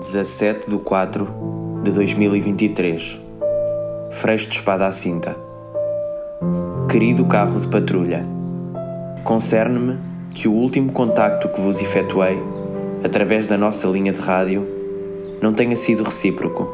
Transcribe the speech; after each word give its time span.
17 0.00 0.70
de 0.70 0.78
4 0.78 1.28
de 1.82 1.90
2023 1.90 3.20
Freixo 4.12 4.48
de 4.48 4.54
espada 4.54 4.86
à 4.86 4.92
cinta 4.92 5.36
Querido 6.90 7.26
carro 7.26 7.60
de 7.60 7.68
patrulha 7.68 8.24
Concerne-me 9.24 9.98
que 10.32 10.48
o 10.48 10.52
último 10.52 10.90
contacto 10.90 11.50
que 11.50 11.60
vos 11.60 11.82
efetuei 11.82 12.42
através 13.04 13.46
da 13.46 13.58
nossa 13.58 13.86
linha 13.88 14.12
de 14.12 14.20
rádio 14.20 14.66
não 15.42 15.52
tenha 15.52 15.76
sido 15.76 16.02
recíproco. 16.02 16.66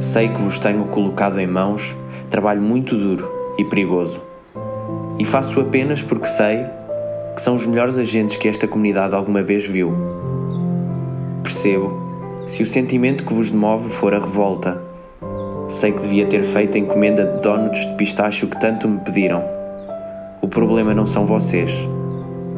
Sei 0.00 0.28
que 0.28 0.40
vos 0.40 0.60
tenho 0.60 0.84
colocado 0.84 1.40
em 1.40 1.48
mãos 1.48 1.96
trabalho 2.30 2.62
muito 2.62 2.96
duro 2.96 3.28
e 3.58 3.64
perigoso. 3.64 4.20
E 5.18 5.24
faço 5.24 5.60
apenas 5.60 6.00
porque 6.00 6.26
sei 6.26 6.64
que 7.34 7.40
são 7.40 7.54
os 7.54 7.66
melhores 7.66 7.96
agentes 7.96 8.36
que 8.36 8.48
esta 8.48 8.68
comunidade 8.68 9.14
alguma 9.14 9.42
vez 9.42 9.66
viu. 9.66 9.92
Percebo, 11.42 11.92
se 12.46 12.62
o 12.62 12.66
sentimento 12.66 13.24
que 13.24 13.32
vos 13.32 13.50
demove 13.50 13.88
for 13.88 14.14
a 14.14 14.18
revolta, 14.18 14.82
sei 15.68 15.92
que 15.92 16.02
devia 16.02 16.26
ter 16.26 16.44
feito 16.44 16.76
a 16.76 16.80
encomenda 16.80 17.24
de 17.24 17.40
donuts 17.40 17.86
de 17.86 17.94
pistacho 17.94 18.46
que 18.46 18.60
tanto 18.60 18.88
me 18.88 19.00
pediram. 19.00 19.42
O 20.40 20.48
problema 20.48 20.94
não 20.94 21.06
são 21.06 21.26
vocês, 21.26 21.88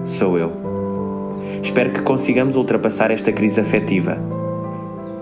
sou 0.05 0.39
eu. 0.39 0.53
Espero 1.63 1.93
que 1.93 2.03
consigamos 2.03 2.57
ultrapassar 2.57 3.11
esta 3.11 3.33
crise 3.33 3.61
afetiva. 3.61 4.19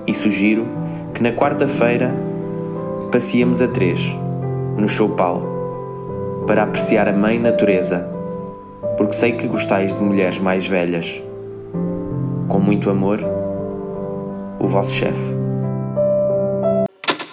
E 0.07 0.15
sugiro 0.15 0.67
que 1.15 1.23
na 1.23 1.33
quarta-feira 1.33 2.13
passeemos 3.13 3.61
a 3.61 3.69
três, 3.69 4.17
no 4.79 4.89
Choupal, 4.89 5.43
para 6.47 6.65
apreciar 6.65 7.09
a 7.09 7.13
mãe 7.13 7.39
natureza, 7.39 8.12
porque 9.03 9.17
sei 9.17 9.33
que 9.33 9.49
gostais 9.49 9.97
de 9.97 10.01
mulheres 10.01 10.39
mais 10.39 10.65
velhas. 10.65 11.21
Com 12.49 12.61
muito 12.61 12.89
amor, 12.89 13.21
o 14.61 14.69
vosso 14.69 14.95
chefe. 14.95 15.19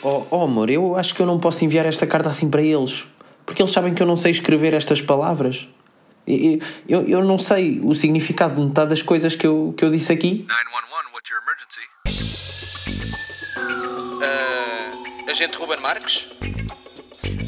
Oh, 0.02 0.26
oh, 0.32 0.42
amor, 0.46 0.72
eu 0.72 0.96
acho 0.96 1.14
que 1.14 1.22
eu 1.22 1.28
não 1.28 1.40
posso 1.40 1.64
enviar 1.64 1.86
esta 1.86 2.08
carta 2.08 2.28
assim 2.28 2.50
para 2.50 2.64
eles, 2.64 3.06
porque 3.46 3.62
eles 3.62 3.72
sabem 3.72 3.94
que 3.94 4.02
eu 4.02 4.08
não 4.08 4.16
sei 4.16 4.32
escrever 4.32 4.74
estas 4.74 5.00
palavras. 5.00 5.68
Eu, 6.26 6.60
eu, 6.88 7.08
eu 7.08 7.24
não 7.24 7.38
sei 7.38 7.80
o 7.84 7.94
significado 7.94 8.56
de 8.56 8.68
metade 8.68 8.90
das 8.90 9.04
coisas 9.04 9.36
que 9.36 9.46
eu, 9.46 9.72
que 9.78 9.86
eu 9.86 9.92
disse 9.92 10.12
aqui. 10.12 10.48
911, 10.50 11.14
what's 11.14 11.30
your 11.30 11.40
emergency? 11.44 11.86
Uh, 14.26 15.30
agente 15.30 15.56
Ruben 15.56 15.80
Marques? 15.82 16.26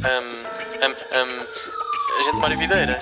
Um, 0.06 0.86
um, 0.86 0.92
um, 0.92 1.38
agente 2.22 2.40
Mário 2.40 2.58
Videira? 2.60 3.00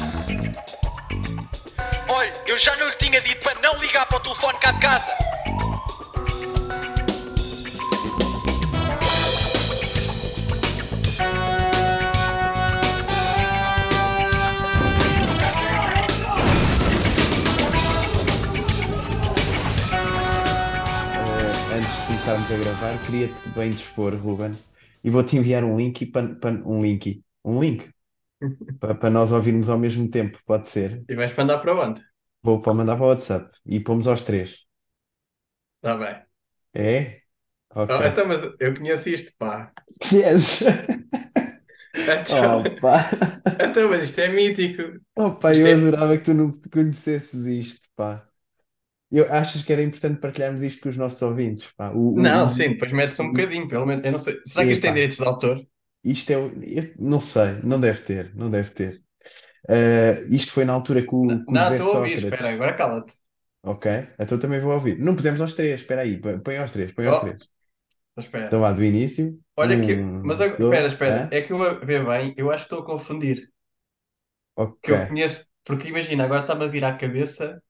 Olha, 2.12 2.34
eu 2.48 2.58
já 2.58 2.76
não 2.78 2.88
lhe 2.88 2.96
tinha 2.96 3.22
dito 3.22 3.44
para 3.44 3.62
não 3.62 3.80
ligar 3.80 4.04
para 4.08 4.18
o 4.18 4.20
telefone 4.20 4.58
cá 4.58 4.72
de 4.72 4.80
casa. 4.80 5.12
Eh, 21.14 21.76
antes 21.76 21.96
de 21.96 22.08
começarmos 22.08 22.52
a 22.52 22.58
gravar, 22.58 22.98
queria-te 23.06 23.50
bem 23.50 23.70
dispor, 23.70 24.16
Ruben, 24.16 24.58
e 25.04 25.12
vou-te 25.12 25.38
enviar 25.38 25.64
um 25.64 25.78
link 25.78 26.08
para 26.08 26.26
um 26.66 26.82
link, 26.82 27.22
um 27.46 27.62
link 27.62 27.88
para, 28.80 28.96
para 28.96 29.10
nós 29.10 29.32
ouvirmos 29.32 29.70
ao 29.70 29.78
mesmo 29.78 30.10
tempo, 30.10 30.40
pode 30.46 30.68
ser? 30.68 31.04
E 31.10 31.16
vais 31.16 31.36
mandar 31.36 31.60
para 31.60 31.76
onde? 31.86 32.02
Vou 32.44 32.62
para 32.62 32.74
mandar 32.74 32.96
para 32.98 33.06
o 33.06 33.10
WhatsApp 33.10 33.52
e 33.66 33.80
pomos 33.80 34.08
aos 34.08 34.22
três. 34.24 34.66
Está 35.82 35.98
bem. 35.98 36.26
É? 36.74 37.22
Ok. 37.72 37.96
Oh, 37.96 38.04
então, 38.04 38.28
mas 38.28 38.44
eu 38.60 38.74
conheço 38.76 39.10
isto, 39.10 39.34
pá. 39.38 39.72
Yes! 40.12 40.64
Então, 41.94 42.62
Opa! 42.62 43.10
então, 43.62 43.90
mas 43.90 44.04
isto 44.04 44.20
é 44.20 44.30
mítico. 44.30 45.00
Opa, 45.16 45.52
Isto 45.52 45.62
eu 45.62 45.68
é- 45.68 45.74
adorava 45.74 46.18
que 46.18 46.24
tu 46.26 46.34
não 46.34 46.52
conhecesses 46.72 47.46
isto, 47.46 47.88
pá. 47.96 48.28
Eu, 49.12 49.32
achas 49.32 49.64
que 49.64 49.74
era 49.74 49.82
importante 49.84 50.20
partilharmos 50.20 50.62
isto 50.64 50.82
com 50.84 50.90
os 50.90 50.98
nossos 50.98 51.22
ouvintes, 51.22 51.68
pá? 51.78 51.92
O- 51.92 52.14
o- 52.14 52.22
Não, 52.22 52.48
sim, 52.50 52.70
depois 52.70 52.92
mete-se 52.92 53.22
um 53.22 53.28
bocadinho, 53.28 53.68
pelo 53.68 53.86
menos. 53.86 54.06
Eu 54.06 54.12
não 54.12 54.20
sei. 54.20 54.40
Será 54.46 54.66
que 54.66 54.74
isto 54.74 54.82
tem 54.82 54.94
direitos 54.94 55.18
de 55.18 55.26
autor? 55.26 55.66
Isto 56.04 56.32
é. 56.32 56.36
eu 56.36 56.94
não 57.00 57.22
sei, 57.22 57.62
não 57.64 57.80
deve 57.80 58.02
ter, 58.04 58.34
não 58.36 58.50
deve 58.50 58.72
ter. 58.72 59.04
Eh, 59.70 60.26
isto 60.30 60.54
foi 60.54 60.66
na 60.66 60.74
altura 60.74 61.04
que 61.04 61.16
o, 61.16 61.46
que 61.46 61.56
o 61.56 61.58
Não, 61.58 61.62
José 61.62 61.80
estou 61.80 61.88
a 61.92 61.96
ouvir, 61.98 62.18
Sócrates. 62.18 62.24
espera, 62.24 62.50
agora 62.54 62.76
cala-te. 62.76 63.14
Ok, 63.64 63.86
então 64.20 64.40
também 64.40 64.60
vou 64.60 64.74
ouvir. 64.74 64.98
Não 65.00 65.16
pusemos 65.16 65.42
aos 65.42 65.54
três, 65.54 65.82
espera 65.82 66.02
aí, 66.02 66.20
põe 66.22 66.40
põe 66.40 66.58
aos 66.58 66.72
três, 66.72 66.92
põe 66.94 67.08
aos 67.08 67.20
Oh. 67.20 67.20
três. 67.20 67.38
Espera. 68.18 68.48
Então 68.48 68.60
vá, 68.62 68.72
do 68.74 68.84
início. 68.84 69.40
Olha 69.58 69.80
que. 69.80 69.94
Um, 69.94 70.22
Mas 70.22 70.42
agora, 70.42 70.58
dois, 70.58 70.86
espera, 70.88 70.88
espera. 70.88 71.28
hã? 71.28 71.30
É 71.32 71.42
que 71.42 71.54
eu 71.54 71.62
a 71.64 71.74
ver 71.76 72.06
bem, 72.06 72.34
eu 72.38 72.52
acho 72.52 72.68
que 72.68 72.74
estou 72.76 72.80
a 72.82 72.86
confundir. 72.86 73.52
Que 74.82 74.92
Ok. 74.92 74.94
eu 74.94 75.06
conheço. 75.08 75.48
Porque 75.66 75.88
imagina, 75.90 76.24
agora 76.26 76.42
está-me 76.42 76.64
a 76.66 76.68
vir 76.68 76.84
à 76.86 76.96
cabeça 76.98 77.62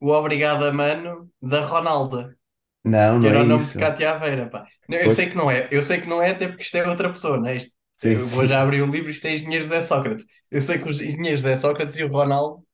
o 0.00 0.10
Obrigado 0.12 0.64
a 0.66 0.72
Mano 0.72 1.30
da 1.42 1.60
Ronalda, 1.62 2.36
Não, 2.84 3.18
que 3.18 3.26
não 3.26 3.28
era 3.28 3.40
é 3.40 3.42
o 3.42 3.44
nome 3.44 3.66
isso. 3.66 3.72
de 3.72 3.76
Cátia 3.76 4.12
Aveira, 4.12 4.48
pá. 4.50 4.66
Não, 4.88 4.98
eu 4.98 5.10
Pois. 5.10 5.18
sei 5.18 5.28
que 5.30 5.36
não 5.36 5.50
é, 5.50 5.68
eu 5.70 5.82
sei 5.82 6.00
que 6.00 6.06
não 6.08 6.22
é, 6.22 6.30
até 6.30 6.48
porque 6.48 6.62
isto 6.64 6.76
é 6.76 6.88
outra 6.88 7.08
pessoa, 7.10 7.38
não 7.38 7.46
é? 7.48 7.56
Isto, 7.56 7.72
Sim, 7.98 8.20
eu 8.20 8.28
vou 8.28 8.46
sim. 8.46 8.46
já 8.46 8.62
abrir 8.62 8.82
o 8.82 8.86
livro, 8.90 9.10
isto 9.10 9.26
é 9.26 9.32
Engenheiro 9.34 9.64
José 9.64 9.82
Sócrates. 9.82 10.26
Eu 10.50 10.60
sei 10.62 10.78
que 10.78 10.88
os 10.88 11.00
engenheiros 11.00 11.40
José 11.42 11.56
Sócrates 11.56 11.96
e 11.98 12.04
o 12.04 12.08
Ronaldo 12.12 12.64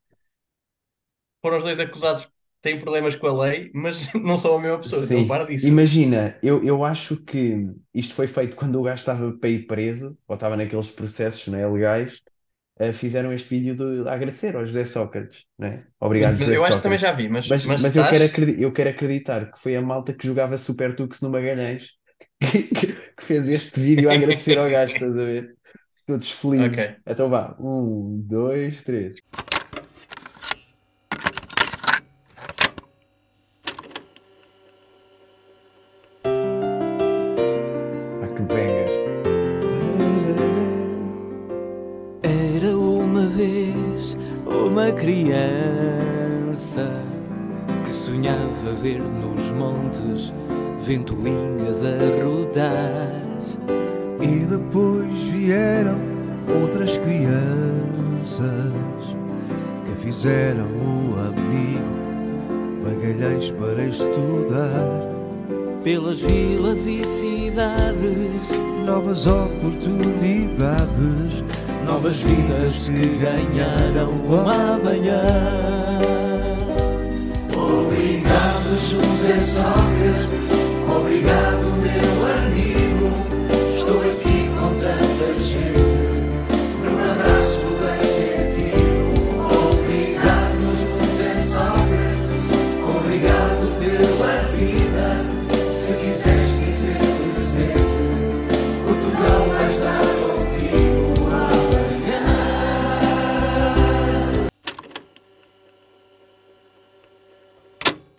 foram 1.43 1.59
os 1.59 1.65
dois 1.65 1.79
acusados 1.81 2.29
têm 2.63 2.79
problemas 2.81 3.17
com 3.17 3.27
a 3.29 3.43
lei, 3.45 3.71
mas 3.75 4.13
não 4.15 4.37
são 4.39 4.57
a 4.57 4.61
mesma 4.61 4.79
pessoa, 4.81 5.05
então 5.07 5.25
Sim, 5.25 5.27
para 5.27 5.45
disso. 5.45 5.73
imagina, 5.73 6.39
eu, 6.43 6.65
eu 6.65 6.85
acho 6.85 7.25
que 7.25 7.69
isto 7.95 8.15
foi 8.15 8.27
feito 8.27 8.57
quando 8.57 8.77
o 8.81 8.83
gajo 8.83 9.01
estava 9.01 9.33
para 9.39 9.49
ir 9.49 9.67
preso, 9.67 10.19
ou 10.27 10.35
estava 10.35 10.57
naqueles 10.57 10.91
processos, 10.91 11.47
né, 11.49 11.67
legais, 11.67 12.23
fizeram 12.93 13.33
este 13.33 13.49
vídeo 13.51 13.75
de 13.77 14.09
agradecer 14.09 14.57
ao 14.57 14.65
José 14.65 14.85
Sócrates, 14.85 15.45
né? 15.59 15.85
Obrigado, 16.01 16.33
Mas 16.39 16.41
José 16.41 16.57
eu 16.57 16.65
acho 16.65 16.77
que 16.79 16.83
também 16.83 16.99
Sócrates. 16.99 17.19
já 17.19 17.25
vi, 17.25 17.29
mas, 17.33 17.49
Mas, 17.49 17.65
mas 17.67 17.83
mas 17.83 17.97
eu 17.97 18.03
estás- 18.03 18.11
quero, 18.19 18.25
acredi- 18.33 18.63
eu 18.63 18.73
quero 18.73 18.91
acreditar 18.91 19.53
que 19.53 19.61
foi 19.61 19.77
a 19.77 19.83
malta 19.83 20.13
que 20.13 20.27
jogava 20.27 20.57
Super 20.59 20.97
Tux 20.97 21.21
no 21.21 21.31
Magalhães 21.31 21.91
que, 22.41 22.63
que- 22.63 22.87
que 23.17 23.25
fez 23.25 23.49
este 23.49 23.81
vídeo 23.81 24.09
a 24.11 24.15
agradecer 24.15 24.59
ao 24.59 24.69
gajo, 24.71 24.95
estás 24.95 25.13
a 25.17 25.25
ver? 25.25 25.55
Todos 26.07 26.31
felizes. 26.33 26.73
Ok. 26.79 26.97
Então 27.07 27.29
vá, 27.29 27.57
um, 27.61 28.21
dois, 28.27 28.83
três. 28.83 29.15
Ver 48.83 49.01
nos 49.01 49.53
montes 49.53 50.33
ventoinhas 50.81 51.85
a 51.85 51.93
rodar. 52.25 53.21
E 54.21 54.45
depois 54.45 55.21
vieram 55.33 55.99
outras 56.63 56.97
crianças 56.97 58.73
que 59.87 59.95
fizeram 60.01 60.67
o 60.67 61.15
amigo 61.29 62.01
Magalhães 62.85 63.51
para 63.51 63.85
estudar. 63.85 65.11
Pelas 65.85 66.21
vilas 66.21 66.87
e 66.87 67.03
cidades, 67.05 68.71
Novas 68.85 69.27
oportunidades, 69.27 71.45
novas 71.87 72.17
vidas 72.17 72.89
que 72.89 73.19
ganharam 73.19 74.11
amanhã. 74.41 74.81
Obrigado, 74.81 75.90
José 79.31 79.47
Sócrates. 79.47 80.27
Obrigado, 80.91 81.63
meu 81.77 82.27
amigo. 82.35 83.07
Estou 83.77 84.01
aqui 84.01 84.39
com 84.59 84.71
tanta 84.81 85.27
gente. 85.41 86.03
Num 86.83 86.99
abraço 86.99 87.67
bem 87.79 88.03
sentido. 88.11 89.15
Obrigado, 89.71 90.67
José 90.81 91.31
Sócrates. 91.45 92.19
Obrigado 92.97 93.65
pela 93.79 94.35
vida. 94.57 95.07
Se 95.79 95.93
quiseres 95.95 96.51
dizer 96.59 96.99
presente, 96.99 98.03
Portugal 98.85 99.43
vai 99.49 99.69
estar 99.71 100.03
contigo 100.27 101.31
amanhã. 101.31 102.19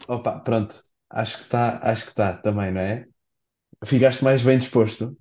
Opa, 0.08 0.40
pronto. 0.40 0.91
Acho 1.12 1.38
que 1.38 1.44
está, 1.44 1.78
acho 1.92 2.04
que 2.06 2.10
está 2.12 2.34
também, 2.38 2.72
não 2.72 2.82
é? 2.82 3.08
Ficaste 3.86 4.24
mais 4.24 4.42
bem 4.44 4.58
disposto? 4.60 5.18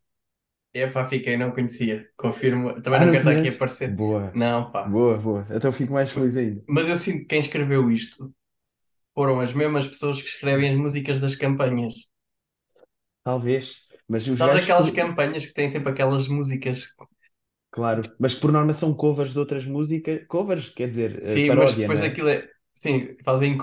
Epá, 0.72 1.04
fiquei, 1.04 1.36
não 1.36 1.50
conhecia. 1.52 2.08
Confirmo. 2.16 2.80
Também 2.82 2.98
Ah, 2.98 3.04
não 3.04 3.06
não 3.06 3.10
quero 3.10 3.22
estar 3.22 3.32
aqui 3.32 3.48
a 3.48 3.52
conheces? 3.52 3.54
aparecer. 3.54 3.98
Boa, 3.98 4.32
Não, 4.32 4.70
pá. 4.70 4.92
boa, 4.92 5.16
boa. 5.18 5.46
Então 5.50 5.72
fico 5.72 5.92
mais 5.92 6.10
feliz 6.10 6.36
ainda. 6.36 6.62
Mas 6.66 6.88
eu 6.88 6.96
sinto 6.96 7.18
que 7.20 7.24
quem 7.26 7.40
escreveu 7.40 7.90
isto 7.90 8.34
foram 9.14 9.40
as 9.40 9.52
mesmas 9.54 9.86
pessoas 9.88 10.22
que 10.22 10.28
escrevem 10.28 10.70
as 10.72 10.78
músicas 10.78 11.18
das 11.20 11.36
campanhas. 11.36 11.94
Talvez. 13.24 13.88
Mas 14.08 14.26
os 14.28 14.40
Sabes 14.40 14.56
gajos, 14.56 14.70
aquelas 14.70 14.90
por- 14.90 14.90
campanhas 14.90 15.46
que 15.46 15.54
têm 15.54 15.70
sempre 15.70 15.90
aquelas 15.92 16.26
músicas? 16.26 16.78
claro, 17.70 18.14
mas 18.18 18.34
por 18.34 18.52
norma 18.52 18.72
são 18.74 18.94
covers 18.96 19.32
de 19.32 19.38
outras 19.38 19.66
músicas. 19.66 20.24
Covers, 20.28 20.68
quer 20.68 20.88
dizer, 20.88 21.22
eh, 21.24 21.40
Sim, 21.40 21.50
mas 21.52 21.74
paródia, 21.74 21.88
depois 21.88 22.00
não 22.00 22.02
é? 22.02 22.08
aquilo 22.08 22.28
é. 22.28 22.48
Sim, 22.74 23.16
fazem. 23.24 23.58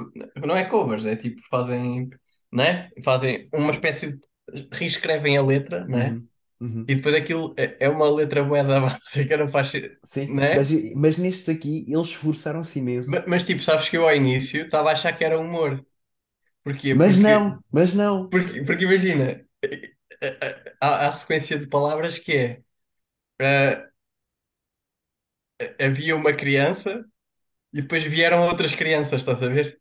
Não 0.45 0.56
é 0.56 0.65
covers, 0.65 1.06
é 1.06 1.15
tipo, 1.15 1.42
fazem. 1.50 2.09
Né? 2.51 2.89
Fazem 3.04 3.50
uma 3.54 3.71
espécie 3.71 4.13
de. 4.13 4.27
Reescrevem 4.71 5.38
a 5.38 5.44
letra, 5.44 5.86
né? 5.86 6.18
Uhum, 6.18 6.30
uhum. 6.59 6.88
E 6.88 6.95
depois 6.95 7.15
aquilo 7.15 7.54
é 7.57 7.77
é 7.86 7.89
uma 7.89 8.09
letra 8.09 8.44
bué 8.44 8.63
da 8.63 8.80
básica, 8.81 9.38
não 9.39 9.48
faz. 9.50 9.69
sen- 9.69 9.98
Sim, 10.06 10.36
Né? 10.36 10.50
mas, 10.51 10.69
mas 10.95 11.18
nestes 11.18 11.50
aqui 11.50 11.86
eles 11.88 12.07
esforçaram-se 12.09 12.80
imenso. 12.80 13.12
Ma- 13.12 13.24
Mas, 13.27 13.44
tipo, 13.45 13.62
sabes 13.62 13.89
que 13.89 13.98
eu 13.98 14.07
ao 14.07 14.15
início 14.15 14.65
estava 14.65 14.89
a 14.89 14.92
achar 14.94 15.13
que 15.18 15.24
era 15.24 15.39
humor. 15.39 15.86
Porquê? 16.63 16.95
Mas 16.95 17.18
Porque, 17.18 17.19
não, 17.19 17.63
mas 17.71 17.94
não. 17.94 18.30
porque, 18.31 18.63
porque 18.65 18.86
imagina, 18.86 19.45
há, 20.81 20.88
há 21.06 21.10
a 21.10 21.13
sequência 21.13 21.60
de 21.60 21.68
palavras 21.68 22.19
que 22.19 22.33
é 22.36 22.63
ah, 23.42 23.89
havia 25.80 26.15
uma 26.15 26.33
criança 26.33 27.06
e 27.77 27.81
depois 27.83 28.03
vieram 28.06 28.41
outras 28.51 28.74
crianças, 28.75 29.21
estás 29.21 29.41
a 29.44 29.50
ver? 29.50 29.79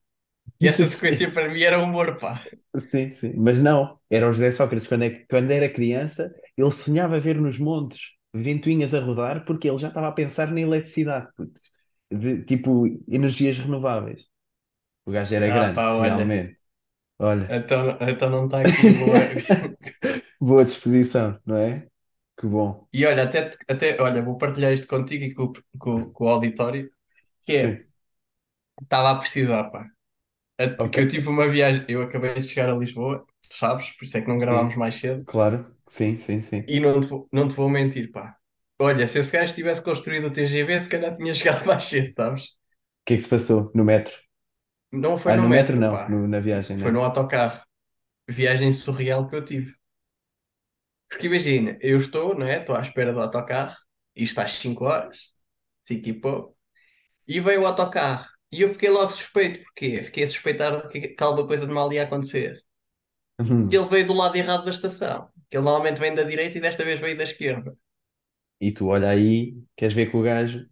E 0.61 0.69
essa 0.69 0.87
sequência 0.89 1.33
para 1.33 1.49
mim 1.51 1.63
era 1.63 1.79
humor, 1.83 2.19
pá. 2.19 2.35
Sim, 2.91 3.11
sim, 3.11 3.33
mas 3.37 3.59
não. 3.61 3.99
Era 4.11 4.29
o 4.29 4.33
José 4.33 4.53
Sócrates, 4.53 4.87
quando, 4.87 5.05
é, 5.05 5.11
quando 5.31 5.51
era 5.51 5.69
criança, 5.73 6.35
ele 6.57 6.73
sonhava 6.73 7.19
ver 7.19 7.41
nos 7.41 7.59
montes 7.59 8.15
ventoinhas 8.35 8.93
a 8.95 9.01
rodar 9.01 9.45
porque 9.47 9.69
ele 9.69 9.79
já 9.79 9.89
estava 9.89 10.09
a 10.09 10.13
pensar 10.13 10.49
na 10.53 10.61
eletricidade, 10.61 11.29
de, 12.11 12.45
tipo 12.45 12.87
energias 13.09 13.59
renováveis. 13.59 14.27
O 15.07 15.13
gajo 15.13 15.35
era 15.37 15.49
Ah, 15.49 15.49
grande, 15.51 15.75
pá, 15.75 15.93
olha. 15.95 16.27
realmente. 16.27 16.59
Olha, 17.19 17.49
Então, 17.49 17.97
então 18.01 18.31
não 18.31 18.47
está 18.47 18.61
aqui 18.63 18.91
boa. 18.91 19.29
boa 20.41 20.65
disposição, 20.65 21.39
não 21.47 21.57
é? 21.59 21.89
Que 22.39 22.47
bom. 22.47 22.89
E 22.93 23.05
olha, 23.07 23.25
até, 23.25 23.51
até 23.69 24.01
olha, 24.01 24.23
vou 24.23 24.39
partilhar 24.39 24.73
isto 24.73 24.87
contigo 24.87 25.25
e 25.25 25.35
com, 25.35 25.53
com, 25.79 26.11
com 26.13 26.25
o 26.25 26.29
auditório, 26.29 26.91
que 27.45 27.57
é, 27.57 27.67
Sim, 27.69 27.86
estava 28.83 29.11
a 29.11 29.17
precisar, 29.19 29.65
pá. 29.71 29.87
A- 30.61 30.79
ok. 30.79 30.93
Que 30.93 31.01
eu 31.01 31.09
tive 31.09 31.29
uma 31.29 31.49
viagem, 31.49 31.85
eu 31.89 32.03
acabei 32.03 32.35
de 32.35 32.43
chegar 32.49 32.71
a 32.71 32.77
Lisboa, 32.77 33.27
tu 33.43 33.55
sabes, 33.57 33.91
por 33.93 34.05
isso 34.05 34.17
é 34.19 34.23
que 34.23 34.29
não 34.29 34.39
gravámos 34.39 34.75
Sim, 34.75 34.77
mais 34.77 34.97
cedo, 34.97 35.27
claro. 35.27 35.77
Sim, 35.89 36.19
sim, 36.21 36.43
sim. 36.43 36.67
e 36.67 36.81
não 36.81 37.01
te, 37.01 37.07
vou- 37.07 37.29
não 37.33 37.49
te 37.49 37.55
vou 37.55 37.69
mentir, 37.69 38.11
pá. 38.13 38.37
Olha, 38.81 39.09
se 39.09 39.19
esse 39.19 39.33
gajo 39.33 39.55
tivesse 39.55 39.83
construído 39.83 40.27
o 40.29 40.33
TGV, 40.33 40.83
se 40.83 40.89
calhar 40.89 41.15
tinha 41.17 41.35
chegado 41.35 41.65
mais 41.67 41.85
cedo, 41.85 42.13
sabes? 42.17 42.45
O 42.45 43.05
que 43.07 43.15
é 43.15 43.17
que 43.17 43.23
se 43.23 43.29
passou 43.31 43.71
no 43.75 43.85
metro? 43.85 44.15
Não 44.93 45.17
foi 45.19 45.33
Ah, 45.33 45.37
no 45.37 45.43
no 45.43 45.49
metro 45.49 45.77
metro, 45.77 45.79
não, 45.79 45.95
pá. 45.95 46.05
no- 46.09 46.27
na 46.29 46.41
viagem, 46.41 46.77
Foi 46.77 46.91
não. 46.91 46.93
no 46.93 47.03
autocarro. 47.05 47.63
Viagem 48.29 48.73
surreal 48.75 49.27
que 49.29 49.37
eu 49.37 49.45
tive. 49.45 49.75
Porque 51.09 51.27
imagina, 51.27 51.79
eu 51.81 51.99
estou, 51.99 52.35
não 52.39 52.47
é? 52.47 52.59
Estou 52.61 52.77
à 52.77 52.83
espera 52.83 53.13
do 53.13 53.21
autocarro, 53.21 53.77
isto 54.15 54.41
às 54.41 54.53
5 54.53 54.85
horas, 54.85 55.33
5 55.81 56.09
e 56.09 56.13
pouco, 56.21 56.57
e 57.29 57.41
veio 57.41 57.63
o 57.63 57.67
autocarro. 57.69 58.29
E 58.53 58.63
eu 58.63 58.73
fiquei 58.73 58.91
logo 58.91 59.11
suspeito, 59.11 59.63
porquê? 59.65 60.03
Fiquei 60.03 60.25
a 60.25 60.29
suspeitar 60.29 60.89
que, 60.89 61.09
que 61.09 61.23
alguma 61.25 61.47
coisa 61.47 61.67
de 61.67 61.73
mal 61.73 61.93
ia 61.93 62.03
acontecer. 62.05 62.65
Uhum. 63.41 63.71
Que 63.71 63.77
ele 63.77 63.87
veio 63.89 64.07
do 64.09 64.13
lado 64.15 64.35
errado 64.37 64.65
da 64.65 64.71
estação. 64.73 65.31
Que 65.49 65.57
ele 65.57 65.65
normalmente 65.65 66.01
vem 66.01 66.13
da 66.15 66.23
direita 66.25 66.59
e 66.59 66.61
desta 66.61 66.85
vez 66.85 66.99
veio 67.01 67.17
da 67.17 67.23
esquerda. 67.25 67.77
E 68.61 68.71
tu 68.73 68.89
olha 68.89 69.09
aí, 69.11 69.57
queres 69.77 69.95
ver 69.95 70.11
que 70.11 70.17
o 70.17 70.23
gajo. 70.23 70.69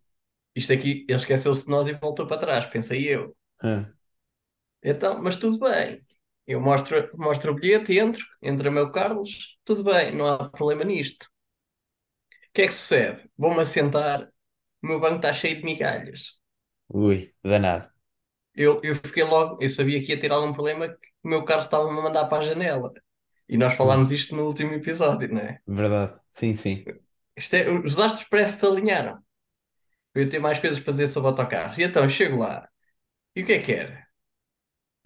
Isto 0.57 0.73
aqui, 0.73 1.05
ele 1.09 1.15
esqueceu-se 1.19 1.65
de 1.65 1.71
nós 1.71 1.89
e 1.89 1.93
voltou 1.95 2.27
para 2.27 2.39
trás, 2.41 2.67
pensei 2.67 3.09
eu. 3.09 3.37
Ah, 3.63 3.95
Então, 4.83 5.21
mas 5.23 5.37
tudo 5.37 5.59
bem. 5.59 6.05
Eu 6.47 6.61
mostro, 6.61 7.11
mostro 7.17 7.53
o 7.53 7.55
bilhete, 7.55 7.99
entro, 7.99 8.25
entra 8.43 8.71
meu 8.71 8.93
Carlos, 8.93 9.59
tudo 9.65 9.83
bem, 9.83 10.15
não 10.15 10.27
há 10.27 10.49
problema 10.51 10.85
nisto. 10.85 11.25
O 11.25 12.53
que 12.55 12.63
é 12.63 12.67
que 12.67 12.73
sucede? 12.75 13.31
Vou-me 13.37 13.61
assentar, 13.63 14.33
o 14.83 14.87
meu 14.87 15.01
banco 15.01 15.17
está 15.17 15.33
cheio 15.33 15.57
de 15.57 15.65
migalhas. 15.65 16.41
Ui, 17.03 17.35
danado. 17.43 17.87
Eu, 18.55 18.81
eu 18.85 18.95
fiquei 18.97 19.25
logo, 19.25 19.59
eu 19.63 19.69
sabia 19.71 20.01
que 20.03 20.13
ia 20.13 20.21
ter 20.21 20.31
algum 20.33 20.53
problema, 20.53 20.89
que 20.89 21.09
o 21.25 21.29
meu 21.29 21.45
Carlos 21.45 21.67
estava-me 21.67 21.99
a 21.99 22.03
mandar 22.03 22.27
para 22.27 22.39
a 22.39 22.47
janela. 22.47 22.93
E 23.49 23.57
nós 23.59 23.75
falámos 23.75 24.11
isto 24.11 24.35
no 24.35 24.47
último 24.47 24.73
episódio, 24.75 25.33
não 25.33 25.41
é? 25.41 25.61
verdade. 25.67 26.19
Sim, 26.33 26.55
sim. 26.55 26.85
Isto 27.37 27.55
é 27.57 27.71
os 27.71 27.99
astros 27.99 28.29
parece 28.29 28.55
que 28.55 28.61
se 28.61 28.67
alinharam. 28.67 29.23
Eu 30.15 30.29
ter 30.29 30.39
mais 30.41 30.61
coisas 30.61 30.81
para 30.81 30.93
dizer 30.95 31.09
sobre 31.09 31.29
autocarros. 31.31 31.79
E 31.79 31.83
então 31.85 32.09
chego 32.09 32.39
lá, 32.39 32.69
e 33.37 33.43
o 33.43 33.47
que 33.47 33.55
é 33.55 33.63
que 33.63 33.73
era? 33.73 34.07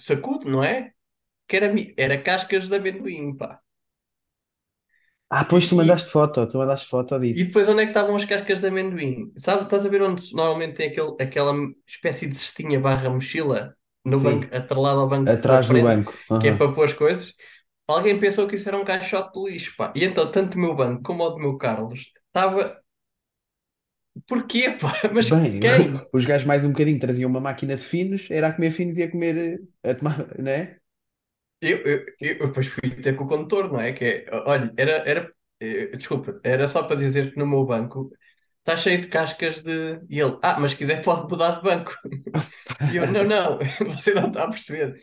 Sacudo, 0.00 0.48
não 0.50 0.62
é? 0.64 0.92
Que 1.48 1.56
era, 1.56 1.72
era 1.96 2.22
cascas 2.22 2.68
de 2.68 2.76
amendoim, 2.76 3.36
pá. 3.36 3.60
Ah, 5.36 5.44
pois 5.50 5.66
tu 5.68 5.74
E, 5.76 5.78
mandaste 5.78 6.10
foto, 6.16 6.46
tu 6.48 6.58
mandaste 6.58 6.88
foto 6.94 7.18
e 7.32 7.44
disso. 7.44 7.46
depois 7.46 7.68
onde 7.68 7.82
é 7.82 7.84
que 7.84 7.90
estavam 7.90 8.16
as 8.16 8.24
cascas 8.24 8.60
de 8.60 8.68
amendoim? 8.68 9.32
Sabe, 9.36 9.64
estás 9.64 9.84
a 9.86 9.88
ver 9.88 10.02
onde 10.02 10.34
normalmente 10.34 10.74
tem 10.76 10.88
aquele, 10.90 11.14
aquela 11.20 11.52
espécie 11.86 12.26
de 12.26 12.34
cestinha 12.34 12.80
barra 12.80 13.10
mochila 13.10 13.76
no 14.04 14.20
banco, 14.20 14.46
Sim, 14.46 14.50
atrelado 14.54 15.00
ao 15.00 15.08
banco 15.08 15.38
da 15.46 15.58
atrás 15.58 15.68
do 15.68 15.80
frente, 15.80 15.88
banco. 15.88 16.12
que 16.38 16.48
é 16.48 16.56
para 16.56 16.72
pôr 16.72 16.84
as 16.86 16.92
coisas? 16.94 17.34
Alguém 17.86 18.18
pensou 18.20 18.46
que 18.46 18.56
isso 18.56 18.68
era 18.68 18.78
um 18.78 18.84
caixote 18.84 19.32
de 19.40 19.50
lixo, 19.52 19.74
pá. 19.76 19.92
E 19.96 20.04
então, 20.04 20.30
tanto 20.30 20.56
o 20.56 20.60
meu 20.60 20.74
banco 20.74 21.02
como 21.02 21.24
o 21.24 21.30
do 21.30 21.38
meu 21.38 21.56
Carlos, 21.58 22.00
estava. 22.28 22.78
Porquê, 24.26 24.70
pá? 24.80 24.92
Mas 25.14 25.30
Bem, 25.30 25.60
quem? 25.60 26.00
os 26.12 26.24
gajos 26.24 26.46
mais 26.46 26.64
um 26.64 26.70
bocadinho 26.70 26.98
traziam 27.00 27.28
uma 27.30 27.40
máquina 27.40 27.76
de 27.76 27.82
finos, 27.84 28.30
era 28.30 28.48
a 28.48 28.52
comer 28.54 28.70
finos 28.70 28.96
e 28.98 29.02
a 29.02 29.10
comer, 29.10 29.68
eh, 29.82 29.90
a 29.90 29.94
tomar, 29.94 30.38
né? 30.38 30.77
Eu, 31.60 31.78
eu, 31.78 32.06
eu, 32.20 32.46
depois 32.48 32.68
fui 32.68 32.90
ter 32.90 33.16
com 33.16 33.24
o 33.24 33.26
condutor, 33.28 33.72
não 33.72 33.80
é? 33.80 33.92
Que 33.92 34.04
é, 34.04 34.26
olha, 34.46 34.72
era, 34.76 34.92
era, 35.08 35.32
eh, 35.60 35.96
desculpa, 35.96 36.40
era 36.44 36.68
só 36.68 36.82
para 36.84 36.96
dizer 36.96 37.32
que 37.32 37.38
no 37.38 37.46
meu 37.46 37.64
banco 37.64 38.12
está 38.60 38.76
cheio 38.76 39.00
de 39.00 39.08
cascas 39.08 39.62
de. 39.62 40.00
E 40.08 40.20
ele, 40.20 40.38
ah, 40.42 40.58
mas 40.60 40.72
se 40.72 40.76
quiser 40.78 41.02
pode 41.02 41.22
mudar 41.28 41.56
de 41.56 41.62
banco. 41.62 41.92
E 42.92 42.96
eu, 42.96 43.06
não, 43.10 43.24
não, 43.24 43.58
você 43.96 44.14
não 44.14 44.28
está 44.28 44.44
a 44.44 44.48
perceber. 44.48 44.96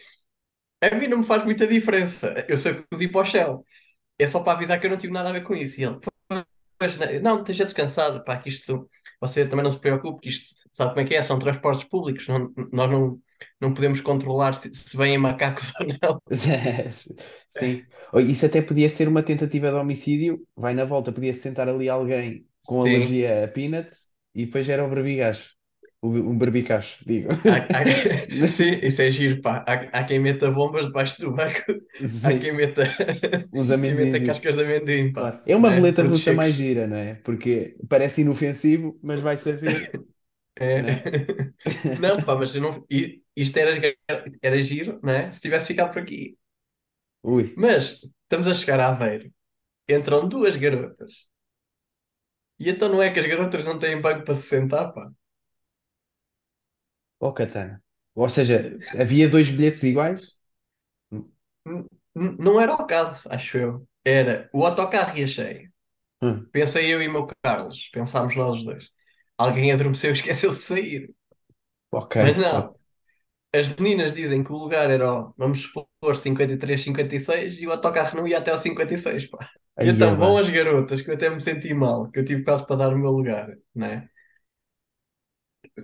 A 0.82 0.96
mim 0.96 1.08
não 1.08 1.20
me 1.20 1.26
faz 1.26 1.44
muita 1.44 1.68
diferença. 1.68 2.46
Eu 2.50 2.58
sacudi 2.58 3.08
para 3.10 3.22
o 3.22 3.26
Shell. 3.26 3.66
É 4.20 4.28
só 4.28 4.42
para 4.42 4.54
avisar 4.54 4.80
que 4.80 4.88
eu 4.88 4.92
não 4.92 4.98
tive 4.98 5.14
nada 5.14 5.30
a 5.30 5.34
ver 5.34 5.44
com 5.44 5.56
isso. 5.56 5.80
E 5.80 5.84
ele, 5.86 6.00
pois, 6.78 6.98
não, 6.98 7.22
não, 7.22 7.40
esteja 7.42 7.66
descansado, 7.66 8.24
pá, 8.24 8.38
que 8.38 8.50
isto, 8.50 8.90
você 9.20 9.48
também 9.48 9.64
não 9.64 9.72
se 9.72 9.80
preocupe, 9.80 10.22
que 10.22 10.30
isto, 10.30 10.56
sabe 10.72 10.92
como 10.92 11.02
é 11.02 11.06
que 11.06 11.16
é? 11.16 11.24
São 11.24 11.40
transportes 11.40 11.86
públicos, 11.86 12.28
não, 12.28 12.54
nós 12.72 12.90
não, 12.92 13.22
não 13.60 13.74
podemos 13.74 14.02
controlar 14.02 14.54
se, 14.54 14.74
se 14.76 14.96
vêm 14.98 15.18
macacos 15.18 15.72
ou 15.80 15.88
não. 16.02 16.22
Sim. 17.50 17.86
Isso 18.28 18.46
até 18.46 18.62
podia 18.62 18.90
ser 18.90 19.08
uma 19.08 19.24
tentativa 19.24 19.70
de 19.70 19.76
homicídio. 19.76 20.46
Vai 20.56 20.74
na 20.74 20.86
volta, 20.86 21.12
podia 21.12 21.34
sentar 21.34 21.68
ali 21.70 21.90
alguém 21.90 22.48
com 22.66 22.82
Sim. 22.82 22.82
alergia 22.82 23.44
a 23.46 23.48
peanuts 23.48 24.08
e 24.34 24.46
depois 24.46 24.68
era 24.70 24.84
o 24.86 24.90
barbigacho. 24.90 25.56
O- 26.02 26.08
Um 26.10 26.38
barbicacho, 26.38 27.04
digo. 27.06 27.30
Há- 27.48 27.70
há- 27.74 27.86
sim, 28.52 28.80
isso 28.84 29.02
é 29.02 29.12
giro, 29.12 29.42
pá. 29.42 29.64
Há, 29.68 30.00
há 30.00 30.04
quem 30.04 30.20
meta 30.20 30.52
bombas 30.52 30.86
debaixo 30.88 31.20
do 31.22 31.34
banco, 31.34 31.62
há 32.24 32.34
Sim, 32.34 32.40
quem 32.40 32.54
meta, 32.54 32.84
uns 33.52 33.70
quem 33.82 33.94
meta 33.96 34.20
cascas 34.22 34.56
de 34.56 34.64
amendoim, 34.64 35.12
pá. 35.14 35.44
É 35.46 35.56
uma 35.56 35.70
roleta 35.70 36.04
Frutos 36.04 36.04
russa 36.04 36.34
mais 36.34 36.56
gira, 36.56 36.88
não 36.88 36.98
é? 36.98 37.16
Porque 37.16 37.78
parece 37.90 38.22
inofensivo, 38.22 39.00
mas 39.04 39.20
vai 39.20 39.38
saber, 39.38 39.92
É. 40.56 40.82
né? 40.82 41.04
Não, 41.98 42.24
pá, 42.24 42.36
mas 42.36 42.56
eu 42.56 42.62
não, 42.62 42.86
i- 42.90 43.24
isto 43.36 43.58
era, 43.58 43.72
era 44.42 44.62
giro, 44.64 45.00
né? 45.04 45.32
Se 45.32 45.42
tivesse 45.42 45.68
ficado 45.68 45.94
por 45.94 46.02
aqui. 46.02 46.38
Ui, 47.24 47.46
Mas 47.62 48.02
estamos 48.24 48.48
a 48.48 48.54
chegar 48.54 48.80
a 48.80 48.88
Aveiro, 48.90 49.32
entram 49.90 50.28
duas 50.30 50.56
garotas. 50.58 51.28
E 52.60 52.70
então 52.70 52.90
não 52.90 53.02
é 53.02 53.10
que 53.12 53.20
as 53.20 53.26
garotas 53.26 53.64
não 53.64 53.80
têm 53.80 54.00
banco 54.02 54.24
para 54.26 54.36
se 54.36 54.44
sentar, 54.50 54.92
pá. 54.94 55.10
ó 57.20 57.32
Katana. 57.34 57.84
Ou 58.16 58.30
seja, 58.30 58.80
havia 59.00 59.30
dois 59.30 59.50
bilhetes 59.50 59.84
iguais? 59.84 60.36
N- 61.66 61.86
n- 62.16 62.38
Não 62.40 62.60
era 62.60 62.74
o 62.74 62.86
caso, 62.88 63.28
acho 63.32 63.58
eu. 63.58 63.88
Era 64.04 64.50
o 64.54 64.66
autocarro 64.66 65.18
ia 65.18 65.28
cheio. 65.28 65.72
Hum, 66.22 66.52
Pensei 66.52 66.94
eu 66.94 67.04
e 67.04 67.08
o 67.10 67.14
meu 67.14 67.28
Carlos, 67.44 67.90
pensámos 67.94 68.36
nós 68.36 68.58
os 68.60 68.66
dois. 68.66 68.92
Alguém 69.38 69.72
adormeceu 69.72 70.12
e 70.12 70.14
esqueceu-se 70.14 70.58
de 70.60 70.64
sair. 70.66 71.16
ok. 71.92 72.16
Mas 72.20 72.38
não, 72.38 72.76
as 73.56 73.70
meninas 73.78 74.14
dizem 74.14 74.44
que 74.44 74.52
o 74.54 74.58
lugar 74.58 74.90
era, 74.92 75.12
ó, 75.14 75.34
vamos 75.38 75.62
supor, 75.64 76.18
53, 76.18 76.84
56 76.84 77.60
e 77.62 77.68
o 77.68 77.72
autocarro 77.72 78.18
não 78.18 78.28
ia 78.28 78.40
até 78.40 78.52
ao 78.52 78.58
56, 78.58 79.28
pá. 79.28 79.40
E 79.80 79.88
Aí 79.88 80.04
é 80.04 80.12
então 80.12 80.18
vão 80.18 80.38
bem. 80.38 80.38
as 80.38 80.50
garotas, 80.50 81.02
que 81.02 81.10
eu 81.12 81.16
até 81.16 81.30
me 81.30 81.42
senti 81.42 81.74
mal, 81.74 82.12
que 82.12 82.20
eu 82.20 82.26
tive 82.26 82.44
quase 82.44 82.66
para 82.68 82.78
dar 82.78 82.94
o 82.96 83.00
meu 83.00 83.12
lugar, 83.12 83.50
né? 83.76 84.10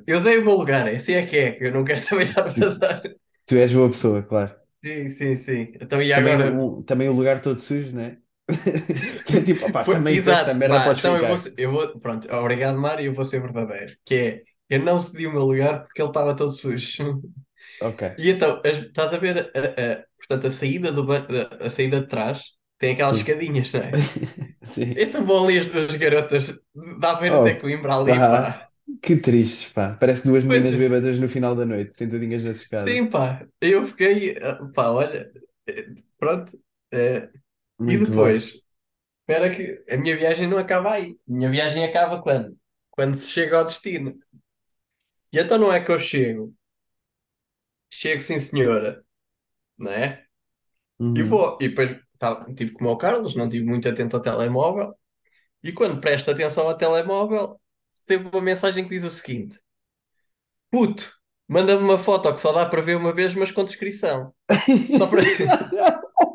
Eu 0.08 0.22
dei 0.24 0.38
o 0.38 0.43
meu 0.46 0.55
lugar, 0.55 0.88
esse 0.93 1.13
é 1.13 1.25
que 1.25 1.38
é, 1.38 1.51
que 1.53 1.65
eu 1.65 1.72
não 1.74 1.84
quero 1.84 2.05
também 2.08 2.27
dar 2.34 2.43
para 2.53 2.70
dar. 2.77 3.01
Tu 3.46 3.55
és 3.65 3.72
boa 3.74 3.89
pessoa, 3.91 4.24
claro. 4.24 4.55
Sim, 4.84 5.10
sim, 5.12 5.36
sim. 5.38 5.74
Então 5.81 6.01
e 6.01 6.12
Também, 6.13 6.38
agora? 6.38 6.63
um, 6.63 6.81
também 6.84 7.10
o 7.10 7.13
lugar 7.13 7.41
todo 7.41 7.60
sujo, 7.62 7.93
não 7.96 8.01
é? 8.03 8.22
Que 9.25 9.38
é 9.38 9.41
tipo, 9.43 9.65
opá, 9.65 9.84
Foi- 9.84 9.86
também 9.86 10.17
exato, 10.17 10.27
esta 10.27 10.53
merda 10.53 10.81
pá, 10.81 10.81
podes 10.81 11.01
então 11.01 11.15
eu 11.17 11.25
vou, 11.25 11.38
eu 11.58 11.72
vou, 11.72 12.00
pronto, 12.00 12.27
obrigado 12.36 12.77
Mário, 12.79 13.05
eu 13.05 13.13
vou 13.13 13.25
ser 13.25 13.41
verdadeiro, 13.41 13.96
que 14.05 14.15
é, 14.15 14.43
eu 14.70 14.79
não 14.79 15.00
cedi 15.00 15.27
o 15.27 15.31
meu 15.34 15.43
lugar 15.46 15.84
porque 15.86 16.01
ele 16.01 16.10
estava 16.10 16.36
todo 16.36 16.51
sujo. 16.51 17.22
Ok. 17.79 18.03
E 18.17 18.29
então, 18.31 18.62
as- 18.65 18.77
estás 18.79 19.13
a 19.13 19.17
ver, 19.17 19.38
a, 19.55 20.01
a- 20.01 20.05
portanto, 20.17 20.48
a 20.48 20.51
saída 20.51 20.91
do 20.91 21.03
a, 21.13 21.65
a 21.67 21.70
saída 21.70 22.01
de 22.01 22.08
trás 22.08 22.41
tem 22.77 22.93
aquelas 22.93 23.17
Sim. 23.17 23.20
escadinhas, 23.20 23.74
não 23.74 23.81
é? 23.81 24.05
Sim. 24.63 24.96
Então 24.96 25.25
vão 25.25 25.46
ali 25.46 25.60
as 25.60 25.67
duas 25.67 25.96
garotas, 25.96 26.60
dá 27.00 27.12
a 27.12 27.20
ver 27.20 27.36
Oh, 27.36 27.36
até 27.36 27.55
Coimbra 27.55 27.96
ali, 27.96 28.27
pá. 28.27 28.29
pá. 28.29 28.70
Que 29.01 29.15
tristes, 29.17 29.72
pá. 29.74 29.96
Parece 30.00 30.27
duas 30.27 30.43
Pois 30.46 30.65
meninas 30.65 30.75
é. 30.75 30.77
bêbadas 30.81 31.20
no 31.20 31.29
final 31.29 31.55
da 31.55 31.65
noite, 31.65 31.96
sentadinhas 31.96 32.43
nas 32.43 32.58
escadas. 32.62 33.00
Sim, 33.00 33.10
pá, 33.10 33.46
eu 33.60 33.86
fiquei, 33.86 34.36
pá, 34.74 34.89
olha, 34.89 35.31
eh, 35.67 35.86
pronto, 36.17 36.58
eh, 36.91 37.29
e 37.88 37.97
Muito 37.97 38.00
depois, 38.00 38.61
espera 39.21 39.50
que 39.55 39.83
a 39.93 39.97
minha 39.97 40.17
viagem 40.17 40.47
não 40.47 40.57
acaba 40.59 40.93
aí, 40.93 41.17
a 41.29 41.33
minha 41.33 41.51
viagem 41.51 41.85
acaba 41.85 42.21
quando? 42.21 42.57
Quando 42.91 43.15
se 43.17 43.31
chega 43.31 43.59
ao 43.59 43.65
destino. 43.65 44.19
E 45.33 45.39
então 45.39 45.57
não 45.57 45.73
é 45.73 45.83
que 45.83 45.91
eu 45.91 46.00
chego, 46.00 46.55
chego 47.89 48.21
sim 48.21 48.39
senhora, 48.39 49.03
não 49.77 49.91
é? 49.91 50.25
E 51.15 51.23
Uhum. 51.23 51.23
vou, 51.23 51.57
e 51.61 51.69
depois 51.69 52.00
tá, 52.19 52.45
tive 52.55 52.73
como 52.73 52.91
o 52.91 52.97
Carlos, 52.97 53.35
não 53.35 53.50
tive 53.50 53.65
muito 53.65 53.88
atento 53.89 54.15
ao 54.17 54.21
telemóvel, 54.21 54.95
e 55.63 55.73
quando 55.73 56.01
presto 56.01 56.31
atenção 56.31 56.67
ao 56.67 56.77
telemóvel, 56.77 57.59
recebo 58.01 58.29
uma 58.31 58.41
mensagem 58.43 58.85
que 58.85 58.91
diz 58.91 59.03
o 59.05 59.11
seguinte: 59.11 59.59
Puto, 60.69 61.11
manda-me 61.47 61.81
uma 61.83 61.97
foto 62.00 62.33
que 62.33 62.39
só 62.41 62.51
dá 62.51 62.65
para 62.65 62.81
ver 62.81 62.95
uma 62.97 63.13
vez, 63.13 63.33
mas 63.35 63.51
com 63.51 63.63
descrição. 63.63 64.33
Só 64.97 65.07
para, 65.07 65.21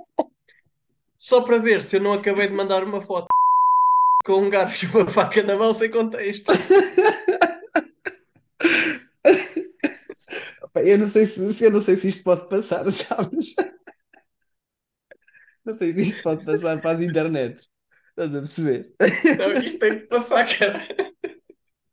só 1.26 1.42
para 1.42 1.58
ver 1.58 1.82
se 1.82 1.96
eu 1.96 2.00
não 2.00 2.12
acabei 2.12 2.46
de 2.46 2.54
mandar 2.54 2.84
uma 2.84 3.00
foto 3.00 3.26
com 4.24 4.34
um 4.34 4.48
garfo 4.48 4.84
e 4.84 4.88
uma 4.88 5.06
faca 5.08 5.42
na 5.42 5.56
mão 5.56 5.74
sem 5.74 5.90
contexto. 5.90 6.52
Eu 10.76 10.98
não 10.98 11.08
sei 11.08 11.26
se, 11.26 11.64
eu 11.64 11.70
não 11.70 11.80
sei 11.80 11.96
se 11.96 12.08
isto 12.10 12.22
pode 12.22 12.48
passar, 12.48 12.84
sabes? 12.92 13.56
Não 15.64 15.76
sei 15.76 15.94
se 15.94 16.02
isto 16.02 16.22
pode 16.22 16.44
passar 16.44 16.80
para 16.80 16.90
as 16.92 17.00
internets. 17.00 17.68
Estás 18.10 18.34
a 18.36 18.38
perceber? 18.38 18.94
Não, 19.38 19.58
isto 19.64 19.78
tem 19.80 19.94
de 19.94 20.06
passar, 20.06 20.46
cara. 20.46 20.78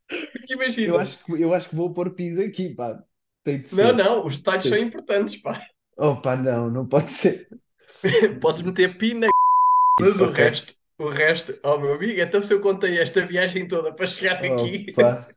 Porque 0.07 0.53
Eu 0.53 0.57
imagina. 0.57 0.97
acho 0.97 1.25
que, 1.25 1.31
eu 1.41 1.53
acho 1.53 1.69
que 1.69 1.75
vou 1.75 1.91
pôr 1.91 2.11
pis 2.11 2.37
aqui, 2.37 2.75
pá. 2.75 3.03
Não, 3.71 3.93
não, 3.93 4.27
os 4.27 4.37
detalhes 4.37 4.65
são 4.65 4.77
importantes, 4.77 5.37
pá. 5.37 5.65
Oh, 5.97 6.17
pá, 6.17 6.35
não, 6.35 6.69
não 6.69 6.87
pode 6.87 7.09
ser. 7.09 7.47
Podes 8.41 8.61
meter 8.61 8.97
pi 8.97 9.13
na 9.13 9.27
mas 9.99 10.19
o 10.19 10.31
resto, 10.31 10.73
o 10.99 11.09
resto, 11.09 11.57
oh 11.63 11.77
meu 11.77 11.93
amigo, 11.93 12.19
então 12.19 12.41
se 12.41 12.53
eu 12.53 12.59
contei 12.59 12.99
esta 12.99 13.25
viagem 13.25 13.67
toda 13.67 13.93
para 13.93 14.07
chegar 14.07 14.43
aqui, 14.43 14.87
Oh, 14.89 14.93
pá. 14.95 15.27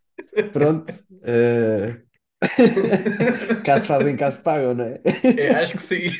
Pronto. 0.52 0.92
eh, 1.24 2.02
Caso 3.64 3.86
fazem, 3.86 4.16
caso 4.16 4.42
pagam, 4.42 4.74
não 4.74 4.84
é? 4.84 5.00
é, 5.36 5.54
acho 5.54 5.76
que 5.76 5.82
sim. 5.82 6.10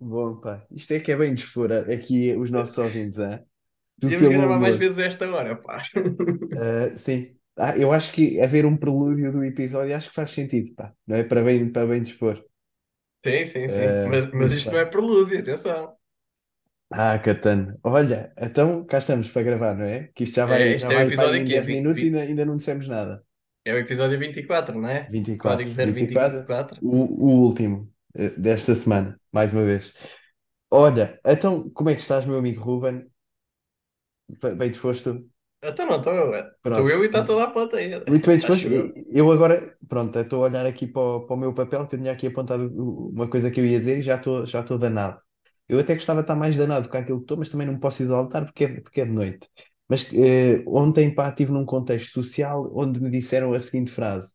Bom, 0.00 0.36
pá. 0.40 0.62
Isto 0.70 0.94
é 0.94 1.00
que 1.00 1.12
é 1.12 1.16
bem 1.16 1.34
dispor 1.34 1.70
aqui 1.72 2.34
os 2.36 2.50
nossos 2.50 2.76
ouvintes, 2.78 3.18
é? 3.18 3.42
Devíamos 3.98 4.28
pelo 4.28 4.38
gravar 4.38 4.58
mais 4.58 4.76
vezes 4.76 4.98
esta 4.98 5.28
hora, 5.30 5.56
pá. 5.56 5.82
Uh, 6.52 6.98
sim. 6.98 7.34
Ah, 7.56 7.76
eu 7.76 7.92
acho 7.92 8.12
que 8.12 8.40
haver 8.40 8.64
um 8.64 8.76
prelúdio 8.76 9.32
do 9.32 9.44
episódio 9.44 9.94
acho 9.94 10.08
que 10.08 10.14
faz 10.14 10.30
sentido, 10.30 10.74
pá. 10.74 10.92
Não 11.06 11.16
é 11.16 11.24
para 11.24 11.42
bem, 11.42 11.70
para 11.70 11.86
bem 11.86 12.02
dispor. 12.02 12.42
Sim, 13.24 13.46
sim, 13.46 13.68
sim. 13.70 13.98
Uh, 13.98 14.10
Mas, 14.10 14.30
mas 14.32 14.52
isto 14.52 14.70
bem. 14.70 14.74
não 14.74 14.78
é 14.80 14.84
prelúdio, 14.86 15.38
atenção. 15.40 15.96
Ah, 16.92 17.18
Catano. 17.18 17.78
Olha, 17.84 18.32
então 18.38 18.84
cá 18.86 18.98
estamos 18.98 19.28
para 19.30 19.42
gravar, 19.42 19.74
não 19.76 19.84
é? 19.84 20.08
Que 20.14 20.24
isto 20.24 20.36
já 20.36 20.46
É, 20.46 20.46
vai, 20.46 20.76
este 20.76 20.78
já 20.78 20.90
é 20.92 20.96
o 20.96 21.00
vai 21.00 21.10
para 21.12 21.24
episódio 21.24 21.36
aí 21.36 21.40
em 21.40 21.48
aqui, 21.48 21.54
10 21.54 21.66
vi- 21.66 21.86
minutos 21.86 22.02
e 22.02 22.06
ainda, 22.06 22.20
ainda 22.22 22.44
não 22.44 22.56
dissemos 22.56 22.86
nada. 22.88 23.24
É 23.64 23.72
o 23.72 23.78
episódio 23.78 24.18
24, 24.18 24.78
não 24.80 24.88
é? 24.90 25.16
24, 25.16 25.34
Código 25.38 25.70
24, 25.70 26.46
024. 26.52 26.78
o, 26.80 26.96
o 27.26 27.42
último 27.46 27.92
eh, 28.14 28.30
desta 28.30 28.74
semana, 28.74 29.20
mais 29.32 29.52
uma 29.52 29.64
vez. 29.64 29.92
Olha, 30.70 31.20
então 31.26 31.70
como 31.70 31.90
é 31.90 31.94
que 31.94 32.00
estás, 32.02 32.26
meu 32.26 32.38
amigo 32.38 32.62
Ruben? 32.62 33.10
Bem 34.56 34.70
disposto? 34.72 35.29
Então 35.62 35.86
não 35.86 35.96
estou. 35.96 36.14
Estou 36.14 36.52
Pronto. 36.62 36.88
eu 36.88 37.02
e 37.02 37.06
está 37.06 37.22
toda 37.22 37.44
a 37.44 37.50
plateia. 37.50 38.02
Muito 38.08 38.26
bem 38.26 38.38
disposto. 38.38 38.66
Acho 38.66 38.74
eu. 38.74 38.94
Eu 39.12 39.32
agora, 39.32 39.76
pronto, 39.88 40.16
eu 40.16 40.22
estou 40.22 40.44
a 40.44 40.48
olhar 40.48 40.64
aqui 40.64 40.86
para 40.86 41.02
o, 41.02 41.26
para 41.26 41.36
o 41.36 41.38
meu 41.38 41.52
papel, 41.52 41.86
que 41.86 41.94
eu 41.94 41.98
tinha 41.98 42.12
aqui 42.12 42.26
apontado 42.26 42.72
uma 42.74 43.28
coisa 43.28 43.50
que 43.50 43.60
eu 43.60 43.66
ia 43.66 43.78
dizer 43.78 43.98
e 43.98 44.02
já 44.02 44.16
estou 44.16 44.46
já 44.46 44.60
estou 44.60 44.78
danado. 44.78 45.20
Eu 45.68 45.78
até 45.78 45.94
gostava 45.94 46.20
de 46.20 46.24
estar 46.24 46.34
mais 46.34 46.56
danado 46.56 46.88
com 46.88 46.96
aquilo 46.96 47.18
que 47.18 47.24
estou, 47.24 47.36
mas 47.36 47.48
também 47.48 47.66
não 47.66 47.78
posso 47.78 48.02
exaltar 48.02 48.44
porque 48.44 48.64
é, 48.64 48.80
porque 48.80 49.00
é 49.02 49.04
de 49.04 49.12
noite. 49.12 49.48
Mas 49.88 50.08
eh, 50.14 50.62
ontem, 50.66 51.14
pá, 51.14 51.28
estive 51.28 51.52
num 51.52 51.64
contexto 51.64 52.12
social 52.12 52.70
onde 52.74 53.00
me 53.00 53.10
disseram 53.10 53.52
a 53.52 53.60
seguinte 53.60 53.92
frase: 53.92 54.34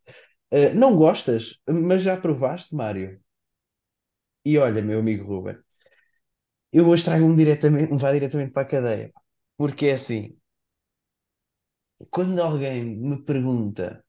eh, 0.52 0.74
Não 0.74 0.96
gostas, 0.96 1.60
mas 1.68 2.04
já 2.04 2.16
provaste, 2.18 2.76
Mário? 2.76 3.20
E 4.46 4.58
olha, 4.58 4.82
meu 4.82 5.00
amigo 5.00 5.26
Ruben, 5.26 5.58
eu 6.72 6.88
hoje 6.88 7.04
trago-me 7.06 7.36
diretamente, 7.36 7.94
um 7.94 7.98
vá 7.98 8.12
diretamente 8.12 8.52
para 8.52 8.64
a 8.64 8.66
cadeia. 8.66 9.12
Porque 9.58 9.88
é 9.88 9.96
assim, 9.96 10.38
quando 12.12 12.42
alguém 12.42 12.98
me 12.98 13.22
pergunta. 13.24 14.04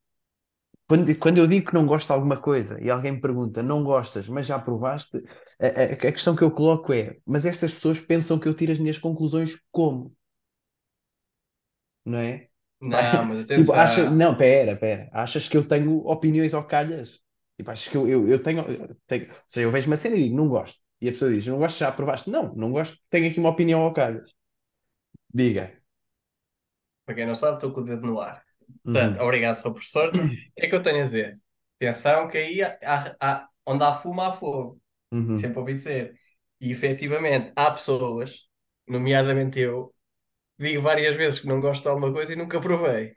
Quando, 0.89 1.17
quando 1.19 1.39
eu 1.39 1.47
digo 1.49 1.69
que 1.69 1.75
não 1.75 1.87
gosto 1.87 2.07
de 2.09 2.13
alguma 2.15 2.41
coisa 2.41 2.83
e 2.83 2.91
alguém 2.91 3.13
me 3.13 3.21
pergunta, 3.21 3.63
não 3.63 3.85
gostas, 3.85 4.29
mas 4.29 4.47
já 4.47 4.59
provaste, 4.59 5.19
a, 5.61 5.67
a- 5.67 5.85
a 5.95 6.13
questão 6.13 6.37
que 6.37 6.43
eu 6.45 6.51
coloco 6.51 6.93
é: 6.93 7.17
mas 7.27 7.47
estas 7.47 7.75
pessoas 7.75 8.01
pensam 8.01 8.39
que 8.39 8.49
eu 8.49 8.55
tiro 8.55 8.73
as 8.73 8.79
minhas 8.79 8.99
conclusões 8.99 9.61
como? 9.73 10.15
Não 12.05 12.19
é? 12.19 12.49
Não, 12.81 13.25
mas 13.27 13.41
Tipo, 13.55 13.73
acha, 13.73 14.07
atenção. 14.07 14.11
não, 14.11 14.37
pera, 14.37 14.77
pera, 14.77 15.09
achas 15.13 15.49
que 15.49 15.57
eu 15.57 15.67
tenho 15.67 15.99
opiniões 16.07 16.55
ao 16.55 16.67
calhas? 16.67 17.21
Tipo, 17.57 17.71
achas 17.71 17.89
que 17.91 17.97
eu, 17.97 18.07
eu, 18.09 18.29
eu 18.29 18.43
tenho, 18.43 18.61
eu 18.71 18.97
tenho, 19.07 19.27
ou 19.31 19.35
seja, 19.49 19.67
eu 19.67 19.71
vejo 19.73 19.87
uma 19.89 19.97
cena 19.97 20.17
e 20.17 20.25
digo, 20.25 20.37
não 20.37 20.49
gosto. 20.49 20.79
E 21.01 21.09
a 21.09 21.13
pessoa 21.13 21.31
diz, 21.33 21.47
não 21.47 21.59
gosto, 21.59 21.79
já 21.79 21.91
provaste? 21.93 22.31
Não, 22.31 22.55
não 22.55 22.71
gosto, 22.73 22.99
tenho 23.11 23.29
aqui 23.31 23.39
uma 23.41 23.51
opinião 23.51 23.81
ao 23.83 23.93
calhas. 23.95 24.31
Diga. 25.35 25.71
Para 27.07 27.17
quem 27.17 27.27
não 27.27 27.37
sabe, 27.37 27.57
estou 27.59 27.73
com 27.75 27.83
o 27.83 27.85
dedo 27.85 28.07
no 28.07 28.21
ar. 28.21 28.45
Portanto, 28.93 29.21
Uhum, 29.21 29.23
obrigado, 29.23 29.57
sou 29.59 29.73
professor. 29.75 30.11
O 30.11 30.17
que 30.61 30.67
é 30.67 30.71
que 30.71 30.77
eu 30.77 30.83
tenho 30.85 31.03
a 31.03 31.05
dizer? 31.07 31.41
Atenção, 31.77 32.29
que 32.29 32.39
aí 32.39 32.63
há, 32.63 32.79
há- 32.85 33.17
há- 33.21 33.51
onde 33.67 33.85
há 33.85 33.95
fumo, 33.95 34.23
há 34.23 34.33
fogo. 34.35 34.81
uhum. 35.13 35.51
Sempre 35.51 35.61
ouvi 35.61 35.75
dizer. 35.75 36.17
E 36.61 36.73
efetivamente, 36.73 37.53
há 37.57 37.71
pessoas, 37.73 38.49
nomeadamente 38.89 39.61
eu, 39.61 39.95
digo 40.59 40.83
várias 40.83 41.17
vezes 41.17 41.41
que 41.41 41.47
não 41.49 41.61
gosto 41.61 41.83
de 41.85 41.89
alguma 41.91 42.13
coisa 42.13 42.33
e 42.33 42.37
nunca 42.37 42.61
provei. 42.61 43.17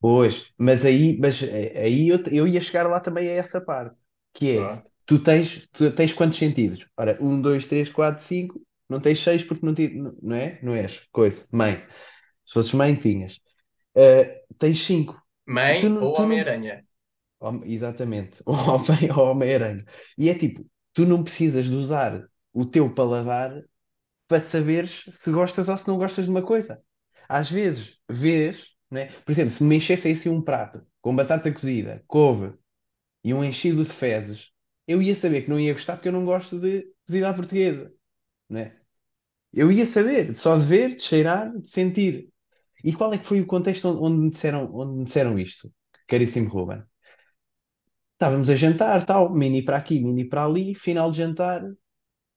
Pois, 0.00 0.52
mas 0.58 0.84
aí, 0.84 1.18
mas 1.18 1.42
eh, 1.42 1.72
aí 1.84 2.08
eu, 2.08 2.18
eu 2.30 2.46
ia 2.48 2.60
chegar 2.60 2.86
lá 2.88 3.00
também 3.00 3.28
a 3.28 3.32
essa 3.32 3.60
parte, 3.60 3.96
que 4.32 4.50
é, 4.50 4.74
Pronto. 4.74 4.90
tu 5.06 5.18
tens, 5.22 5.68
tu 5.72 5.90
tens 5.94 6.12
quantos 6.14 6.38
sentidos? 6.38 6.86
Ora, 6.96 7.18
um, 7.20 7.40
dois, 7.40 7.66
três, 7.66 7.88
quatro, 7.90 8.22
cinco, 8.22 8.60
não 8.88 9.00
tens 9.00 9.20
seis 9.22 9.42
porque 9.44 9.64
não, 9.64 9.74
não 9.74 10.16
não 10.22 10.36
é? 10.36 10.58
Não 10.62 10.74
és, 10.74 11.06
coisa, 11.12 11.46
mãe. 11.52 11.82
Se 12.50 12.54
fosses 12.54 12.74
mãe, 12.74 12.96
tinhas. 12.96 13.40
Eh, 13.96 14.44
tens 14.58 14.82
cinco. 14.84 15.20
Tu 15.78 15.88
Mãe 15.88 15.90
não, 15.90 16.06
ou 16.06 16.14
tu 16.14 16.26
não, 16.26 16.44
Homem-Aranha. 16.44 16.76
Hom- 17.40 17.62
Exatamente, 17.64 18.42
Homem, 18.46 19.10
o 19.12 19.20
Homem-Aranha. 19.20 19.84
E 20.18 20.28
é 20.28 20.34
tipo, 20.38 20.66
tu 20.92 21.06
não 21.06 21.22
precisas 21.24 21.66
de 21.66 21.74
usar 21.74 22.22
o 22.52 22.66
teu 22.66 22.92
paladar 22.94 23.62
para 24.28 24.40
saberes 24.42 25.04
se 25.14 25.30
gostas 25.32 25.68
ou 25.68 25.78
se 25.78 25.88
não 25.88 25.98
gostas 25.98 26.24
de 26.26 26.30
uma 26.30 26.42
coisa. 26.42 26.82
Às 27.28 27.50
vezes, 27.50 27.98
vês, 28.10 28.70
né? 28.90 29.06
Por 29.24 29.32
exemplo, 29.32 29.52
se 29.52 29.64
me 29.64 29.76
enchessem 29.76 30.12
assim 30.12 30.28
um 30.30 30.42
prato 30.42 30.82
com 31.02 31.16
batata 31.16 31.52
cozida, 31.52 32.04
couve 32.08 32.54
e 33.24 33.34
um 33.34 33.44
enchido 33.44 33.84
de 33.84 33.90
fezes, 33.90 34.50
eu 34.86 35.02
ia 35.02 35.14
saber 35.16 35.42
que 35.44 35.50
não 35.50 35.60
ia 35.60 35.72
gostar 35.74 35.96
porque 35.96 36.08
eu 36.08 36.12
não 36.12 36.24
gosto 36.26 36.60
de 36.60 36.86
cozida 37.06 37.30
à 37.30 37.34
portuguesa, 37.34 37.92
né? 38.50 38.78
Eu 39.52 39.72
ia 39.72 39.86
saber, 39.86 40.36
só 40.36 40.58
de 40.58 40.66
ver, 40.66 40.96
de 40.96 41.02
cheirar, 41.02 41.52
de 41.58 41.68
sentir. 41.70 42.29
E 42.84 42.92
qual 42.92 43.12
é 43.12 43.18
que 43.18 43.26
foi 43.26 43.40
o 43.40 43.46
contexto 43.46 43.88
onde, 43.88 44.00
onde 44.02 44.18
me 44.24 44.30
disseram, 44.30 44.70
onde 44.74 44.98
me 44.98 45.04
disseram 45.04 45.38
isto, 45.38 45.72
caríssimo 46.06 46.48
Ruben? 46.48 46.82
Estávamos 48.14 48.50
a 48.50 48.56
jantar, 48.56 49.04
tal, 49.06 49.30
mini 49.34 49.62
para 49.64 49.76
aqui, 49.78 49.98
mini 50.00 50.24
para 50.28 50.44
ali, 50.44 50.74
final 50.74 51.10
de 51.10 51.18
jantar. 51.18 51.62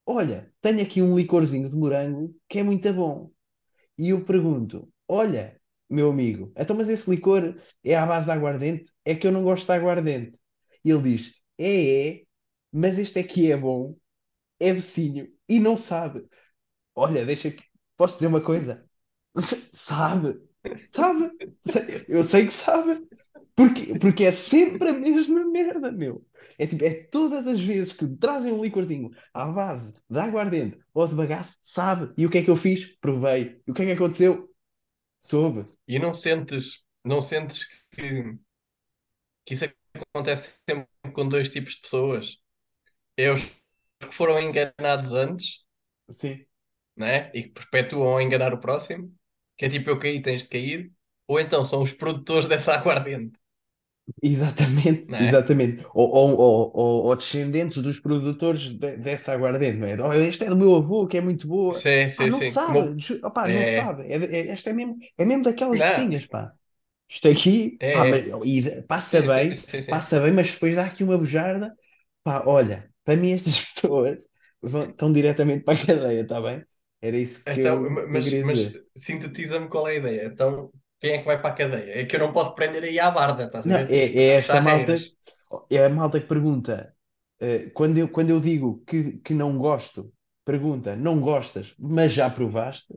Olha, 0.05 0.51
tenho 0.61 0.81
aqui 0.83 1.01
um 1.01 1.17
licorzinho 1.17 1.69
de 1.69 1.75
morango 1.77 2.35
que 2.49 2.59
é 2.59 2.63
muito 2.63 2.91
bom. 2.93 3.31
E 3.97 4.09
eu 4.09 4.25
pergunto: 4.25 4.91
Olha, 5.07 5.59
meu 5.89 6.09
amigo, 6.11 6.53
então, 6.57 6.75
mas 6.77 6.89
esse 6.89 7.09
licor 7.09 7.55
é 7.83 7.95
à 7.95 8.05
base 8.05 8.27
de 8.27 8.31
aguardente? 8.33 8.91
É 9.05 9.15
que 9.15 9.27
eu 9.27 9.31
não 9.31 9.43
gosto 9.43 9.65
de 9.67 9.73
aguardente. 9.73 10.39
E 10.85 10.91
ele 10.91 11.03
diz: 11.03 11.35
É, 11.57 12.09
é, 12.09 12.23
mas 12.71 12.99
este 12.99 13.19
aqui 13.19 13.51
é 13.51 13.57
bom, 13.57 13.95
é 14.59 14.73
docinho 14.73 15.29
e 15.49 15.59
não 15.59 15.77
sabe. 15.77 16.27
Olha, 16.95 17.25
deixa 17.25 17.51
que. 17.51 17.63
Posso 17.97 18.15
dizer 18.15 18.27
uma 18.27 18.41
coisa? 18.41 18.87
Sabe, 19.35 20.39
sabe. 20.91 21.31
Eu 22.07 22.23
sei 22.23 22.45
que 22.47 22.53
sabe. 22.53 23.07
Porque, 23.55 23.97
porque 23.99 24.25
é 24.25 24.31
sempre 24.31 24.89
a 24.89 24.93
mesma 24.93 25.45
merda, 25.45 25.91
meu. 25.91 26.25
É 26.57 26.65
tipo, 26.65 26.83
é 26.83 27.03
todas 27.05 27.47
as 27.47 27.61
vezes 27.61 27.93
que 27.93 28.07
trazem 28.17 28.51
um 28.51 28.63
licorzinho 28.63 29.11
à 29.33 29.47
base 29.47 29.95
de 30.09 30.19
aguardente 30.19 30.79
ou 30.93 31.07
de 31.07 31.15
bagaço, 31.15 31.57
sabe. 31.61 32.13
E 32.17 32.25
o 32.25 32.29
que 32.29 32.39
é 32.39 32.43
que 32.43 32.49
eu 32.49 32.55
fiz? 32.55 32.97
Provei. 32.99 33.61
E 33.67 33.71
o 33.71 33.73
que 33.73 33.83
é 33.83 33.85
que 33.85 33.91
aconteceu? 33.91 34.49
Soube. 35.19 35.67
E 35.87 35.99
não 35.99 36.13
sentes, 36.13 36.83
não 37.03 37.21
sentes 37.21 37.65
que, 37.91 38.37
que 39.45 39.53
isso 39.53 39.65
acontece 39.93 40.55
sempre 40.67 40.87
com 41.13 41.27
dois 41.27 41.49
tipos 41.49 41.73
de 41.75 41.81
pessoas? 41.81 42.37
É 43.17 43.31
os 43.31 43.45
que 43.99 44.11
foram 44.11 44.39
enganados 44.39 45.13
antes, 45.13 45.59
Sim. 46.09 46.45
né? 46.95 47.31
E 47.33 47.43
que 47.43 47.49
perpetuam 47.49 48.17
a 48.17 48.23
enganar 48.23 48.53
o 48.53 48.59
próximo, 48.59 49.13
que 49.57 49.65
é 49.65 49.69
tipo 49.69 49.89
eu 49.89 49.99
caí, 49.99 50.21
tens 50.21 50.43
de 50.43 50.49
cair, 50.49 50.93
ou 51.27 51.39
então 51.39 51.65
são 51.65 51.81
os 51.81 51.93
produtores 51.93 52.47
dessa 52.49 52.73
aguardente, 52.75 53.39
Exatamente, 54.21 55.13
é? 55.13 55.23
exatamente. 55.23 55.85
Ou, 55.93 56.09
ou, 56.09 56.37
ou, 56.75 57.05
ou- 57.07 57.15
descendentes 57.15 57.81
dos 57.81 57.99
produtores 57.99 58.61
de- 58.77 58.97
dessa 58.97 59.33
aguardente, 59.33 59.77
não 59.77 59.87
é? 59.87 59.95
Oh, 60.01 60.13
este 60.13 60.45
é 60.45 60.49
do 60.49 60.55
meu 60.57 60.75
avô, 60.75 61.07
que 61.07 61.17
é 61.17 61.21
muito 61.21 61.47
boa. 61.47 61.81
Sim, 61.81 62.09
Ah, 62.17 62.27
sim, 62.27 62.31
não 62.31 62.41
sim. 62.41 62.57
Sabe, 62.57 62.99
ju- 62.99 63.19
opá, 63.23 63.47
não 63.49 63.65
É, 63.65 63.65
sabe. 63.65 64.03
É, 64.11 64.15
é- 64.17 64.47
esta 64.49 64.69
é 64.69 64.73
mesmo, 64.73 64.97
é 65.17 65.25
mesmo 65.25 65.43
daquelas 65.43 65.81
não, 65.81 65.83
docinhas, 65.83 66.25
pá. 66.25 66.53
Isto 67.09 67.27
aqui, 67.29 67.81
pá, 67.91 68.05
é, 68.05 68.09
mas, 68.09 68.25
é. 68.27 68.31
e 68.45 68.81
passa 68.83 69.21
sim, 69.21 69.23
bem, 69.23 69.63
sim, 69.67 69.83
sim. 69.83 69.83
passa 69.89 70.19
bem, 70.21 70.33
mas 70.33 70.51
depois 70.51 70.75
dá 70.75 70.85
aqui 70.85 71.03
uma 71.03 71.17
bujarda. 71.17 71.75
Pá, 72.23 72.43
olha, 72.47 72.89
para 73.05 73.17
mim 73.17 73.31
estas 73.33 73.59
pessoas 73.75 74.19
vão, 74.61 74.85
estão 74.89 75.13
diretamente 75.13 75.63
para 75.65 75.79
a 75.81 75.85
cadeia, 75.87 76.21
está 76.21 76.41
bem? 76.41 76.65
Era 77.03 77.17
isso 77.17 77.45
que 77.47 77.59
Então, 77.59 77.79
eu, 77.79 77.87
mas, 78.09 78.33
queria 78.33 78.43
mas 78.43 78.71
sintetiza-me 78.95 79.67
qual 79.69 79.87
é 79.87 79.91
a 79.93 79.95
ideia. 79.95 80.25
Então, 80.27 80.71
quem 80.99 81.13
é 81.13 81.17
que 81.19 81.25
vai 81.25 81.41
para 81.41 81.49
a 81.51 81.55
cadeia? 81.57 82.01
É 82.01 82.05
que 82.05 82.15
eu 82.15 82.19
não 82.21 82.31
posso 82.33 82.55
prender 82.55 82.83
aí 82.83 82.99
à 82.99 83.11
barda, 83.11 83.45
estás 83.45 83.67
a 83.69 83.69
Não, 83.69 83.77
ver? 83.77 83.89
é, 83.89 84.03
Isto, 84.03 84.23
é 84.23 84.27
esta 84.37 84.59
malta, 84.61 85.09
é 85.69 85.85
a 85.85 85.89
malta 85.89 86.19
que 86.19 86.27
pergunta, 86.27 86.95
eh, 87.39 87.69
quando 87.73 87.97
eu, 87.97 88.09
quando 88.09 88.29
eu 88.31 88.39
digo 88.41 88.83
que, 88.85 89.19
que 89.19 89.33
não 89.33 89.57
gosto, 89.57 90.11
pergunta, 90.45 90.95
não 90.95 91.19
gostas, 91.21 91.73
mas 91.79 92.11
já 92.13 92.29
provaste, 92.29 92.93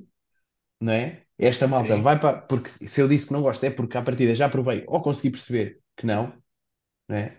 não 0.81 0.93
é? 0.95 1.25
Esta 1.39 1.69
malta 1.69 1.97
Sim. 1.97 1.99
vai 1.99 2.21
para, 2.21 2.43
porque 2.43 2.71
se 2.71 3.01
eu 3.01 3.09
disse 3.09 3.27
que 3.27 3.33
não 3.35 3.43
gosto 3.43 3.65
é 3.65 3.71
porque 3.71 3.99
à 3.99 4.03
partida 4.03 4.35
já 4.35 4.49
provei 4.49 4.85
ou 4.89 5.03
consegui 5.03 5.31
perceber 5.33 5.81
que 5.97 6.07
não, 6.07 6.33
não 7.09 7.17
é? 7.17 7.39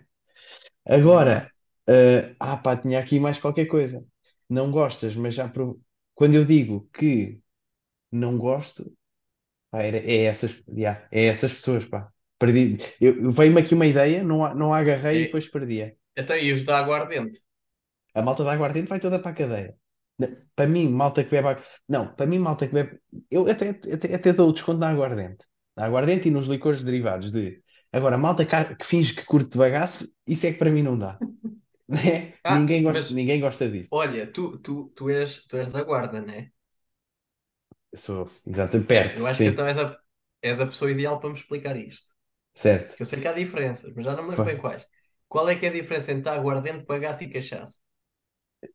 Agora, 0.85 1.51
eh, 1.87 2.35
ah 2.39 2.57
pá, 2.57 2.77
tinha 2.77 2.99
aqui 2.99 3.19
mais 3.19 3.39
qualquer 3.39 3.65
coisa. 3.67 4.05
Não 4.49 4.71
gostas, 4.71 5.15
mas 5.15 5.33
já 5.35 5.47
provei. 5.49 5.81
Quando 6.17 6.35
eu 6.35 6.45
digo 6.45 6.89
que 6.93 7.41
não 8.11 8.37
gosto, 8.37 8.91
pá, 9.71 9.83
era- 9.83 9.97
é 9.99 10.23
essas, 10.25 10.63
é 11.11 11.25
essas 11.27 11.53
pessoas, 11.53 11.85
pá. 11.85 12.11
Perdi. 12.39 12.77
Eu, 13.01 13.23
eu- 13.25 13.31
veio-me 13.31 13.61
aqui 13.61 13.73
uma 13.75 13.87
ideia, 13.87 14.23
não, 14.23 14.45
a- 14.45 14.55
não 14.55 14.73
a 14.73 14.79
agarrei 14.79 15.21
e 15.21 15.23
É, 15.23 15.25
depois 15.25 15.47
perdi. 15.49 15.95
então, 16.17 16.37
e 16.37 16.53
os 16.53 16.63
da 16.63 16.79
aguardente? 16.79 17.41
A 18.13 18.21
malta 18.21 18.43
da 18.43 18.51
aguardente 18.53 18.89
vai 18.89 18.99
toda 18.99 19.19
para 19.19 19.31
a 19.31 19.33
cadeia. 19.41 19.75
Para 20.55 20.67
mim, 20.67 20.89
malta 20.89 21.23
que 21.23 21.29
bebe. 21.31 21.47
agu- 21.49 21.63
Não, 21.87 22.13
para 22.15 22.25
mim, 22.25 22.39
malta 22.39 22.67
que 22.67 22.73
bebe. 22.73 22.99
Eu 23.29 23.47
até, 23.49 23.69
até, 23.69 24.15
até 24.15 24.33
dou 24.33 24.49
o 24.49 24.53
desconto 24.53 24.79
na 24.79 24.89
aguardente. 24.89 25.45
Na 25.75 25.85
aguardente 25.85 26.27
e 26.27 26.31
nos 26.31 26.47
licores 26.47 26.83
derivados 26.83 27.31
de. 27.31 27.61
Agora, 27.91 28.17
malta 28.17 28.45
que 28.45 28.85
finge 28.85 29.13
que 29.15 29.23
curte 29.25 29.51
de 29.51 29.57
bagaço, 29.57 30.11
isso 30.27 30.45
é 30.47 30.51
que 30.53 30.59
para 30.59 30.71
mim 30.71 30.83
não 30.83 30.97
dá. 30.97 31.21
Né? 31.89 32.33
Ah, 32.43 32.59
Ninguém 32.59 32.83
gosta, 32.83 33.13
mas 33.13 33.13
ninguém 33.13 33.39
gosta 33.41 33.69
disso. 33.69 33.95
olha, 34.01 34.31
tu, 34.33 34.59
tu, 34.59 34.89
tu 34.95 35.09
és, 35.11 35.45
tu 35.47 35.57
és 35.57 35.71
da 35.73 35.83
guarda, 35.83 36.21
né? 36.21 36.51
Eu 37.91 37.97
sou, 37.99 38.29
exato, 38.45 38.81
perto, 38.85 39.19
Eu 39.19 39.25
acho 39.27 39.41
que 39.41 39.49
sim, 39.49 39.49
então 39.49 39.65
és 39.67 39.77
a, 39.77 39.97
és 40.41 40.59
a 40.59 40.65
pessoa 40.67 40.91
ideal 40.91 41.19
para 41.19 41.29
me 41.29 41.37
explicar 41.39 41.75
isto. 41.77 42.07
certo. 42.53 42.95
Que 42.95 43.03
eu 43.03 43.07
sei 43.07 43.21
que 43.21 43.29
há 43.29 43.33
diferenças, 43.33 43.93
mas 43.95 44.05
já 44.05 44.15
não 44.15 44.23
me 44.23 44.31
lembro 44.31 44.45
bem 44.45 44.57
quais. 44.57 44.87
Qual 45.29 45.49
é 45.49 45.55
que 45.57 45.65
é 45.67 45.69
a 45.69 45.73
diferença 45.73 46.11
entre 46.13 46.31
aguardente, 46.31 46.85
bagaço 46.85 47.23
e 47.23 47.31
cachaça? 47.31 47.77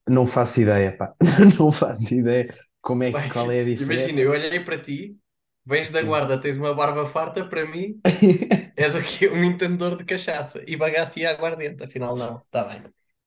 Não 0.09 0.26
faço 0.26 0.61
ideia, 0.61 0.97
pá. 0.97 1.14
Não 1.59 1.73
faço 1.73 2.14
ideia 2.14 2.57
como 2.81 3.02
é, 3.04 3.12
que- 3.12 3.23
Bem, 3.23 3.28
qual 3.28 3.50
é 3.50 3.61
a 3.61 3.64
imagina, 3.78 4.21
diferença. 4.21 4.21
eu 4.21 4.31
olhei 4.31 4.61
para 4.64 4.81
ti, 4.83 5.19
vens 5.66 5.90
da 5.90 6.02
Sim. 6.02 6.02
guarda, 6.02 6.40
tens 6.40 6.57
uma 6.57 6.75
barba 6.75 7.07
farta, 7.09 7.45
para 7.49 7.66
mim 7.66 8.02
és 8.76 8.95
aqui 8.97 9.28
um 9.28 9.45
entendedor 9.45 9.97
de 9.97 10.04
cachaça 10.04 10.64
e 10.69 10.76
bagaço 10.76 11.19
e 11.21 11.26
aguardente, 11.26 11.85
afinal 11.85 12.16
não, 12.16 12.38
está 12.40 12.64
bem. 12.64 12.83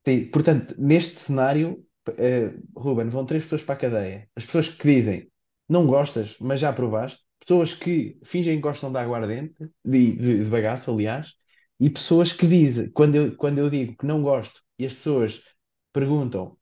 Sim, 0.08 0.26
portanto, 0.30 0.76
neste 0.78 1.20
cenário, 1.20 1.84
eh, 2.18 2.54
Ruben, 2.76 3.10
vão 3.10 3.26
três 3.26 3.44
pessoas 3.44 3.64
para 3.64 3.76
a 3.76 3.78
cadeia. 3.78 4.30
As 4.36 4.46
pessoas 4.46 4.70
que 4.70 4.88
dizem 4.88 5.32
não 5.68 5.88
gostas, 5.88 6.38
mas 6.40 6.60
já 6.60 6.72
provaste. 6.72 7.20
Pessoas 7.40 7.74
que 7.74 8.20
fingem 8.24 8.56
que 8.56 8.62
gostam 8.62 8.92
de 8.92 9.00
aguardente, 9.00 9.56
de, 9.84 10.12
de, 10.16 10.44
de 10.44 10.50
bagaço, 10.50 10.92
aliás. 10.92 11.34
E 11.80 11.90
pessoas 11.90 12.32
que 12.32 12.48
dizem, 12.48 12.90
quando 12.92 13.16
eu, 13.16 13.36
quando 13.36 13.58
eu 13.60 13.70
digo 13.70 13.96
que 13.98 14.06
não 14.06 14.22
gosto 14.22 14.62
e 14.80 14.86
as 14.86 14.94
pessoas 14.94 15.44
perguntam 15.94 16.58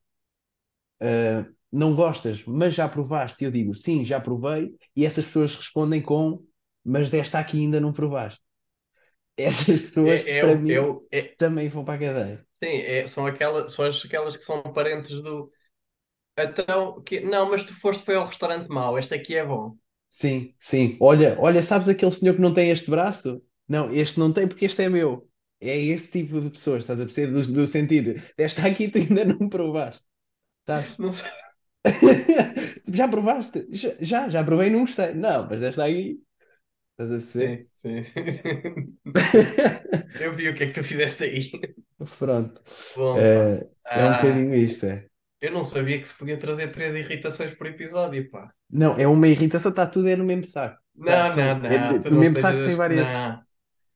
eh, 1.02 1.46
não 1.72 1.96
gostas, 1.96 2.44
mas 2.46 2.76
já 2.76 2.88
provaste, 2.88 3.44
e 3.44 3.48
eu 3.48 3.52
digo 3.52 3.74
sim, 3.76 4.06
já 4.06 4.20
provei. 4.20 4.76
E 4.96 5.06
essas 5.06 5.26
pessoas 5.26 5.56
respondem 5.56 6.02
com 6.02 6.44
mas 6.86 7.10
desta 7.10 7.39
aqui 7.39 7.60
ainda 7.62 7.80
não 7.80 7.94
provaste. 7.94 8.42
Essas 9.38 9.82
pessoas, 9.82 10.26
É, 10.26 10.39
é, 10.39 10.39
é, 10.76 10.80
mim, 10.80 10.82
o- 10.82 11.08
é- 11.12 11.38
também 11.38 11.69
vão 11.69 11.86
para 11.86 11.96
a 11.96 12.00
cadeia. 12.00 12.48
sim, 12.54 12.65
é- 12.67 13.08
são 13.08 13.26
aquelas, 13.26 13.74
são 13.74 13.86
as- 13.86 14.04
aquelas 14.06 14.38
que 14.38 14.43
são 14.43 14.62
parentes 14.74 15.22
do. 15.22 15.52
Então, 16.38 17.02
que, 17.04 17.22
não, 17.22 17.50
mas 17.50 17.63
tu 17.63 17.76
foste 17.80 18.04
foi 18.06 18.15
ao 18.15 18.28
restaurante 18.28 18.69
mau, 18.69 18.98
este 19.00 19.13
aqui 19.15 19.36
é 19.36 19.46
bom. 19.46 19.78
Sim, 20.10 20.54
sim. 20.60 20.98
Olha, 21.02 21.36
olha, 21.39 21.63
sabes 21.63 21.89
aquele 21.89 22.12
senhor 22.12 22.36
que 22.36 22.41
não 22.41 22.54
tem 22.54 22.69
este 22.69 22.89
braço? 22.89 23.41
Não, 23.67 23.91
este 23.91 24.19
não 24.19 24.32
tem 24.32 24.48
porque 24.48 24.65
este 24.65 24.84
é 24.84 24.89
meu. 24.89 25.28
É 25.60 25.78
esse 25.78 26.12
tipo 26.12 26.39
de 26.41 26.50
pessoas, 26.52 26.84
estás 26.84 27.00
a 27.00 27.06
perceber? 27.06 27.32
Do, 27.32 27.52
do 27.54 27.67
sentido, 27.67 28.22
esta 28.38 28.67
aqui 28.67 28.89
tu 28.89 28.98
ainda 29.00 29.26
não 29.26 29.50
provaste, 29.50 30.06
sabes? 30.67 30.98
Não 30.98 31.12
sei. 31.12 31.30
Já 32.93 33.08
provaste? 33.08 33.67
Já, 33.72 33.89
já, 34.00 34.30
já 34.30 34.43
provei 34.43 34.67
e 34.67 34.72
não 34.72 34.82
gostei. 34.82 35.13
Não, 35.13 35.48
mas 35.50 35.62
esta 35.63 35.86
aqui, 35.86 36.22
estás 36.93 37.12
a 37.12 37.15
perceber? 37.17 37.60
Sim, 37.63 37.69
sim. 37.75 38.03
Eu 40.17 40.36
vi 40.36 40.49
o 40.49 40.56
que 40.56 40.63
é 40.63 40.67
que 40.67 40.73
tu 40.73 40.84
fizeste 40.84 41.23
aí. 41.23 41.51
Pronto. 42.19 42.62
Bom. 42.95 43.36
É, 43.36 43.69
é 43.93 44.06
um 44.06 44.13
Ah, 44.13 44.13
bocadinho 44.13 44.56
isto, 44.56 44.86
é. 44.86 45.10
eu 45.39 45.51
não 45.51 45.63
sabia 45.63 46.01
que 46.01 46.08
se 46.08 46.15
podia 46.15 46.39
trazer 46.39 46.71
três 46.71 46.95
irritações 46.95 47.53
por 47.56 47.67
episódio, 47.67 48.27
pá. 48.32 48.51
Não, 48.69 48.97
é 48.97 49.08
uma 49.08 49.27
irritação, 49.27 49.69
está 49.71 49.86
tudo 49.88 50.08
é 50.10 50.15
no 50.15 50.23
mesmo 50.25 50.45
saco. 50.45 50.82
Tá, 51.03 51.29
Não, 51.29 51.36
não, 51.36 51.56
é 51.67 51.77
não, 51.79 51.99
tu 51.99 52.10
no 52.10 52.15
não 52.15 52.17
mesmo 52.17 52.38
saco 52.38 52.62
tem 52.62 52.75
várias 52.75 53.10
Não, 53.10 53.43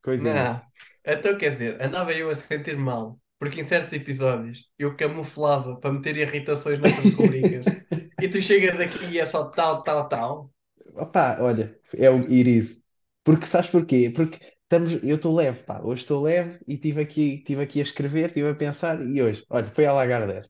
coisinhas. 0.03 0.51
não. 0.53 0.61
Então 1.05 1.37
quer 1.37 1.51
dizer, 1.51 1.81
andava 1.81 2.13
eu 2.13 2.29
a 2.31 2.35
sentir 2.35 2.77
mal, 2.77 3.19
porque 3.39 3.61
em 3.61 3.65
certos 3.65 3.93
episódios 3.93 4.69
eu 4.79 4.95
camuflava 4.97 5.79
para 5.79 5.93
meter 5.93 6.17
irritações 6.17 6.79
noutras 6.79 7.11
rubricas. 7.13 7.69
E 8.19 8.29
tu 8.29 8.41
chegas 8.41 8.79
aqui 8.79 9.05
e 9.05 9.19
é 9.19 9.25
só 9.27 9.45
tal, 9.49 9.83
tal, 9.83 10.09
tal. 10.09 10.53
Opá, 10.95 11.37
olha, 11.41 11.79
é 11.93 12.09
o 12.09 12.21
Iris. 12.29 12.83
Porque 13.27 13.45
sabes 13.53 13.69
porquê? 13.73 14.01
Porque 14.17 14.37
estamos, 14.63 14.91
eu 15.11 15.17
estou 15.17 15.35
leve, 15.41 15.59
pá. 15.69 15.77
Hoje 15.87 16.01
estou 16.03 16.21
leve 16.23 16.53
e 16.67 16.73
estive 16.75 16.99
aqui, 17.01 17.25
tive 17.47 17.61
aqui 17.63 17.79
a 17.79 17.83
escrever, 17.83 18.27
estive 18.29 18.49
a 18.49 18.55
pensar 18.63 18.95
e 19.13 19.21
hoje, 19.25 19.45
olha, 19.49 19.67
foi 19.75 19.85
a 19.85 19.93
Lagardère, 19.93 20.49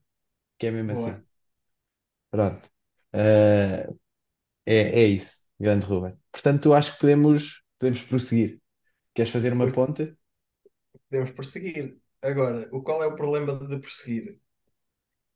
que 0.58 0.66
é 0.68 0.72
mesmo 0.72 0.92
assim. 0.92 1.16
Boa. 1.16 1.22
Pronto. 2.30 2.68
Eh, 3.12 3.86
é, 4.66 4.74
é 5.02 5.04
isso, 5.08 5.46
grande 5.60 5.86
Ruben. 5.86 6.16
Portanto, 6.32 6.66
eu 6.68 6.74
acho 6.74 6.94
que 6.94 7.00
podemos, 7.00 7.62
podemos 7.78 8.02
prosseguir. 8.04 8.60
Queres 9.14 9.32
fazer 9.32 9.52
uma 9.52 9.70
Pois 9.70 9.72
ponte? 9.72 10.16
podemos 11.08 11.30
prosseguir. 11.32 11.98
Agora, 12.22 12.68
o 12.72 12.82
qual 12.82 13.02
é 13.02 13.06
o 13.06 13.14
problema 13.16 13.54
de 13.66 13.78
prosseguir? 13.78 14.40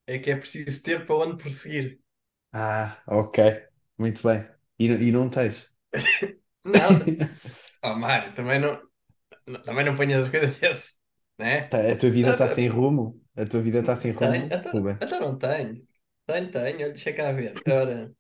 É 0.07 0.17
que 0.19 0.31
é 0.31 0.37
preciso 0.37 0.81
ter 0.83 1.05
para 1.07 1.17
onde 1.17 1.37
prosseguir. 1.43 2.01
Ah, 2.53 3.03
ok. 3.07 3.39
Muito 3.99 4.23
bem. 4.27 4.49
E, 4.79 4.89
não- 4.89 4.97
e 5.03 5.13
não 5.13 5.29
tens. 5.31 5.71
Não, 6.64 7.05
oh, 7.85 7.94
Mário, 7.96 8.35
também 8.35 8.61
não, 8.61 8.81
não- 9.46 9.62
também 9.62 9.85
não 9.85 9.96
ponhas 9.96 10.25
as 10.25 10.31
coisas 10.31 10.57
desse, 10.59 10.94
né? 11.38 11.62
Tá, 11.68 11.79
A 11.92 11.96
tua 11.96 12.09
vida 12.11 12.31
Tá, 12.31 12.33
está 12.33 12.46
tá, 12.46 12.48
sem 12.48 12.68
rumo? 12.68 13.20
A 13.37 13.44
tua 13.46 13.61
vida 13.62 13.81
está 13.81 13.96
sem 13.96 14.12
Tenho, 14.16 14.35
rumo, 14.35 14.53
então, 14.53 14.72
Ruben? 14.72 14.98
então 15.01 15.20
não 15.20 15.38
tenho. 15.38 15.87
Tenho, 16.27 16.51
tenho, 16.51 16.77
olha, 16.79 16.92
deixa 16.92 17.12
cá 17.12 17.33
ver. 17.33 17.62
Ora, 17.68 18.14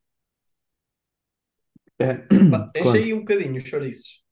É, 1.98 2.12
pá, 2.48 2.70
enche 2.76 2.96
aí 2.98 3.12
um 3.14 3.20
bocadinho 3.20 3.56
os 3.56 3.64
chouriços. 3.64 4.22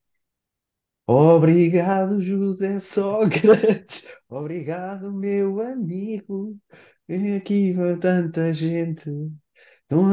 Obrigado, 1.07 2.21
José 2.23 2.81
Sócrates. 2.81 4.07
Obrigado, 4.29 5.13
meu 5.13 5.61
amigo. 5.61 6.59
Vem 7.09 7.37
aqui 7.37 7.73
vai 7.73 7.97
tanta 7.99 8.53
gente. 8.55 9.11
Não 9.91 10.05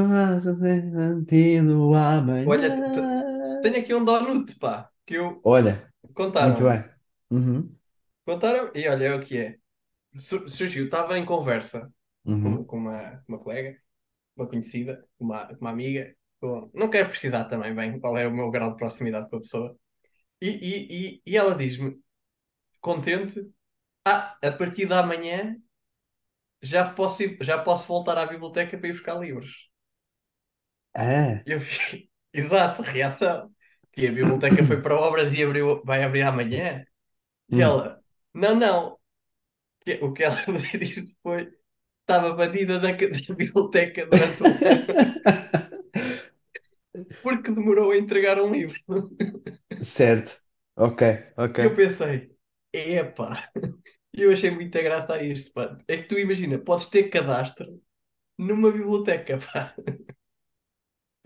Olha, 2.45 2.73
te- 2.75 2.89
te- 2.91 3.01
amanhã. 3.01 3.36
Tenho 3.61 3.79
aqui 3.79 3.93
um 3.93 4.03
donut, 4.05 4.55
pá, 4.59 4.91
que 5.05 5.15
eu 5.15 5.43
Olha, 5.43 5.91
muito 6.39 6.63
contaram-me. 6.63 6.65
bem. 6.65 6.83
Uhum, 7.31 7.75
Contaram 8.25 8.71
e 8.75 8.87
olha 8.87 9.05
é 9.05 9.13
o 9.15 9.23
que 9.25 9.37
é. 9.37 9.57
Su- 10.17 10.49
Surgiu, 10.49 10.85
estava 10.85 11.17
em 11.19 11.25
conversa 11.25 11.91
com, 12.39 12.57
uhum. 12.57 12.65
com 12.65 12.77
uma, 12.77 13.23
uma 13.27 13.39
colega, 13.39 13.77
uma 14.37 14.47
conhecida, 14.47 15.05
uma, 15.19 15.47
uma 15.61 15.71
amiga. 15.71 16.15
com- 16.41 16.71
não 16.75 16.89
quero 16.89 17.09
precisar 17.09 17.45
também 17.45 17.75
bem 17.75 17.99
qual 18.01 18.17
é 18.17 18.27
o 18.27 18.33
meu 18.33 18.51
grau 18.51 18.71
de 18.71 18.77
proximidade 18.77 19.29
com 19.29 19.37
a 19.37 19.41
pessoa. 19.41 19.77
E, 20.41 20.49
e, 20.49 21.17
e, 21.17 21.23
e 21.27 21.37
ela 21.37 21.55
diz-me, 21.55 22.01
contente, 22.81 23.51
Ah, 24.05 24.37
a 24.43 24.51
partir 24.51 24.87
da 24.87 25.03
manhã 25.03 25.57
já 26.61 26.87
posso 26.93 27.23
ir- 27.23 27.37
já 27.41 27.57
posso 27.63 27.87
voltar 27.87 28.15
à 28.19 28.25
biblioteca 28.27 28.77
para 28.77 28.87
ir 28.89 28.91
buscar 28.93 29.19
livros. 29.19 29.69
Ah, 30.93 31.45
Eu 31.45 31.59
fiquei, 31.61 32.11
exato, 32.39 32.81
reação. 32.81 33.51
Que 33.91 34.07
a 34.07 34.11
biblioteca 34.11 34.63
foi 34.63 34.81
para 34.81 34.95
obras 34.99 35.33
e 35.33 35.43
abriu, 35.43 35.81
vai 35.85 36.03
abrir 36.03 36.21
amanhã. 36.23 36.85
E 37.49 37.61
Hum. 37.61 37.61
ela, 37.61 38.03
não, 38.33 38.55
não. 38.55 38.99
Que- 39.85 39.99
O 40.03 40.13
que 40.13 40.23
ela 40.25 40.35
me 40.49 40.59
disse 40.79 41.15
foi: 41.23 41.51
estava 42.01 42.33
banida 42.35 42.79
da, 42.79 42.95
ca- 42.97 43.07
da 43.29 43.35
biblioteca 43.35 44.05
durante 44.07 44.43
um 44.43 44.59
ano 44.63 44.87
porque 47.21 47.51
demorou 47.51 47.91
a 47.91 47.97
entregar 47.97 48.39
um 48.41 48.51
livro. 48.51 48.77
certo. 49.81 50.43
Ok, 50.75 51.01
ok. 51.37 51.59
E 51.59 51.63
eu 51.63 51.75
pensei: 51.75 52.35
epá. 52.73 53.49
E 54.13 54.23
eu 54.23 54.33
achei 54.33 54.51
muita 54.51 54.81
graça 54.81 55.13
a 55.15 55.23
isto, 55.23 55.51
pá. 55.53 55.77
É 55.87 55.97
que 55.97 56.03
tu 56.03 56.17
imagina, 56.19 56.59
podes 56.59 56.87
ter 56.87 57.09
cadastro 57.09 57.81
numa 58.37 58.71
biblioteca, 58.71 59.39
pá. 59.39 59.75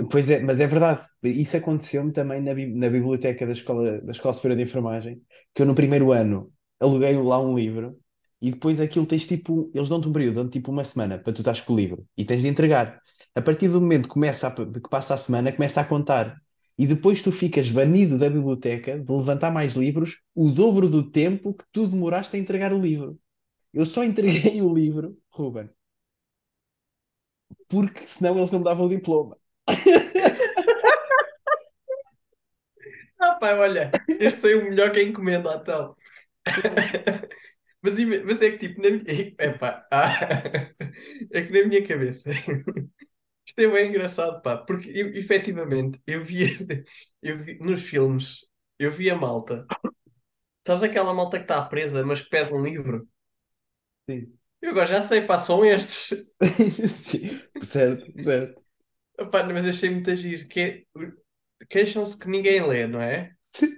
Pois 0.10 0.30
é, 0.30 0.39
mas 0.39 0.60
é 0.60 0.65
verdade. 0.67 1.06
Isso 1.23 1.58
aconteceu-me 1.58 2.12
também 2.12 2.41
na, 2.41 2.54
bi- 2.54 2.73
na 2.73 2.89
biblioteca 2.89 3.45
da 3.45 3.51
Escola, 3.54 4.01
da 4.01 4.12
Escola 4.12 4.34
Superior 4.34 4.58
de 4.58 4.63
Enfermagem, 4.63 5.21
que 5.54 5.62
eu 5.62 5.65
no 5.65 5.75
primeiro 5.75 6.12
ano 6.12 6.51
aluguei 6.80 7.15
lá 7.17 7.39
um 7.39 7.56
livro 7.56 7.97
e 8.41 8.49
depois 8.51 8.80
aquilo 8.82 9.06
tens 9.06 9.27
tipo, 9.27 9.71
eles 9.75 9.89
dão-te 9.89 10.08
um 10.08 10.13
período, 10.13 10.36
dão-te 10.36 10.54
tipo 10.54 10.71
uma 10.71 10.84
semana 10.84 11.19
para 11.19 11.32
tu 11.34 11.41
estás 11.41 11.62
com 11.62 11.73
o 11.73 11.75
livro 11.77 12.06
e 12.17 12.25
tens 12.25 12.41
de 12.41 12.47
entregar. 12.47 12.99
A 13.36 13.41
partir 13.41 13.67
do 13.69 13.80
momento 13.80 14.04
que, 14.08 14.13
começa 14.15 14.47
a- 14.47 14.51
que 14.56 14.89
passa 14.89 15.13
a 15.13 15.17
semana, 15.17 15.51
começa 15.51 15.82
a 15.82 15.86
contar. 15.86 16.36
E 16.77 16.88
depois 16.88 17.21
tu 17.21 17.32
ficas 17.32 17.69
banido 17.69 18.17
da 18.17 18.30
biblioteca 18.30 18.97
de 18.99 19.12
levantar 19.12 19.51
mais 19.51 19.73
livros 19.75 20.21
o 20.34 20.49
dobro 20.49 20.89
do 20.89 21.12
tempo 21.12 21.54
que 21.54 21.63
tu 21.71 21.88
demoraste 21.88 22.36
a 22.36 22.39
entregar 22.39 22.73
o 22.73 22.82
livro. 22.82 23.19
Eu 23.73 23.86
só 23.86 24.04
entreguei 24.04 24.62
o 24.62 24.73
livro, 24.73 25.17
Ruben, 25.32 25.69
porque 27.67 28.06
senão 28.08 28.38
eles 28.38 28.51
não 28.51 28.60
me 28.60 28.65
davam 28.65 28.86
o 28.86 28.89
diploma. 28.89 29.38
Ah, 33.19 33.36
pá, 33.39 33.54
olha, 33.56 33.91
este 34.19 34.41
saiu 34.41 34.63
melhor 34.65 34.91
que 34.91 35.00
a 35.00 35.04
encomenda, 35.04 35.56
então. 35.62 35.95
Mas, 37.82 37.97
ima- 37.97 38.24
mas 38.26 38.41
é 38.41 38.52
que 38.52 38.58
tipo, 38.69 38.82
na 38.82 38.89
minha. 38.91 39.36
Epá, 39.39 39.88
ah, 39.91 40.10
é 41.32 41.43
que 41.45 41.52
na 41.52 41.67
minha 41.67 41.88
cabeça. 41.88 42.30
Isto 43.47 43.62
é 43.62 43.67
bem 43.69 43.89
engraçado, 43.89 44.41
pá, 44.41 44.58
porque 44.58 44.89
eu, 44.91 45.15
efetivamente 45.15 46.02
eu 46.08 46.24
via, 46.26 46.47
eu 47.21 47.38
vi 47.39 47.60
nos 47.60 47.82
filmes, 47.84 48.45
eu 48.80 48.91
via 48.91 49.15
malta. 49.15 49.69
Sabes 50.65 50.84
aquela 50.84 51.13
malta 51.13 51.38
que 51.38 51.43
está 51.45 51.62
presa, 51.65 52.06
mas 52.06 52.21
que 52.21 52.30
pede 52.30 52.54
um 52.54 52.62
livro? 52.63 53.08
Sim. 54.10 54.38
Eu 54.62 54.71
agora 54.71 54.88
já 54.88 55.08
sei, 55.08 55.21
pá, 55.21 55.39
são 55.39 55.65
estes. 55.65 56.10
Sim, 57.06 57.41
certo, 57.63 58.06
certo. 58.24 58.61
Epá, 59.17 59.43
mas 59.43 59.67
achei 59.67 59.89
muito 59.89 60.10
agir, 60.10 60.47
que 60.47 60.60
é, 60.60 60.86
queixam-se 61.69 62.17
que 62.17 62.28
ninguém 62.30 62.65
lê, 62.67 62.88
não 62.88 63.02
é? 63.02 63.36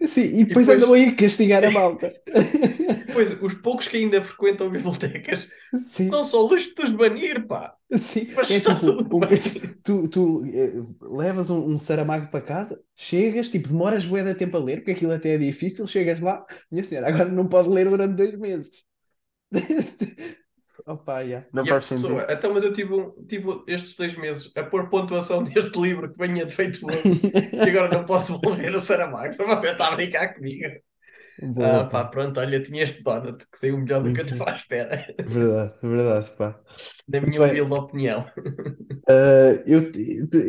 Sim, 0.08 0.40
e 0.42 0.46
depois 0.46 0.68
depois- 0.68 0.70
andam 0.70 0.94
aí 0.94 1.06
a 1.10 1.16
castigar 1.16 1.64
a 1.66 1.72
malta. 1.72 2.14
Pois, 3.12 3.30
os 3.42 3.54
poucos 3.56 3.88
que 3.88 3.98
ainda 3.98 4.24
frequentam 4.24 4.70
bibliotecas 4.70 5.48
Sim, 5.86 6.10
não 6.10 6.26
são 6.26 6.42
luxo 6.42 6.74
de 6.76 6.84
os 6.86 6.92
banir, 6.92 7.46
pá. 7.48 7.78
sim. 7.98 8.28
Mas 8.36 8.50
É 8.50 8.58
está 8.58 8.76
tipo, 8.76 8.86
tudo 8.86 9.18
um- 9.18 9.20
bem. 9.20 9.40
tu, 9.84 10.08
tu 10.10 10.46
eh, 10.48 10.74
levas 11.02 11.50
um, 11.50 11.76
um 11.76 11.80
Saramago 11.80 12.30
para 12.32 12.42
casa, 12.46 12.84
chegas, 12.96 13.50
tipo, 13.50 13.68
demoras 13.70 14.06
bué 14.06 14.24
de 14.24 14.36
tempo 14.36 14.58
a 14.58 14.60
ler, 14.60 14.78
porque 14.78 14.92
aquilo 14.92 15.14
até 15.14 15.36
é 15.36 15.38
difícil, 15.38 15.88
chegas 15.88 16.20
lá, 16.22 16.46
minha 16.72 16.84
senhora, 16.84 17.08
agora 17.10 17.30
não 17.30 17.48
pode 17.50 17.70
ler 17.70 17.90
durante 17.90 18.16
dois 18.16 18.36
meses. 18.40 18.84
Opa, 20.86 21.26
já, 21.26 21.46
não 21.54 21.66
E 21.66 21.70
a 21.70 21.74
faz 21.74 21.84
pessoa, 21.84 22.26
sentido. 22.26 22.30
então, 22.30 22.54
mas 22.54 22.64
eu 22.64 22.74
tive, 22.74 22.94
um- 22.94 23.12
tive 23.26 23.64
estes 23.68 23.96
dois 23.96 24.16
meses 24.18 24.52
a 24.56 24.64
pôr 24.64 24.90
pontuação 24.90 25.42
neste 25.44 25.80
livro 25.80 26.12
que 26.12 26.18
venha 26.18 26.46
de 26.46 26.54
feito 26.54 26.80
e 27.64 27.70
agora 27.70 27.90
não 27.92 28.06
posso 28.06 28.34
devolver 28.40 28.76
o 28.76 28.80
Saramago 28.82 29.36
para 29.38 29.48
você 29.58 29.70
estar 29.72 29.90
a 29.94 29.96
brincar 29.96 30.34
comigo. 30.36 30.70
Boa, 31.38 31.84
Ah, 31.84 31.86
pá, 31.92 32.06
pá. 32.06 32.06
pronto, 32.06 32.40
olha, 32.40 32.62
tinha 32.64 32.84
este 32.84 33.04
donut 33.04 33.46
que 33.52 33.58
saiu 33.60 33.78
melhor 33.80 34.04
do 34.04 34.12
que 34.14 34.22
eu 34.22 34.26
estava 34.26 34.52
à 34.52 34.56
espera, 34.56 34.98
Verdade, 35.26 35.78
verdade, 35.82 36.32
pá. 36.38 36.64
na 37.08 37.22
minha 37.22 37.42
bem. 37.42 37.44
humilde 37.44 37.74
opinião. 37.74 38.26
Uh, 39.10 39.60
eu, 39.68 39.92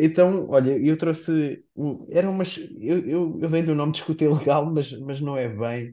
então, 0.05 0.49
olha, 0.49 0.79
eu 0.79 0.97
trouxe. 0.97 1.65
Era 2.11 2.31
umas. 2.31 2.57
Eu, 2.81 2.99
eu, 3.09 3.39
eu 3.43 3.51
dei-lhe 3.51 3.71
o 3.73 3.75
nome 3.75 3.93
de 3.93 3.99
escuta 3.99 4.25
ilegal, 4.25 4.67
mas, 4.73 4.93
mas 5.01 5.21
não 5.21 5.37
é 5.37 5.49
bem, 5.49 5.91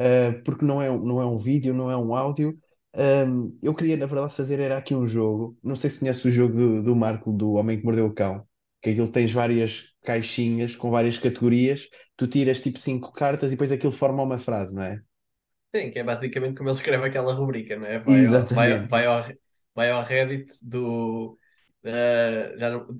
uh, 0.00 0.42
porque 0.44 0.64
não 0.64 0.80
é, 0.80 0.88
não 0.88 1.20
é 1.20 1.26
um 1.26 1.38
vídeo, 1.38 1.74
não 1.74 1.90
é 1.90 1.96
um 1.96 2.14
áudio. 2.14 2.58
Um, 2.96 3.56
eu 3.62 3.74
queria, 3.74 3.96
na 3.96 4.06
verdade, 4.06 4.34
fazer 4.34 4.58
era 4.60 4.76
aqui 4.78 4.94
um 4.94 5.06
jogo. 5.06 5.56
Não 5.62 5.76
sei 5.76 5.90
se 5.90 5.98
conhece 6.00 6.26
o 6.26 6.30
jogo 6.30 6.54
do, 6.56 6.82
do 6.82 6.96
Marco, 6.96 7.32
do 7.32 7.52
Homem 7.52 7.78
que 7.78 7.84
Mordeu 7.84 8.06
o 8.06 8.14
Cão, 8.14 8.46
que 8.82 8.90
aquilo 8.90 9.10
tens 9.12 9.32
várias 9.32 9.94
caixinhas 10.04 10.74
com 10.76 10.90
várias 10.90 11.18
categorias. 11.18 11.88
Tu 12.16 12.26
tiras 12.26 12.60
tipo 12.60 12.78
cinco 12.78 13.12
cartas 13.12 13.48
e 13.48 13.54
depois 13.54 13.70
aquilo 13.72 13.92
forma 13.92 14.22
uma 14.22 14.38
frase, 14.38 14.74
não 14.74 14.82
é? 14.82 15.00
Sim, 15.74 15.90
que 15.90 15.98
é 15.98 16.02
basicamente 16.04 16.56
como 16.56 16.70
ele 16.70 16.76
escreve 16.76 17.06
aquela 17.06 17.34
rubrica, 17.34 17.76
não 17.76 17.86
é? 17.86 17.98
Vai 17.98 18.24
ao, 18.26 18.50
vai, 18.52 18.86
vai 18.86 19.06
ao, 19.06 19.22
vai 19.74 19.90
ao 19.90 20.02
Reddit 20.02 20.54
do. 20.62 21.38
ah, 21.84 22.56
já 22.58 22.70
não, 22.70 22.96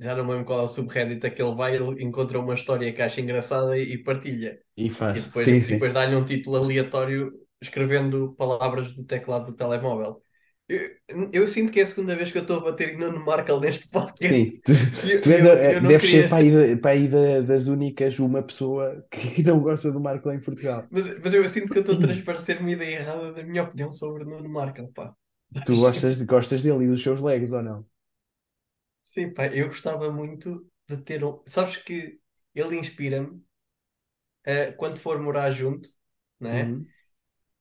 já 0.00 0.16
não 0.16 0.24
me 0.24 0.32
lembro 0.32 0.46
qual 0.46 0.60
é 0.60 0.62
o 0.64 0.68
subreddit 0.68 1.26
a 1.26 1.30
que 1.30 1.42
ele 1.42 1.54
vai, 1.56 1.76
ele 1.76 2.04
encontra 2.04 2.40
uma 2.40 2.54
história 2.54 2.92
que 2.92 3.02
acha 3.02 3.20
engraçada 3.20 3.78
e, 3.78 3.94
e 3.94 3.98
partilha. 4.04 4.60
E 4.76 4.88
faz. 4.90 5.18
E 5.18 5.20
depois, 5.22 5.50
Sim, 5.50 5.60
sim. 5.60 5.80
depois 5.80 5.94
dá-lhe 5.94 6.16
um 6.16 6.24
título 6.24 6.56
aleatório 6.58 7.32
escrevendo 7.60 8.34
palavras 8.34 8.94
do 8.94 9.04
teclado 9.04 9.46
do 9.50 9.56
telemóvel. 9.56 10.22
Eu, 10.68 11.30
eu 11.32 11.48
sinto 11.48 11.72
que 11.72 11.80
é 11.80 11.82
a 11.84 11.86
segunda 11.86 12.14
vez 12.16 12.30
que 12.30 12.38
eu 12.38 12.42
estou 12.42 12.58
a 12.58 12.64
bater 12.64 12.90
em 12.94 12.98
Nuno 12.98 13.24
Markle 13.24 13.60
neste 13.60 13.88
podcast. 13.88 14.20
Sim, 14.20 14.60
tu, 14.64 14.72
eu, 15.02 15.22
tu 15.22 15.30
és 15.30 15.42
eu, 15.42 15.86
eu 15.88 15.96
deves 15.96 15.98
queria. 15.98 16.24
ser 16.24 16.28
para 16.28 16.38
aí, 16.38 16.76
para 16.76 16.90
aí 16.90 17.08
da- 17.08 17.40
das 17.42 17.66
únicas 17.66 18.18
uma 18.18 18.42
pessoa 18.42 19.06
que, 19.10 19.42
não 19.42 19.60
gosta 19.62 19.90
do 19.92 20.00
Marco 20.00 20.28
lá 20.28 20.34
em 20.34 20.40
Portugal. 20.40 20.88
Mas, 20.90 21.04
mas 21.20 21.34
eu 21.34 21.48
sinto 21.48 21.70
que 21.72 21.78
eu 21.78 21.80
estou 21.82 21.94
a 21.96 21.98
transparecer 21.98 22.60
uma 22.60 22.70
ideia 22.70 22.96
errada 23.00 23.32
da 23.32 23.42
minha 23.42 23.62
opinião 23.62 23.92
sobre 23.92 24.24
Nuno 24.24 24.48
Markle, 24.48 24.88
pá. 24.92 25.14
Tu 25.64 25.76
gostas, 25.76 26.20
gostas 26.32 26.62
dele 26.64 26.84
e 26.84 26.88
dos 26.88 27.00
seus 27.02 27.20
Legos 27.20 27.52
ou 27.52 27.62
não? 27.62 27.86
Sim, 29.02 29.32
pá, 29.34 29.46
eu 29.48 29.66
gostava 29.68 30.10
muito 30.12 30.70
de 30.88 30.96
ter 30.98 31.24
um. 31.24 31.42
Sabes 31.46 31.76
que 31.76 32.20
ele 32.54 32.76
inspira-me 32.78 33.42
a, 34.46 34.72
quando 34.74 34.98
for 35.00 35.20
morar 35.20 35.50
junto, 35.50 35.88
não 36.40 36.50
é? 36.50 36.76
Uhum. 36.76 36.92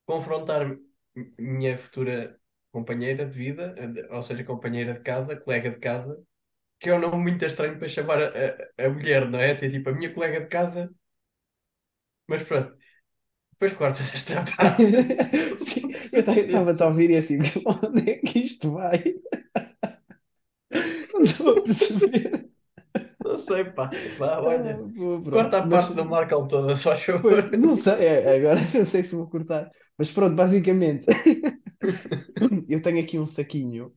Confrontar 0.08 0.78
minha 1.40 1.78
futura 1.78 2.40
companheira 2.72 3.26
de 3.28 3.36
vida, 3.38 3.74
de- 3.94 4.08
ou 4.10 4.24
seja, 4.24 4.44
companheira 4.46 4.94
de 4.96 5.02
casa, 5.02 5.36
colega 5.38 5.72
de 5.72 5.80
casa, 5.80 6.24
que 6.80 6.90
é 6.90 6.96
um 6.96 7.00
nome 7.00 7.18
muito 7.24 7.46
estranho 7.46 7.80
para 7.80 7.90
chamar 7.90 8.20
a, 8.24 8.86
a, 8.86 8.90
mulher, 8.90 9.30
não 9.30 9.40
é? 9.40 9.56
Tipo 9.56 9.90
a 9.92 9.94
minha 9.94 10.14
colega 10.14 10.42
de 10.42 10.48
casa, 10.48 10.92
mas 12.28 12.44
pronto, 12.44 12.78
depois 13.54 13.74
cortas 13.74 14.14
esta 14.16 14.44
parte. 14.58 14.84
Sim, 15.58 15.94
eu 16.12 16.20
estava 16.22 16.72
a 16.84 16.88
ouvir 16.88 17.10
e 17.12 17.18
assim, 17.18 17.40
onde 17.84 18.10
é 18.12 18.16
que 18.18 18.40
isto 18.40 18.72
vai? 18.74 19.04
Não 21.14 21.22
estou 21.24 21.58
a 21.58 21.62
perceber. 21.62 22.50
Não 23.28 23.40
sei, 23.40 23.66
pá. 23.66 23.90
Vá, 24.18 24.40
Ah, 24.40 24.42
olha. 24.42 24.86
boa, 24.96 25.22
pronto. 25.24 25.50
Corta 25.50 25.60
a 25.60 25.68
Mas, 25.70 25.84
parte 25.84 25.94
do 25.96 26.06
Markle 26.06 26.48
toda, 26.48 26.76
só 26.78 26.92
faz 26.92 27.04
pois, 27.22 27.46
favor. 27.46 27.52
não 27.52 27.76
sei, 27.76 27.94
é, 28.06 28.36
agora 28.38 28.60
não 28.74 28.86
sei 28.86 29.04
se 29.04 29.16
vou 29.16 29.30
cortar. 29.30 29.70
Mas 29.98 30.12
pronto, 30.12 30.36
basicamente, 30.36 31.06
eu 32.70 32.82
tenho 32.82 33.00
aqui 33.02 33.20
um 33.20 33.28
saquinho 33.28 33.94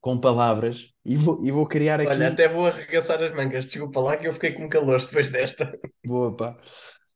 com 0.00 0.20
palavras 0.20 0.94
e 1.04 1.16
vou, 1.16 1.44
e 1.44 1.52
vou 1.52 1.66
criar 1.68 2.00
aqui. 2.00 2.12
Olha, 2.12 2.28
até 2.28 2.48
vou 2.48 2.66
arregaçar 2.66 3.22
as 3.22 3.32
mangas. 3.34 3.66
Desculpa 3.66 4.00
lá 4.00 4.16
que 4.16 4.26
eu 4.26 4.32
fiquei 4.32 4.52
com 4.52 4.66
calor 4.68 4.98
depois 5.00 5.28
desta. 5.28 5.78
Boa, 6.04 6.34
pá. 6.36 6.56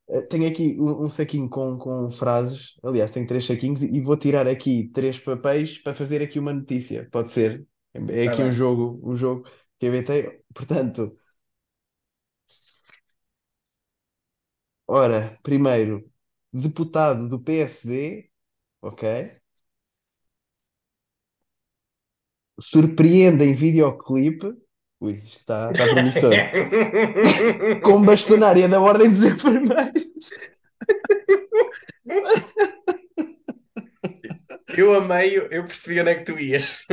Eh, 0.09 0.23
Tenho 0.23 0.49
aqui 0.49 0.77
um, 0.81 1.07
um 1.07 1.11
saquinho 1.11 1.49
com, 1.49 1.79
com 1.79 2.11
frases. 2.13 2.75
Aliás, 2.83 3.13
tenho 3.13 3.27
três 3.27 3.45
saquinhos 3.47 3.83
e 3.83 4.01
vou 4.01 4.17
tirar 4.17 4.47
aqui 4.49 4.91
três 4.95 5.19
papéis 5.19 5.79
para 5.79 5.95
fazer 5.95 6.23
aqui 6.23 6.39
uma 6.39 6.53
notícia. 6.53 7.09
Pode 7.11 7.31
ser? 7.33 7.67
É 7.95 8.25
Tá 8.25 8.33
aqui 8.33 8.43
um 8.43 8.53
jogo, 8.53 9.01
um 9.05 9.17
jogo 9.17 9.45
que 9.79 9.87
eu 9.87 9.91
inventei. 9.91 10.43
Portanto, 10.55 11.17
ora, 14.91 15.39
primeiro, 15.43 16.11
deputado 16.53 17.29
do 17.29 17.39
PSD, 17.39 18.29
ok? 18.83 19.37
Surpreende 22.61 23.45
em 23.45 23.55
videoclipe. 23.55 24.53
Ui, 25.01 25.15
isto 25.25 25.39
está, 25.39 25.71
está 25.71 25.87
promissor. 25.87 26.33
Com 27.83 28.05
bastonária 28.05 28.69
da 28.69 28.81
Ordem 28.81 29.11
dos 29.11 29.23
Enfermeiros. 29.23 30.11
Eu 34.77 34.95
amei, 34.95 35.37
eu 35.37 35.67
percebi 35.67 36.01
onde 36.01 36.11
é 36.11 36.15
que 36.17 36.25
tu 36.25 36.39
ias. 36.39 36.85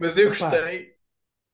Mas 0.00 0.16
eu 0.16 0.32
Epá, 0.32 0.50
gostei, 0.50 0.91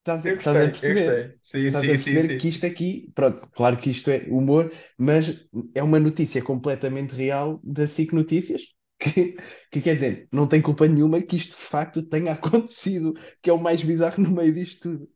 Estás 0.08 0.26
a, 0.26 0.30
eu 0.30 0.36
estás 0.36 0.60
a 0.60 0.68
gostei, 0.68 0.78
eu 0.82 0.92
perceber? 0.92 0.92
gostei. 0.92 1.38
Sim, 1.42 1.70
Estás 1.70 1.88
a 1.88 1.94
sim, 1.94 1.98
sim, 1.98 2.18
perceber 2.18 2.26
sim. 2.26 2.38
que 2.38 2.48
isto 2.48 2.64
aqui, 2.66 3.12
pronto, 3.14 3.48
claro 3.52 3.76
que 3.80 3.90
isto 3.90 4.10
é 4.10 4.24
humor, 4.28 4.72
mas 4.98 5.46
é 5.74 5.82
uma 5.82 6.00
notícia 6.00 6.42
completamente 6.42 7.14
real 7.14 7.60
da 7.62 7.84
SIC 7.86 8.14
Notícias. 8.14 8.62
que, 9.00 9.36
que 9.70 9.80
quer 9.80 9.94
dizer, 9.94 10.28
não 10.32 10.48
tem 10.48 10.60
culpa 10.62 10.88
nenhuma 10.88 11.22
que 11.22 11.36
isto 11.36 11.50
de 11.56 11.62
facto 11.62 12.02
tenha 12.02 12.32
acontecido, 12.34 13.14
que 13.42 13.50
é 13.50 13.52
o 13.52 13.58
mais 13.60 13.82
bizarro 13.82 14.22
no 14.22 14.30
meio 14.30 14.52
disto 14.54 14.90
tudo. 14.92 15.08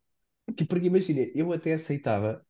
Que, 0.57 0.65
porque 0.67 0.87
imagina, 0.89 1.23
eu 1.35 1.53
até 1.53 1.75
aceitava 1.75 2.45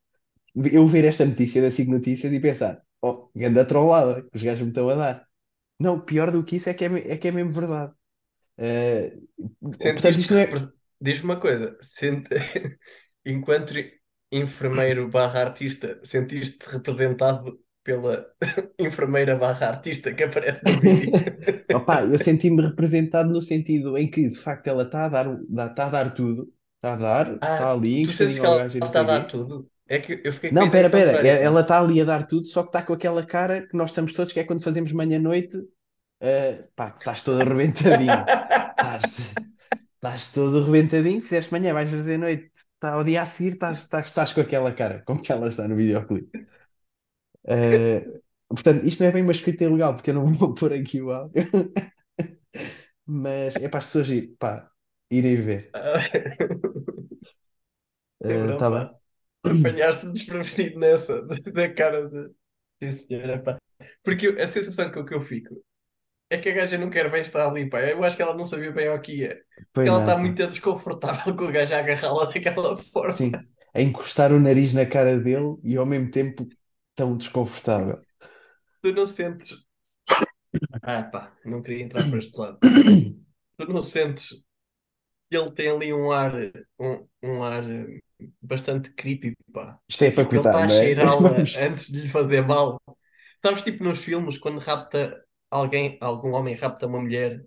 eu 0.55 0.87
ver 0.87 1.05
esta 1.05 1.25
notícia 1.25 1.61
da 1.61 1.67
SIG 1.69 1.89
Notícias 1.91 2.33
e 2.33 2.39
pensar, 2.39 2.81
oh, 3.01 3.29
ganda 3.35 3.65
trollada, 3.65 4.23
que 4.23 4.37
os 4.37 4.43
gajos 4.43 4.61
me 4.63 4.69
estão 4.69 4.89
a 4.89 4.95
dar. 4.95 5.27
Não, 5.79 5.99
pior 5.99 6.31
do 6.31 6.43
que 6.43 6.57
isso 6.57 6.69
é 6.69 6.73
que 6.73 6.85
é, 6.85 6.89
me- 6.89 7.01
é, 7.01 7.17
que 7.17 7.27
é 7.27 7.31
mesmo 7.31 7.51
verdade. 7.53 7.93
Eh, 8.57 9.17
portanto, 9.93 10.19
Sentiste 10.19 10.19
isto 10.19 10.33
não 10.33 10.41
é. 10.41 10.47
repre- 10.47 10.71
Diz-me 11.03 11.25
uma 11.25 11.39
coisa, 11.39 11.77
enquanto 13.25 13.73
enfermeiro 14.31 15.09
barra 15.09 15.41
artista, 15.41 15.99
sentiste 16.03 16.65
representado 16.69 17.59
pela 17.83 18.25
enfermeira 18.79 19.35
barra 19.35 19.67
artista 19.67 20.13
que 20.13 20.23
aparece 20.23 20.65
no 20.65 20.79
vídeo? 20.79 21.11
Opa, 21.73 22.03
eu 22.03 22.19
senti-me 22.19 22.61
representado 22.61 23.29
no 23.31 23.41
sentido 23.41 23.97
em 23.97 24.09
que, 24.09 24.29
de 24.29 24.37
facto, 24.37 24.67
ela 24.67 24.83
está 24.83 25.05
a 25.05 25.09
dar, 25.09 25.27
está 25.69 25.87
a 25.87 25.89
dar 25.89 26.13
tudo, 26.15 26.53
está 26.75 26.93
a 26.93 26.97
dar, 26.97 27.35
está 27.35 27.43
Ah, 27.45 27.73
ali, 27.73 28.05
tu 28.05 28.13
sentes 28.13 28.39
que 28.39 28.45
ela 28.45 28.65
está 28.67 29.01
a 29.01 29.03
dar 29.03 29.27
tudo? 29.27 29.69
É 29.87 29.99
que 29.99 30.21
eu 30.23 30.31
fiquei 30.33 30.51
Não, 30.51 30.69
pera, 30.69 30.89
pera, 30.89 31.27
é- 31.27 31.43
ela 31.43 31.61
está 31.61 31.79
ali 31.81 31.99
a 32.01 32.05
dar 32.05 32.27
tudo, 32.27 32.47
só 32.47 32.63
que 32.63 32.69
está 32.69 32.83
com 32.83 32.93
aquela 32.93 33.25
cara 33.25 33.67
que 33.67 33.75
nós 33.75 33.89
estamos 33.91 34.13
todos, 34.13 34.33
que 34.33 34.39
é 34.39 34.43
quando 34.43 34.63
fazemos 34.63 34.91
manhã-noite, 34.93 35.57
eh, 36.21 36.67
pá, 36.75 36.91
que 36.91 36.99
estás 36.99 37.23
todo 37.23 37.41
arrebentadinho. 37.41 38.31
Estás, 38.73 39.39
estás 40.03 40.31
todo 40.35 40.55
arrebentadinho, 40.61 41.21
fizeste 41.21 41.51
manhã, 41.53 41.73
vais 41.73 41.89
fazer 41.89 42.17
noite, 42.17 42.51
está 42.75 42.93
ao 42.93 43.03
dia 43.09 43.21
a 43.23 43.25
seguir, 43.33 43.53
estás, 43.53 43.79
estás, 43.79 44.05
estás 44.07 44.33
com 44.33 44.41
aquela 44.41 44.73
cara, 44.79 45.01
como 45.07 45.21
que 45.23 45.31
ela 45.31 45.47
está 45.49 45.67
no 45.67 45.75
videoclipe. 45.81 46.31
Eh, 47.47 48.05
portanto, 48.49 48.85
isto 48.85 49.01
não 49.01 49.09
é 49.09 49.11
bem 49.13 49.23
uma 49.23 49.31
escrita 49.31 49.63
ilegal, 49.65 49.95
porque 49.95 50.09
eu 50.11 50.13
não 50.15 50.25
vou 50.27 50.53
pôr 50.53 50.73
aqui 50.73 51.01
o 51.01 51.11
áudio, 51.11 51.43
mas 53.05 53.55
é 53.57 53.67
para 53.69 53.79
as 53.79 53.85
pessoas 53.87 54.09
ir, 54.09 54.35
pá, 54.39 54.69
irem 55.11 55.35
ver. 55.37 55.71
Bem? 58.23 58.55
pá. 58.57 58.95
Apanhaste-me 59.45 60.13
desprevenido 60.13 60.79
nessa, 60.79 61.21
da 61.23 61.35
da 61.51 61.73
cara 61.73 62.09
de. 62.09 62.33
Sim, 62.81 62.91
senhora, 63.07 63.41
pá. 63.41 63.57
Porque 64.03 64.27
eu- 64.27 64.41
a 64.43 64.47
sensação 64.47 64.91
com 64.91 65.05
que 65.05 65.13
eu 65.13 65.21
fico 65.21 65.55
é 66.33 66.37
que 66.37 66.49
a 66.49 66.53
gaja 66.53 66.77
não 66.77 66.89
quer 66.89 67.09
bem 67.11 67.21
estar 67.21 67.47
ali, 67.47 67.69
pá. 67.69 67.81
Eu 67.81 68.03
acho 68.03 68.15
que 68.15 68.21
ela 68.21 68.35
não 68.35 68.45
sabia 68.45 68.71
bem 68.71 68.89
o 68.89 69.01
que 69.01 69.13
ia. 69.19 69.41
Porque 69.73 69.89
ela 69.89 69.99
está 69.99 70.17
pá. 70.17 70.17
muito 70.17 70.45
desconfortável 70.47 71.35
com 71.35 71.45
o 71.45 71.51
gajo 71.51 71.73
a 71.73 71.79
agarrá-la 71.79 72.25
daquela 72.25 72.77
forma. 72.93 73.19
Sim, 73.19 73.47
a 73.73 73.81
encostar 73.81 74.31
o 74.33 74.39
nariz 74.39 74.73
na 74.73 74.85
cara 74.85 75.19
dele 75.19 75.57
e 75.63 75.77
ao 75.77 75.85
mesmo 75.85 76.11
tempo 76.11 76.47
tão 76.95 77.17
desconfortável. 77.17 78.03
Tu 78.81 78.91
não 78.93 79.07
sentes. 79.07 79.65
Ah, 80.81 81.03
pá, 81.03 81.35
não 81.45 81.61
queria 81.61 81.83
entrar 81.83 82.07
por 82.09 82.19
este 82.19 82.37
lado. 82.39 82.61
Tu 83.57 83.67
não 83.67 83.81
sentes 83.81 84.29
que 85.29 85.37
ele 85.37 85.51
tem 85.53 85.69
ali 85.69 85.93
um 85.93 86.11
ar, 86.11 86.33
um, 86.79 87.07
um 87.23 87.43
ar 87.43 87.63
eh, 87.69 87.99
bastante 88.41 88.91
creepy, 88.93 89.35
pá. 89.53 89.79
Isto 89.89 90.03
é 90.05 90.11
para 90.11 90.25
Tipo, 90.29 90.35
ele 90.35 90.43
cortar, 90.43 90.61
está 90.61 90.65
a 90.65 90.69
não 90.69 90.75
é? 90.75 90.85
cheirá-la 90.85 91.31
antes 91.57 91.91
de 91.91 92.01
lhe 92.01 92.09
fazer 92.09 92.41
mal. 92.47 92.81
Sabes, 93.41 93.63
tipo, 93.63 93.83
nos 93.83 93.99
filmes, 93.99 94.37
quando 94.39 94.59
rapta 94.59 95.23
alguém, 95.53 95.97
algum 96.01 96.33
homem 96.33 96.55
rapta 96.55 96.87
uma 96.87 96.99
mulher 97.01 97.45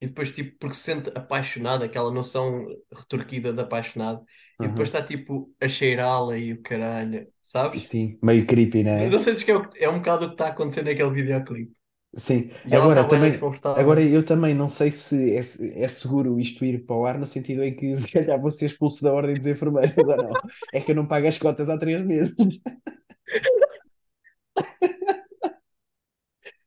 e 0.00 0.06
depois, 0.08 0.32
tipo, 0.32 0.58
porque 0.58 0.74
se 0.76 0.82
sente 0.84 1.10
apaixonado, 1.16 1.84
aquela 1.84 2.10
noção 2.12 2.66
retorquida 2.92 3.52
de 3.52 3.60
apaixonado, 3.62 4.24
e 4.60 4.66
depois 4.68 4.68
Uhum. 4.68 4.84
está, 4.88 5.02
tipo, 5.06 5.54
a 5.60 5.68
cheirá-la 5.68 6.36
e 6.38 6.52
o 6.54 6.62
caralho, 6.62 7.26
sabes? 7.42 7.88
Sim, 7.90 8.18
meio 8.22 8.46
creepy, 8.46 8.82
não 8.82 8.92
Não 8.92 8.92
é? 8.92 9.18
sentes 9.20 9.42
que 9.44 9.50
é, 9.52 9.54
é 9.84 9.88
um 9.88 9.98
bocado 9.98 10.24
o 10.26 10.28
que 10.28 10.34
está 10.34 10.46
a 10.46 10.48
acontecer 10.50 10.82
naquele 10.84 11.10
videoclipe. 11.12 11.76
Sim. 12.18 12.50
E 12.64 12.70
Agora 12.70 12.78
bem 12.78 13.08
também, 13.08 13.32
agora 13.74 14.02
eu 14.02 14.24
também 14.24 14.54
não 14.54 14.68
sei 14.68 14.90
se 14.92 15.34
é, 15.34 15.40
é 15.84 15.88
seguro 15.88 16.38
isto 16.38 16.62
ir 16.64 16.84
para 16.84 16.94
o 16.96 17.06
ar 17.06 17.18
no 17.18 17.26
sentido 17.26 17.64
em 17.64 17.74
que 17.74 17.96
se 17.98 18.10
calhar 18.12 18.38
vou 18.40 18.50
ser 18.50 18.66
expulso 18.66 19.02
da 19.02 19.12
ordem 19.12 19.38
dos 19.38 19.46
enfermeiros 19.46 20.06
ou 20.06 20.18
não. 20.18 20.42
É 20.70 20.80
que 20.80 20.90
eu 20.92 20.96
não 20.96 21.06
pago 21.06 21.26
as 21.26 21.38
cotas 21.38 21.68
há 21.70 21.78
três 21.78 22.04
meses. 22.04 22.34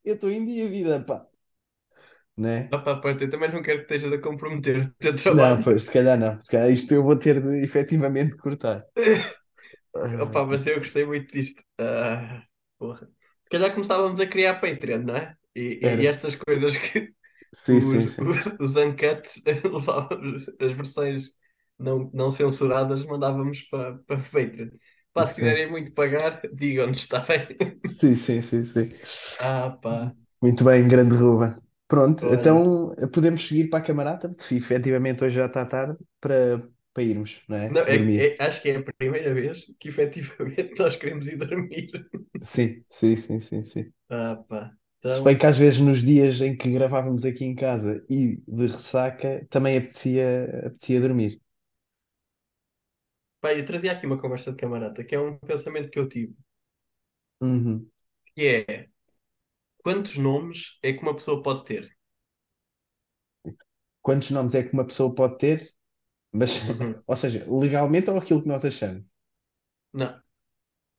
Eu 0.05 0.15
estou 0.15 0.31
em 0.31 0.45
dia 0.45 0.69
vida, 0.69 1.03
pá. 1.05 1.27
Né? 2.37 2.77
Pá, 2.83 2.95
pronto, 2.99 3.23
eu 3.23 3.29
também 3.29 3.51
não 3.51 3.61
quero 3.63 3.79
que 3.85 3.93
estejas 3.93 4.13
a 4.13 4.21
comprometer 4.21 4.79
o 4.85 4.93
teu 4.99 5.15
Não, 5.29 5.61
trabalho. 5.61 5.63
pois, 5.63 5.83
se 5.83 5.91
calhar 5.91 6.17
não. 6.19 6.39
Se 6.41 6.49
calhar 6.51 6.71
isto 6.71 6.93
eu 6.93 7.03
vou 7.03 7.15
ter 7.17 7.41
de 7.41 7.63
efetivamente 7.63 8.35
cortar. 8.37 8.85
Opa, 10.19 10.45
mas 10.45 10.65
eu 10.67 10.77
gostei 10.79 11.05
muito 11.05 11.31
disto. 11.33 11.63
Ah, 11.79 12.43
porra. 12.77 13.07
Se 13.43 13.49
calhar 13.49 13.73
começávamos 13.73 14.19
a 14.19 14.27
criar 14.27 14.59
Patreon, 14.59 15.03
não 15.03 15.15
é? 15.15 15.35
E, 15.55 16.01
e 16.01 16.07
estas 16.07 16.35
coisas 16.35 16.75
que 16.77 17.13
Sim, 17.53 17.81
sim, 17.81 18.07
os, 18.07 18.15
sim. 18.15 18.27
os, 18.27 18.45
os 18.59 18.75
uncut, 18.75 19.27
as 20.61 20.73
versões 20.73 21.35
não, 21.79 22.09
não 22.13 22.31
censuradas, 22.31 23.05
mandávamos 23.05 23.61
para 23.63 23.97
para 23.99 24.17
Patreon. 24.19 24.69
Pá, 25.15 25.25
se 25.27 25.35
quiserem 25.35 25.71
muito 25.71 25.93
pagar, 25.93 26.41
digam-nos, 26.53 26.99
está 26.99 27.21
bem? 27.21 27.47
sim, 27.85 28.15
sim, 28.15 28.41
sim, 28.41 28.65
sim. 28.65 28.89
Ah, 29.37 29.69
pá, 29.81 30.15
Muito 30.41 30.63
bem, 30.63 30.87
grande 30.87 31.15
Ruben. 31.15 31.55
Pronto, 31.87 32.25
olha. 32.25 32.33
então 32.33 32.95
podemos 33.13 33.47
seguir 33.47 33.69
para 33.69 33.79
a 33.79 33.81
camarada, 33.87 34.29
porque 34.29 34.55
efetivamente 34.55 35.23
hoje 35.23 35.35
já 35.37 35.45
está 35.45 35.65
tarde 35.65 35.97
para, 36.19 36.59
para 36.93 37.03
irmos, 37.03 37.43
não 37.47 37.57
é? 37.57 37.75
Não, 37.75 37.81
é- 37.83 37.95
Dormir. 37.95 38.35
é- 38.37 38.37
acho 38.39 38.61
que 38.61 38.69
é 38.69 38.77
a 38.77 38.83
primeira 38.83 39.33
vez 39.33 39.65
que 39.79 39.89
efetivamente 39.89 40.73
nós 40.79 40.95
queremos 40.95 41.27
ir 41.27 41.37
dormir. 41.37 41.89
Sim, 42.41 42.85
sim, 42.89 43.15
sim, 43.17 43.39
sim, 43.41 43.63
sim. 43.65 43.93
Ah, 44.09 44.35
pá. 44.49 44.75
Se 45.05 45.21
bem 45.23 45.37
Então, 45.37 45.37
que 45.37 45.45
às 45.45 45.57
vezes 45.57 45.79
nos 45.79 46.01
dias 46.03 46.41
em 46.41 46.55
que 46.57 46.69
gravávamos 46.71 47.23
aqui 47.25 47.45
em 47.45 47.55
casa 47.55 48.03
e 48.09 48.37
de 48.47 48.67
ressaca, 48.67 49.45
também 49.49 49.77
apetecia, 49.77 50.45
apetecia 50.67 50.99
dormir. 51.01 51.41
Pá, 53.45 53.53
eu 53.53 53.65
trazia 53.65 53.91
aqui 53.91 54.05
uma 54.05 54.17
conversa 54.19 54.51
de 54.51 54.57
camarada, 54.57 55.03
que 55.03 55.15
é 55.15 55.19
um 55.19 55.37
pensamento 55.39 55.89
que 55.91 55.99
eu 55.99 56.07
tive, 56.09 56.35
Uhum. 57.41 57.91
que 58.33 58.47
é 58.47 58.89
quantos 59.83 60.17
nomes 60.17 60.77
é 60.83 60.93
que 60.93 61.01
uma 61.03 61.15
pessoa 61.15 61.43
pode 61.43 61.65
ter? 61.65 61.95
Quantos 64.01 64.31
nomes 64.31 64.55
é 64.55 64.63
que 64.63 64.71
uma 64.73 64.85
pessoa 64.87 65.13
pode 65.13 65.37
ter? 65.37 65.69
Mas, 66.33 66.61
Uhum. 66.63 67.03
ou 67.07 67.15
seja, 67.17 67.45
legalmente 67.49 68.09
ou 68.11 68.17
aquilo 68.19 68.41
que 68.43 68.49
nós 68.49 68.65
achamos? 68.65 69.05
Não, 69.93 70.21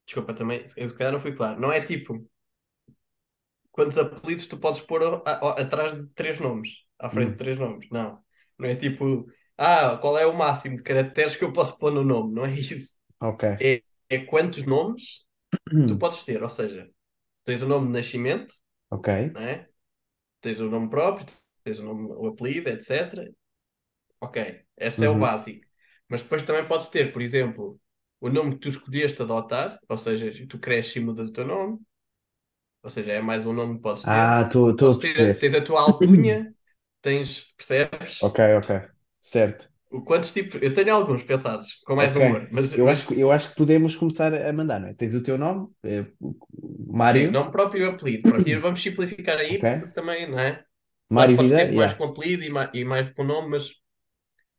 desculpa, 0.07 0.35
também, 0.35 0.65
eu 0.77 0.89
se 0.91 0.97
calhar 0.97 1.13
não 1.13 1.21
fui 1.21 1.35
claro. 1.35 1.61
Não 1.61 1.73
é 1.73 1.81
tipo 1.83 2.29
quantos 3.73 3.99
apelidos 3.99 4.47
tu 4.49 4.59
podes 4.59 4.81
pôr 4.81 5.03
a- 5.03 5.23
a- 5.27 5.61
atrás 5.63 5.95
de 5.95 6.07
três 6.15 6.41
nomes, 6.41 6.71
à 6.99 7.11
frente 7.11 7.33
de 7.33 7.37
Hum, 7.37 7.39
três 7.39 7.59
nomes. 7.59 7.89
Não, 7.91 8.23
não 8.59 8.69
é 8.69 8.75
tipo, 8.77 9.27
ah, 9.59 9.97
qual 9.99 10.19
é 10.19 10.27
o 10.27 10.37
máximo 10.37 10.77
de 10.77 10.83
caracteres 10.83 11.37
que 11.37 11.45
eu 11.45 11.53
posso 11.53 11.79
pôr 11.79 11.93
no 11.93 12.05
nome? 12.05 12.35
Não 12.35 12.45
é 12.47 12.53
isso. 12.55 12.93
ok. 13.21 13.45
É, 13.61 13.83
é 14.11 14.19
quantos 14.21 14.65
nomes 14.65 15.25
tu 15.87 15.97
podes 15.99 16.25
ter. 16.25 16.43
Ou 16.43 16.51
seja, 16.51 16.91
tens 17.45 17.63
o 17.63 17.69
nome 17.69 17.89
de 17.89 17.95
nascimento, 17.95 18.57
Ok. 18.91 19.09
não 19.35 19.43
é? 19.43 19.69
Tens 20.41 20.61
o 20.61 20.71
nome 20.71 20.89
próprio, 20.91 21.27
tens 21.65 21.79
o 21.81 21.85
nome, 21.85 22.09
o 22.13 22.29
apelido, 22.29 22.69
etc. 22.71 23.33
Ok, 24.21 24.65
esse 24.77 25.05
é 25.05 25.09
o 25.11 25.19
Uhum. 25.19 25.19
básico. 25.19 25.67
Mas 26.09 26.23
depois 26.25 26.45
também 26.45 26.67
podes 26.69 26.89
ter, 26.89 27.13
por 27.13 27.23
exemplo, 27.23 27.81
o 28.21 28.29
nome 28.31 28.53
que 28.55 28.61
tu 28.63 28.69
escolheste 28.71 29.23
adotar, 29.23 29.79
ou 29.89 29.99
seja, 29.99 30.33
tu 30.49 30.59
cresces 30.61 30.97
e 30.97 31.01
mudas 31.01 31.29
o 31.31 31.33
teu 31.35 31.47
nome, 31.47 31.79
ou 32.83 32.91
seja, 32.91 33.13
é 33.13 33.21
mais 33.21 33.47
um 33.47 33.53
nome 33.53 33.77
que 33.77 33.83
podes 33.83 34.05
ter. 34.07 34.39
Ah, 34.43 34.43
estou 34.47 34.69
a 34.71 34.99
perceber. 34.99 35.35
tens 35.39 35.55
a 35.55 35.65
tua 35.65 35.81
alcunha, 35.83 36.55
tens, 37.03 37.53
percebes? 37.57 38.21
Ok, 38.21 38.39
ok. 38.59 38.71
Certo. 39.33 39.69
Quantos 40.07 40.33
tipos? 40.33 40.61
Eu 40.63 40.73
tenho 40.75 40.95
alguns 40.95 41.23
pensados, 41.25 41.75
com 41.85 41.97
mais 41.97 42.15
Ok. 42.15 42.17
humor, 42.17 42.49
mas, 42.53 42.77
Eu 42.77 42.89
mas 42.89 42.91
acho, 42.91 43.07
que- 43.09 43.19
eu 43.21 43.31
acho 43.33 43.51
que 43.51 43.57
podemos 43.57 43.95
começar 43.97 44.35
a 44.35 44.53
mandar, 44.53 44.81
não 44.81 44.89
é? 44.89 44.95
Tens 44.95 45.15
o 45.15 45.23
teu 45.23 45.39
nome, 45.39 45.69
eh, 45.85 46.07
o- 46.21 46.37
o 46.93 46.97
sim, 47.01 47.27
Mário. 47.27 47.31
nome 47.31 47.51
próprio 47.51 47.83
e 47.87 47.89
apelido. 47.89 48.27
Pronto, 48.27 48.47
e 48.49 48.57
vamos 48.57 48.83
simplificar 48.83 49.39
aí, 49.39 49.59
Ok. 49.59 49.65
porque 49.65 49.87
também, 49.89 50.27
não 50.29 50.39
é? 50.39 50.65
Claro 51.13 51.35
Mário 51.35 51.37
podes 51.37 51.53
Vida, 51.53 51.55
ter 51.55 51.73
mais 51.73 51.93
yeah. 51.93 51.95
com 51.95 52.05
apelido 52.05 52.45
e 52.45 52.51
mais, 52.51 52.71
e 52.75 52.85
mais 52.85 53.11
com 53.11 53.25
nome, 53.25 53.51
mas 53.51 53.71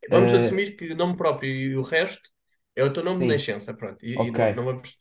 vamos 0.10 0.34
Eh, 0.34 0.34
assumir 0.34 0.75
que 0.77 0.93
nome 0.95 1.17
próprio 1.17 1.49
e 1.51 1.75
o 1.77 1.82
resto 1.84 2.30
é 2.75 2.84
o 2.84 2.93
teu 2.93 3.03
nome 3.03 3.21
de 3.21 3.27
sim, 3.27 3.34
nascença, 3.34 3.73
pronto. 3.73 4.06
E, 4.06 4.27
e 4.27 4.32
não, 4.32 4.53
não 4.53 4.65
vamos 4.65 4.97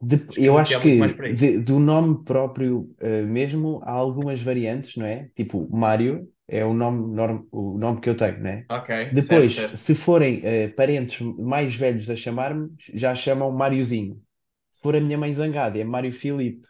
De- 0.00 0.28
eu 0.36 0.56
acho 0.58 0.80
que 0.80 1.14
de- 1.28 1.58
do 1.62 1.78
nome 1.80 2.22
próprio 2.24 2.94
eh, 3.00 3.22
mesmo 3.22 3.80
há 3.82 3.90
algumas 3.92 4.40
variantes, 4.40 4.96
não 4.96 5.04
é? 5.06 5.28
Tipo, 5.34 5.68
Mário 5.76 6.28
é 6.48 6.64
o 6.64 6.74
nome, 6.74 7.14
norm- 7.14 7.46
o 7.52 7.78
nome 7.78 8.00
que 8.00 8.10
eu 8.10 8.16
tenho, 8.16 8.40
não 8.42 8.50
é? 8.50 8.68
Ok, 8.68 8.88
certo, 9.20 9.50
Depois, 9.50 9.54
certo. 9.54 9.78
se 9.78 9.94
forem 9.94 10.40
eh, 10.44 10.68
parentes 10.68 11.20
mais 11.38 11.74
velhos 11.76 12.10
a 12.10 12.16
chamar-me, 12.16 12.70
já 12.94 13.14
chamam 13.14 13.50
Máriozinho. 13.52 14.22
Se 14.72 14.80
for 14.82 14.96
a 14.96 15.00
minha 15.00 15.18
mãe 15.18 15.34
zangada, 15.34 15.78
é 15.78 15.84
Mário 15.84 16.12
Filipe. 16.12 16.66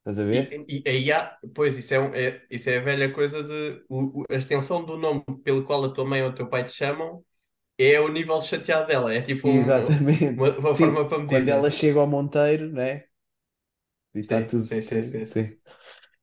Estás 0.00 0.18
a 0.20 0.24
ver? 0.24 0.60
E, 0.68 0.82
e 0.84 0.88
aí 0.90 1.12
há, 1.12 1.38
pois, 1.54 1.76
isso 1.78 1.94
é, 1.94 2.00
um- 2.00 2.14
é- 2.14 2.44
isso 2.50 2.68
é 2.68 2.78
a 2.78 2.80
velha 2.80 3.12
coisa 3.12 3.42
de 3.44 3.84
o, 3.88 4.22
o- 4.22 4.24
a 4.30 4.34
extensão 4.36 4.84
do 4.84 4.96
nome 4.96 5.24
pelo 5.44 5.64
qual 5.64 5.84
a 5.84 5.92
tua 5.92 6.04
mãe 6.04 6.22
ou 6.22 6.30
o 6.30 6.34
teu 6.34 6.48
pai 6.48 6.64
te 6.64 6.72
chamam 6.72 7.24
é 7.78 8.00
o 8.00 8.08
nível 8.08 8.40
chateado 8.42 8.86
dela, 8.88 9.14
é 9.14 9.22
tipo 9.22 9.48
um- 9.48 10.00
uma, 10.36 10.50
uma 10.58 10.74
Sim, 10.74 10.76
forma 10.76 11.08
para 11.08 11.18
quando 11.26 11.48
medir, 11.48 11.50
ela 11.50 11.70
né? 11.70 11.72
chega 11.72 12.00
ao 12.00 12.06
Monteiro, 12.06 12.70
né? 12.72 13.04
E 14.14 14.18
está 14.20 14.42
tudo. 14.42 14.68
sim, 14.68 14.82
sim, 14.82 15.02
sim. 15.04 15.24
Sim. 15.26 15.58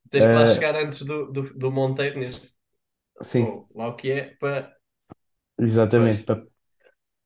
Tens 0.10 0.26
que 0.28 0.34
lá 0.36 0.46
Ah, 0.46 0.48
chegar 0.48 0.76
antes 0.76 1.02
do, 1.04 1.32
do, 1.32 1.54
do 1.56 1.72
Monteiro, 1.72 2.20
neste, 2.20 2.53
sim, 3.21 3.58
ou 3.58 3.69
lá 3.76 3.88
o 3.89 3.95
que 3.95 4.12
é, 4.12 4.36
para. 4.38 4.76
exatamente. 5.60 6.23
Pois, 6.23 6.26
pa- 6.26 6.43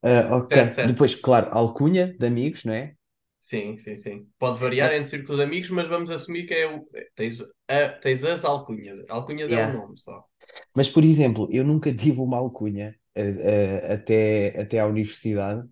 Ah, 0.04 0.38
ok. 0.38 0.52
certo, 0.52 0.73
certo. 0.76 0.88
Depois, 0.89 1.15
claro, 1.15 1.50
alcunha 1.54 2.13
de 2.19 2.28
amigos, 2.28 2.65
não 2.65 2.73
é? 2.73 2.95
Sim, 3.39 3.78
sim, 3.80 3.95
sim. 3.95 4.32
Pode 4.38 4.60
variar 4.60 4.91
entre 4.93 5.10
círculo 5.10 5.38
de 5.38 5.43
amigos, 5.43 5.69
mas 5.69 5.88
vamos 5.88 6.12
assumir 6.12 6.45
que 6.47 6.54
é 6.54 6.67
o. 6.67 6.86
Tens, 7.15 7.41
a, 7.67 7.89
tens 8.00 8.23
as 8.23 8.43
alcunhas. 8.43 9.00
Alcunhas 9.10 9.52
é 9.52 9.58
um 9.60 9.69
Yeah. 9.69 9.71
nome 9.71 9.97
só. 9.97 10.26
Mas, 10.76 10.89
por 10.89 11.04
exemplo, 11.04 11.47
eu 11.52 11.63
nunca 11.65 11.93
tive 11.95 12.19
uma 12.21 12.38
alcunha 12.38 12.95
ah, 13.17 13.21
ah, 13.91 13.93
até, 13.95 14.60
até 14.62 14.80
à 14.80 14.88
universidade. 14.88 15.67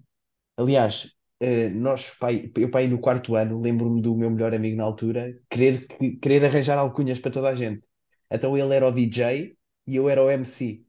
Aliás, 0.57 1.11
ah, 1.41 1.69
nós, 1.73 2.11
pai, 2.11 2.51
eu 2.57 2.71
pai 2.71 2.87
no 2.87 2.99
quarto 2.99 3.35
ano, 3.35 3.61
lembro-me 3.61 4.01
do 4.01 4.15
meu 4.15 4.29
melhor 4.31 4.53
amigo 4.55 4.77
na 4.77 4.83
altura, 4.85 5.33
querer, 5.49 5.87
que- 5.87 6.17
querer 6.17 6.45
arranjar 6.45 6.77
alcunhas 6.79 7.19
para 7.19 7.31
toda 7.31 7.49
a 7.49 7.55
gente. 7.55 7.87
Então 8.31 8.57
ele 8.57 8.75
era 8.75 8.87
o 8.87 8.91
DJ 8.93 9.54
e 9.87 9.95
eu 9.95 10.09
era 10.09 10.23
o 10.23 10.29
MC. 10.29 10.85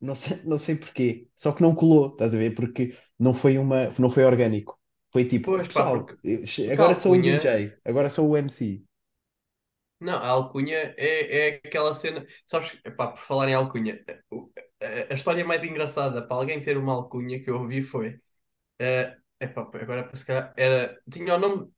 Não 0.00 0.14
sei, 0.14 0.38
não 0.44 0.58
sei 0.58 0.76
porquê. 0.76 1.28
Só 1.36 1.52
que 1.52 1.62
não 1.62 1.74
colou, 1.74 2.08
estás 2.12 2.34
a 2.34 2.38
ver? 2.38 2.54
Porque 2.54 2.96
não 3.18 3.34
foi 3.34 3.58
uma, 3.58 3.90
não 4.00 4.10
foi 4.10 4.24
orgânico. 4.24 4.78
Foi 5.12 5.26
tipo, 5.28 5.48
Pois, 5.48 5.68
pá, 5.74 5.84
pessoal, 5.84 6.06
porque, 6.06 6.14
eu- 6.24 6.44
porque 6.64 6.82
a 6.82 6.84
agora 6.84 6.94
sou 6.96 7.14
o 7.16 7.18
alcunha. 7.18 7.36
DJ, 7.38 7.78
agora 7.84 8.10
sou 8.10 8.30
o 8.30 8.36
MC. 8.36 8.84
Não, 9.98 10.16
a 10.18 10.28
alcunha 10.28 10.76
é, 10.98 11.48
é 11.54 11.60
aquela 11.64 11.94
cena. 11.94 12.26
Sabes, 12.46 12.78
epá, 12.84 13.08
por 13.08 13.18
falar 13.18 13.48
em 13.48 13.54
alcunha, 13.54 14.04
o- 14.30 14.50
a, 14.82 15.12
a 15.12 15.14
história 15.14 15.44
mais 15.44 15.62
engraçada 15.64 16.26
para 16.26 16.36
alguém 16.36 16.60
ter 16.62 16.76
uma 16.76 16.92
alcunha 16.92 17.40
que 17.42 17.48
eu 17.50 17.56
ouvi 17.60 17.80
foi. 17.82 18.20
eh, 18.80 19.16
epá, 19.40 19.62
agora 19.62 20.04
para 20.04 20.16
se 20.16 20.24
calhar, 20.26 20.54
era. 20.56 21.00
Tinha 21.10 21.34
o 21.36 21.38
nome. 21.38 21.72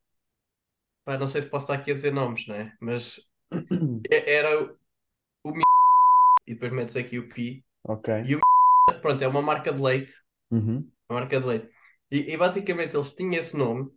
Pá, 1.04 1.16
não 1.18 1.28
sei 1.28 1.42
se 1.42 1.48
posso 1.48 1.64
estar 1.64 1.74
aqui 1.74 1.90
a 1.90 1.94
dizer 1.94 2.12
nomes, 2.12 2.46
né? 2.46 2.76
Mas 2.80 3.20
é- 4.10 4.34
era 4.36 4.76
e 6.48 6.54
depois 6.54 6.72
metes 6.72 6.96
aqui 6.96 7.18
o 7.18 7.28
Pi. 7.28 7.64
Ok. 7.82 8.08
E 8.24 8.36
o 8.36 8.40
Pronto, 9.02 9.22
é 9.22 9.28
uma 9.28 9.42
marca 9.42 9.72
de 9.72 9.82
leite. 9.82 10.14
Uhum. 10.50 10.90
Uma 11.10 11.20
marca 11.20 11.40
de 11.40 11.46
leite. 11.46 11.70
E, 12.10 12.32
e 12.32 12.36
basicamente 12.36 12.96
eles 12.96 13.14
tinham 13.14 13.34
esse 13.40 13.56
nome. 13.56 13.90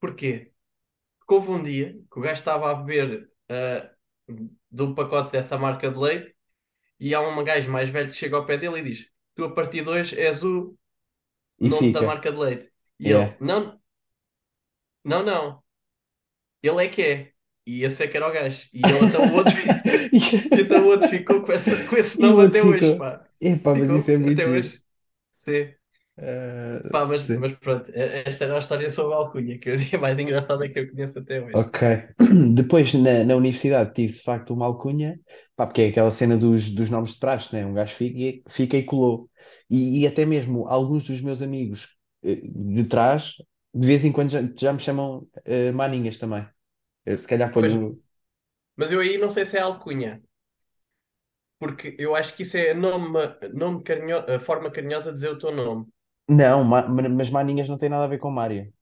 Porquê? 0.00 0.52
Porque 1.20 1.34
houve 1.34 1.50
um 1.50 1.62
dia 1.62 1.94
que 2.10 2.18
o 2.18 2.22
gajo 2.22 2.40
estava 2.40 2.70
a 2.70 2.74
beber 2.74 3.30
ah, 3.50 3.90
de 4.70 4.82
um 4.82 4.94
pacote 4.94 5.32
dessa 5.32 5.58
marca 5.58 5.90
de 5.90 5.98
leite 5.98 6.36
e 7.00 7.14
há 7.14 7.20
um 7.20 7.44
gajo 7.44 7.70
mais 7.72 7.88
velho 7.90 8.10
que 8.10 8.16
chega 8.18 8.36
ao 8.36 8.46
pé 8.46 8.58
dele 8.58 8.80
e 8.80 8.82
diz: 8.84 9.08
Tu 9.34 9.44
a 9.44 9.54
partir 9.54 9.82
de 9.84 9.90
hoje 9.90 10.18
és 10.20 10.42
o 10.44 10.76
E 11.60 11.68
nome 11.68 11.92
da 11.92 12.02
fica. 12.02 12.06
marca 12.06 12.32
de 12.32 12.38
leite. 12.38 12.72
E 13.00 13.08
Yeah. 13.08 13.34
ele: 13.36 13.36
Não, 13.40 13.80
não, 15.04 15.22
não. 15.22 15.62
Ele 16.62 16.84
é 16.86 16.88
que 16.88 17.02
é. 17.02 17.33
E 17.66 17.82
esse 17.84 18.02
é 18.02 18.08
que 18.08 18.16
era 18.16 18.28
o 18.28 18.32
gajo. 18.32 18.68
E 18.72 18.88
ele 18.88 19.04
então 19.04 19.28
o 19.28 19.32
outro, 19.32 19.56
então 20.54 20.84
o 20.84 20.88
outro 20.88 21.08
ficou 21.08 21.42
com, 21.42 21.52
essa, 21.52 21.84
com 21.84 21.96
esse 21.96 22.20
nome 22.20 22.42
até 22.42 22.62
hoje, 22.62 22.92
ficou. 22.92 22.94
pá. 22.96 23.24
Epá, 23.40 23.74
mas 23.74 23.92
isso 23.92 24.10
é 24.10 24.16
muito 24.18 24.42
até 24.42 24.46
hoje. 24.48 24.80
Sim. 25.36 25.74
Ah, 26.18 26.82
Pá, 26.90 27.04
mas, 27.06 27.28
sim. 27.28 27.36
mas 27.36 27.52
pronto, 27.52 27.90
esta 27.94 28.44
era 28.44 28.56
a 28.56 28.58
história 28.60 28.90
sobre 28.90 29.14
a 29.14 29.16
alcunha, 29.18 29.58
que 29.58 29.70
é 29.70 29.74
a 29.96 29.98
mais 30.00 30.18
engraçada 30.18 30.68
que 30.68 30.78
eu 30.80 30.90
conheço 30.90 31.18
até 31.18 31.42
hoje. 31.42 31.68
Ok. 31.68 31.80
Depois, 32.54 32.92
na, 32.94 33.22
na 33.24 33.36
universidade, 33.36 33.92
tive 33.94 34.12
de 34.14 34.22
facto 34.22 34.52
uma 34.52 34.66
alcunha, 34.66 35.20
pá, 35.56 35.66
porque 35.66 35.82
é 35.82 35.88
aquela 35.88 36.10
cena 36.10 36.36
dos, 36.36 36.68
dos 36.70 36.90
nomes 36.90 37.12
de 37.14 37.20
praxe, 37.20 37.54
né? 37.54 37.64
Um 37.64 37.74
gajo 37.74 37.94
fica, 37.94 38.18
e- 38.18 38.42
fica 38.50 38.76
e 38.76 38.82
colou. 38.84 39.30
E, 39.70 40.00
e 40.00 40.06
até 40.06 40.24
mesmo 40.26 40.66
alguns 40.66 41.04
dos 41.04 41.20
meus 41.20 41.40
amigos 41.42 41.88
eh, 42.24 42.40
de 42.44 42.84
trás, 42.88 43.34
de 43.72 43.86
vez 43.86 44.04
em 44.04 44.10
quando 44.12 44.30
já, 44.30 44.40
já 44.58 44.72
me 44.72 44.80
chamam 44.80 45.26
eh, 45.44 45.70
maninhas 45.72 46.18
também. 46.18 46.44
Eu, 47.06 47.16
se 47.18 47.26
calhar 47.28 47.52
Pois, 47.52 47.52
ponho. 47.52 48.02
mas 48.76 48.92
eu 48.92 49.00
aí 49.00 49.18
não 49.18 49.30
sei 49.32 49.44
se 49.46 49.56
é 49.56 49.60
alcunha, 49.60 50.22
porque 51.58 51.96
eu 51.98 52.14
acho 52.16 52.34
que 52.36 52.42
isso 52.42 52.56
é 52.56 52.74
nome, 52.74 53.18
nome 53.54 53.82
carinho, 53.82 54.18
a 54.18 54.38
forma 54.40 54.70
carinhosa 54.70 55.08
de 55.10 55.14
dizer 55.16 55.30
o 55.30 55.38
teu 55.38 55.52
nome. 55.52 55.86
Não, 56.28 56.64
ma- 56.64 56.86
ma- 56.88 57.08
mas 57.08 57.30
maninhas 57.30 57.68
não 57.68 57.78
tem 57.78 57.88
nada 57.88 58.04
a 58.04 58.08
ver 58.08 58.18
com 58.18 58.30
Mário. 58.30 58.72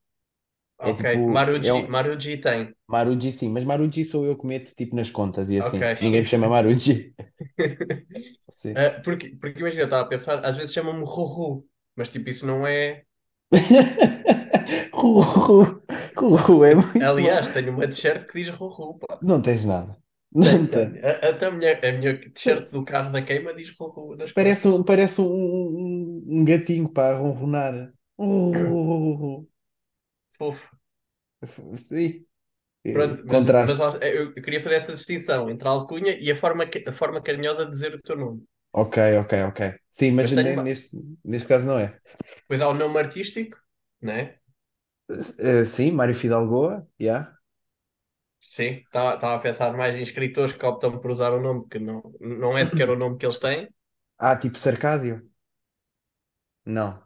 É 0.85 0.93
Ok, 0.93 0.95
tipo, 0.95 1.43
é 1.63 1.67
Maruji, 1.67 1.73
um, 1.75 1.89
Maruji 1.89 2.37
tem. 2.41 2.75
Maruji 2.89 3.33
sim, 3.33 3.51
mas 3.51 3.65
Maruji 3.65 4.05
sou 4.05 4.25
eu 4.27 4.37
que 4.39 4.47
meto 4.47 4.75
tipo 4.77 4.95
nas 4.97 5.11
contas 5.11 5.51
e 5.51 5.59
Ok. 5.59 5.59
assim. 5.59 5.91
Ninguém 6.01 6.21
me 6.23 6.27
chama 6.27 6.49
Maruji. 6.49 7.15
Sim. 8.49 8.77
Ah, 8.77 9.01
porque, 9.05 9.37
porque 9.41 9.61
imagina, 9.61 9.83
eu 9.83 9.85
estava 9.87 10.03
a 10.05 10.09
pensar, 10.09 10.45
às 10.45 10.57
vezes 10.57 10.73
chamam-me 10.75 11.05
Ruru, 11.05 11.69
mas 11.97 12.09
tipo, 12.09 12.29
isso 12.31 12.47
não 12.47 12.67
é. 12.67 13.05
Ruru, 16.17 16.65
é 16.65 16.75
muito 16.75 16.99
bom. 16.99 17.09
Aliás, 17.09 17.49
tenho 17.53 17.73
uma 17.73 17.87
t-shirt 17.89 18.27
que 18.29 18.43
diz 18.45 18.49
Ruru, 18.51 18.99
pá. 18.99 19.19
Não 19.23 19.41
tens 19.41 19.65
nada. 19.65 19.97
Não 20.35 20.67
Tenho. 20.67 20.99
A- 21.05 21.29
Até 21.31 21.47
a 21.47 21.51
minha, 21.51 21.79
a 21.79 21.93
minha 21.93 22.19
t-shirt 22.33 22.71
do 22.71 22.85
carro 22.85 23.13
da 23.13 23.23
queima 23.23 23.53
diz 23.55 23.71
Ruru 23.79 24.17
nas 24.17 24.33
Parece 24.33 24.69
um, 24.69 24.83
parece 24.83 25.21
um, 25.21 25.25
um, 25.27 26.25
um 26.29 26.45
gatinho 26.45 26.89
para 26.89 27.19
ronronar. 27.19 27.93
Ruru. 28.19 29.49
Fofo. 30.31 30.77
Sim. 31.77 32.27
Pronto, 32.93 33.23
mas, 33.27 33.45
mas 33.65 33.79
eu, 34.03 34.33
queria 34.35 34.63
fazer 34.63 34.77
essa 34.77 34.93
distinção 34.93 35.49
entre 35.51 35.67
a 35.67 35.71
alcunha 35.71 36.17
e 36.21 36.31
a 36.31 36.37
forma, 36.37 36.65
a 36.87 36.93
forma 36.93 37.23
carinhosa 37.23 37.65
de 37.65 37.71
dizer 37.71 37.95
o 37.95 38.03
teu 38.03 38.17
nome. 38.17 38.45
Ok, 38.73 38.97
ok, 39.21 39.33
ok. 39.49 39.61
Sim, 39.91 40.13
mas 40.13 40.33
Mas 40.33 40.65
neste, 40.65 40.97
neste 41.25 41.49
caso 41.49 41.67
não 41.67 41.79
é. 41.79 42.01
Depois 42.43 42.61
há 42.61 42.69
o 42.69 42.75
nome 42.75 42.99
artístico, 42.99 43.59
né? 44.01 44.39
Eh, 45.39 45.65
sim, 45.67 45.93
Mário 45.93 46.15
Fidalgoa, 46.15 46.87
yeah. 47.01 47.37
Sim, 48.41 48.83
estava 48.85 49.35
a 49.37 49.39
pensar 49.39 49.73
mais 49.77 49.95
em 49.97 50.03
escritores 50.03 50.55
que 50.57 50.67
optam 50.67 50.99
por 51.01 51.11
usar 51.11 51.33
o 51.33 51.41
nome 51.41 51.67
que 51.71 51.79
não, 51.79 52.03
não 52.21 52.59
é 52.59 52.65
sequer 52.65 52.91
o 52.91 52.97
nome 52.97 53.17
que 53.19 53.25
eles 53.27 53.39
têm. 53.39 53.69
Ah, 54.19 54.37
tipo 54.39 54.57
Sarcásio? 54.59 55.21
Não. 56.65 57.03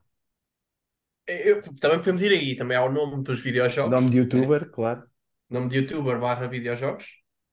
Eu- 1.26 1.62
também 1.80 1.98
podemos 1.98 2.22
ir 2.22 2.32
aí, 2.32 2.56
também 2.56 2.76
há 2.76 2.84
o 2.84 2.92
nome 2.92 3.22
dos 3.22 3.40
videojogos, 3.42 4.00
Nome 4.00 4.10
de 4.10 4.18
né? 4.32 4.54
youtuber, 4.58 4.70
claro. 4.70 5.08
Nome 5.50 5.68
de 5.70 5.78
youtuber 5.78 6.20
barra 6.20 6.48
videojogos, 6.48 7.06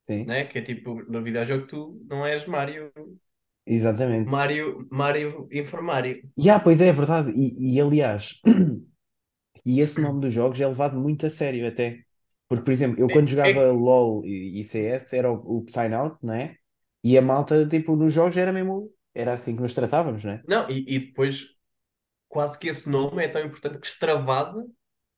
Sim, 0.07 0.27
né? 0.27 0.45
Que 0.45 0.59
é 0.59 0.61
tipo, 0.63 1.03
no 1.11 1.23
videojogo 1.23 1.67
tu 1.67 2.01
não 2.09 2.25
és 2.25 2.45
Mário, 2.47 2.91
exatamente. 3.65 4.33
Mário, 4.33 4.85
Mário 4.91 5.47
Informário. 5.51 6.21
Yeah, 6.37 6.59
pois 6.63 6.81
é, 6.81 6.87
é 6.89 6.93
verdade. 6.93 7.31
E, 7.31 7.75
e 7.75 7.81
aliás, 7.81 8.39
e 9.65 9.80
esse 9.82 10.02
nome 10.02 10.21
dos 10.21 10.34
jogos 10.34 10.60
é 10.62 10.67
levado 10.67 10.99
muito 10.99 11.26
a 11.26 11.30
sério 11.30 11.67
até. 11.67 12.04
Porque, 12.47 12.63
por 12.65 12.71
exemplo, 12.71 12.99
eu 12.99 13.10
quando 13.10 13.30
jogava 13.30 13.60
é- 13.60 13.67
LOL 13.71 14.26
e, 14.26 14.62
e 14.62 14.65
CS 14.65 15.15
era 15.15 15.32
o, 15.32 15.60
o 15.60 15.63
Psynout, 15.65 16.17
não 16.21 16.34
é? 16.34 16.58
E 17.04 17.17
a 17.17 17.21
malta, 17.21 17.67
tipo, 17.67 17.95
nos 17.95 18.13
jogos 18.13 18.38
era 18.38 18.52
mesmo, 18.54 18.91
era 19.13 19.34
assim 19.34 19.56
que 19.56 19.62
nos 19.62 19.73
tratávamos, 19.73 20.23
não 20.23 20.34
é? 20.34 20.43
não, 20.47 20.69
e, 20.69 20.86
e 20.95 20.99
depois 20.99 21.47
quase 22.30 22.60
que 22.60 22.69
esse 22.69 22.89
nome 22.89 23.23
é 23.26 23.28
tão 23.30 23.41
importante 23.45 23.80
que 23.80 23.88
extravasa 23.88 24.67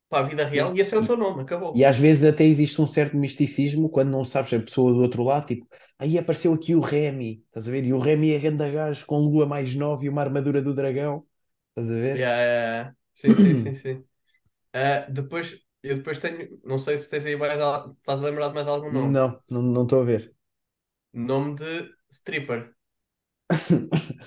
para 0.10 0.26
a 0.26 0.30
vida 0.30 0.46
real 0.46 0.74
Sim. 0.74 0.78
e 0.78 0.82
esse 0.82 0.96
é 0.96 1.00
o 1.00 1.04
E, 1.04 1.06
teu 1.06 1.18
nome, 1.18 1.42
acabou. 1.44 1.76
e 1.76 1.86
às 1.86 1.98
vezes 1.98 2.26
até 2.26 2.44
existe 2.46 2.82
um 2.82 2.88
certo 2.88 3.18
misticismo 3.18 3.90
quando 3.90 4.12
não 4.12 4.26
sabes 4.26 4.54
a 4.54 4.60
pessoa 4.62 4.94
do 4.94 5.00
outro 5.02 5.24
lado, 5.24 5.48
tipo, 5.48 5.68
aí 6.00 6.18
apareceu 6.18 6.54
aqui 6.54 6.76
o 6.76 6.80
Remy, 6.82 7.44
estás 7.48 7.68
a 7.68 7.72
ver? 7.72 7.84
E 7.86 7.94
o 7.94 8.00
Remy 8.00 8.32
é 8.34 8.40
ganda 8.40 8.70
gajo 8.72 9.06
com 9.06 9.20
lua 9.20 9.46
mais 9.46 9.76
nova 9.76 10.04
e 10.06 10.10
uma 10.10 10.22
armadura 10.22 10.62
do 10.62 10.74
dragão, 10.76 11.26
estás 11.70 11.92
a 11.92 11.96
ver? 11.96 12.28
Yeah, 12.28 12.38
yeah, 12.38 12.62
yeah. 12.84 12.92
Sim, 13.14 13.36
sim, 13.36 13.54
sim, 13.56 13.76
sim. 13.76 14.06
Ah, 14.76 15.00
depois, 15.10 15.48
eu 15.84 15.98
depois 15.98 16.20
tenho, 16.20 16.60
não 16.64 16.78
sei 16.80 16.98
se 17.00 17.10
tens 17.10 17.26
aí 17.26 17.36
mais, 17.38 17.54
estás 17.54 18.20
a 18.20 18.24
lembrar 18.24 18.50
de 18.50 18.56
mais 18.56 18.68
algum 18.68 18.92
nome. 18.92 19.16
Não, 19.16 19.44
não 19.52 19.84
estou 19.84 20.02
a 20.02 20.06
ver. 20.06 20.36
Nome 21.30 21.56
de 21.64 21.74
stripper. 22.20 22.62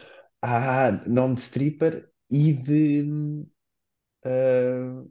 Ah, 0.43 1.03
nome 1.07 1.35
de 1.35 1.41
stripper 1.43 2.13
e 2.31 2.53
de. 2.53 3.05
ah, 4.25 5.05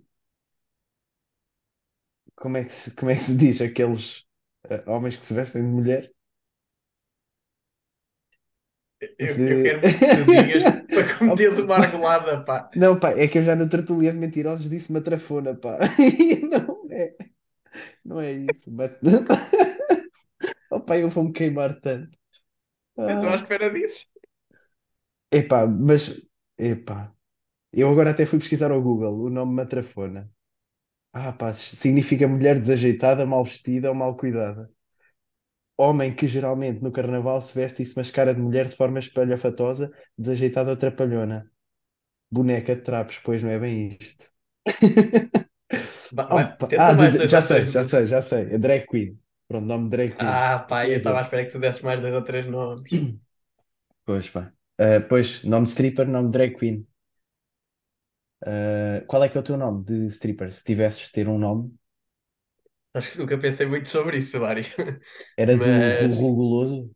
como 2.35 2.57
é 2.57 2.63
que 2.65 2.71
se, 2.73 2.95
como 2.95 3.11
é 3.11 3.15
que 3.15 3.21
se 3.23 3.35
diz? 3.37 3.61
Aqueles 3.61 4.25
ah, 4.69 4.83
homens 4.87 5.17
que 5.17 5.25
se 5.27 5.33
vestem 5.33 5.61
de 5.63 5.67
mulher? 5.69 6.11
Eu, 9.19 9.43
eu 9.45 9.61
De... 9.61 9.61
quero 9.61 9.83
muito 9.83 10.01
que 10.01 10.09
tu 10.11 10.25
digas 10.25 10.63
Opa, 11.25 11.61
uma 11.63 11.75
argolada, 11.75 12.43
pá. 12.43 12.69
Não, 12.75 12.99
pá, 12.99 13.11
é 13.11 13.27
que 13.27 13.37
eu 13.39 13.43
já 13.43 13.55
na 13.55 13.67
tertulia 13.67 14.11
de 14.11 14.17
mentirosos 14.19 14.69
disse 14.69 14.91
matrafona, 14.91 15.55
pá. 15.55 15.77
E 15.99 16.41
Não 16.49 16.87
é, 16.91 17.15
não 18.05 18.21
é 18.21 18.33
isso. 18.33 18.71
Mas... 18.71 18.91
Opa, 20.69 20.97
eu 20.97 21.09
vou-me 21.09 21.31
queimar 21.33 21.79
tanto. 21.81 22.17
Eu 23.07 23.15
estou 23.15 23.29
à 23.29 23.33
Ah. 23.33 23.35
espera 23.35 23.69
disso. 23.71 24.05
Epá, 25.31 25.67
mas. 25.67 26.03
Epá, 26.57 27.13
eu 27.73 27.89
agora 27.91 28.11
até 28.11 28.25
fui 28.25 28.39
pesquisar 28.39 28.71
ao 28.71 28.81
Google 28.81 29.15
o 29.25 29.29
nome 29.29 29.53
matrafona. 29.55 30.31
Ah, 31.13 31.33
pá, 31.33 31.53
significa 31.55 32.27
mulher 32.27 32.59
desajeitada, 32.59 33.25
mal 33.25 33.43
vestida 33.45 33.89
ou 33.89 33.95
mal 33.95 34.17
cuidada. 34.17 34.71
Homem 35.77 36.13
que 36.13 36.27
geralmente 36.27 36.83
no 36.83 36.91
carnaval 36.91 37.41
se 37.41 37.53
veste 37.53 37.83
e 37.83 37.85
se 37.85 37.95
mascara 37.95 38.33
de 38.33 38.41
mulher 38.41 38.67
de 38.67 38.75
forma 38.75 38.99
espalhafatosa, 38.99 39.91
desajeitada 40.17 40.71
ou 40.71 40.77
trapalhona. 40.77 41.49
Boneca 42.31 42.75
de 42.75 42.81
trapos, 42.81 43.19
pois 43.23 43.43
não 43.43 43.49
é 43.49 43.59
bem 43.59 43.97
isto. 43.99 44.25
Opa, 46.13 46.57
ah, 46.79 46.93
mais 46.93 47.17
dois 47.17 47.29
já 47.29 47.41
sei, 47.41 47.67
já 47.67 47.83
sei, 47.83 48.07
já 48.07 48.21
sei. 48.21 48.53
É 48.53 48.57
drag 48.57 48.87
queen. 48.87 49.19
Pronto, 49.47 49.65
nome 49.65 49.89
drag 49.89 50.15
queen. 50.15 50.29
Ah, 50.29 50.59
pá, 50.59 50.87
eu 50.87 50.97
estava 50.97 51.19
à 51.19 51.21
espera 51.21 51.45
que 51.45 51.51
tu 51.51 51.59
desses 51.59 51.81
mais 51.81 52.01
dois 52.01 52.13
ou 52.13 52.23
três 52.23 52.45
nomes. 52.45 52.81
Pois 54.05 54.29
pá. 54.29 54.53
Ah, 54.79 55.01
pois, 55.07 55.43
nome 55.43 55.67
stripper, 55.67 56.07
nome 56.07 56.31
drag 56.31 56.55
queen. 56.55 56.87
Ah, 58.45 59.03
qual 59.07 59.23
é 59.23 59.29
que 59.29 59.37
é 59.37 59.41
o 59.41 59.43
teu 59.43 59.57
nome 59.57 59.83
de 59.83 60.07
stripper? 60.07 60.51
Se 60.53 60.63
tivesses 60.63 61.05
de 61.07 61.11
ter 61.11 61.27
um 61.27 61.37
nome, 61.37 61.73
Acho 62.97 63.11
que 63.11 63.17
nunca 63.19 63.37
pensei 63.37 63.67
muito 63.67 63.87
sobre 63.89 64.17
isso, 64.17 64.39
Mário. 64.39 64.63
eras 65.37 65.61
o 65.61 65.65
Mas. 65.65 66.15
Ruru 66.15 66.35
Guloso? 66.35 66.91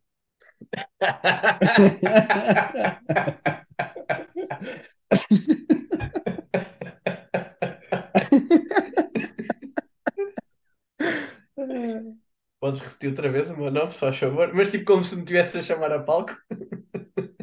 Podes 12.59 12.79
repetir 12.79 13.09
outra 13.09 13.29
vez 13.29 13.49
o 13.49 13.57
meu 13.57 13.69
nome, 13.69 13.91
só 13.91 14.09
a 14.09 14.13
favor? 14.13 14.51
Mas 14.55 14.71
tipo 14.71 14.85
como 14.85 15.05
se 15.05 15.15
me 15.15 15.23
tivesse 15.23 15.59
a 15.59 15.61
chamar 15.61 15.91
a 15.91 16.01
palco. 16.01 16.35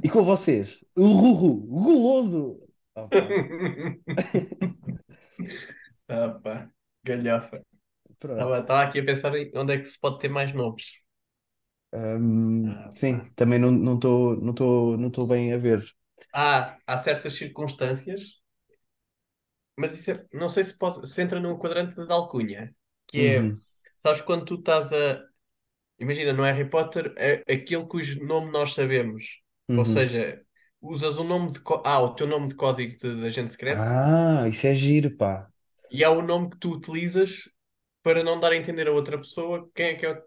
E 0.02 0.08
com 0.08 0.24
vocês? 0.24 0.84
O 0.96 1.06
Ruru 1.06 1.60
Guloso! 1.60 2.60
Pá. 2.92 3.08
Ah, 6.10 6.30
pá, 6.42 6.70
galhofa. 7.04 7.62
Estava 8.32 8.60
estava 8.60 8.82
aqui 8.84 9.00
a 9.00 9.04
pensar 9.04 9.32
onde 9.54 9.74
é 9.74 9.78
que 9.78 9.84
se 9.86 9.98
pode 10.00 10.18
ter 10.20 10.28
mais 10.30 10.52
nomes. 10.54 10.84
Hum, 11.92 12.74
Ah, 12.74 12.92
sim, 12.92 13.20
pá. 13.20 13.32
também 13.36 13.58
não 13.58 13.94
estou 13.94 14.36
não 14.40 14.54
tô, 14.54 14.96
não 14.96 15.10
tô 15.10 15.26
bem 15.26 15.52
a 15.52 15.58
ver. 15.58 15.84
Há, 16.32 16.78
há 16.86 16.96
certas 16.98 17.34
circunstâncias, 17.36 18.40
mas 19.76 19.92
isso 19.94 20.10
é- 20.10 20.26
não 20.32 20.48
sei 20.50 20.64
se, 20.64 20.74
pode, 20.76 21.06
se 21.08 21.20
entra 21.22 21.38
no 21.40 21.58
quadrante 21.58 21.94
de 21.94 22.12
alcunha, 22.12 22.74
que 23.06 23.26
é, 23.26 23.52
Uhum, 23.52 23.62
sabes, 23.98 24.20
quando 24.22 24.44
tu 24.44 24.54
estás 24.56 24.92
a. 24.92 25.24
Imagina, 26.00 26.32
no 26.32 26.44
Harry 26.44 26.68
Potter, 26.70 27.14
é 27.18 27.42
aquele 27.54 27.86
cujo 27.86 28.24
nome 28.26 28.52
nós 28.52 28.74
sabemos. 28.74 29.24
Ou 29.76 29.84
uhum. 29.84 29.86
seja, 29.86 30.42
usas 30.80 31.18
o 31.18 31.24
nome 31.24 31.52
de. 31.52 31.60
Ah, 31.84 32.00
o 32.02 32.14
teu 32.14 32.26
nome 32.26 32.48
de 32.48 32.54
código 32.56 32.96
de, 32.96 33.20
de 33.22 33.26
agente 33.28 33.52
secreto 33.52 33.90
Ah, 33.90 34.46
isso 34.48 34.66
é 34.66 34.74
giro, 34.74 35.10
pá. 35.16 35.50
e 35.90 36.04
há 36.04 36.10
o 36.10 36.22
nome 36.22 36.50
que 36.50 36.56
tu 36.58 36.72
utilizas 36.72 37.48
para 38.02 38.22
não 38.24 38.38
dar 38.40 38.52
a 38.52 38.56
entender 38.56 38.88
a 38.88 38.92
outra 38.92 39.18
pessoa 39.18 39.70
quem 39.74 39.88
é 39.88 39.94
que 39.94 40.06
é 40.06 40.22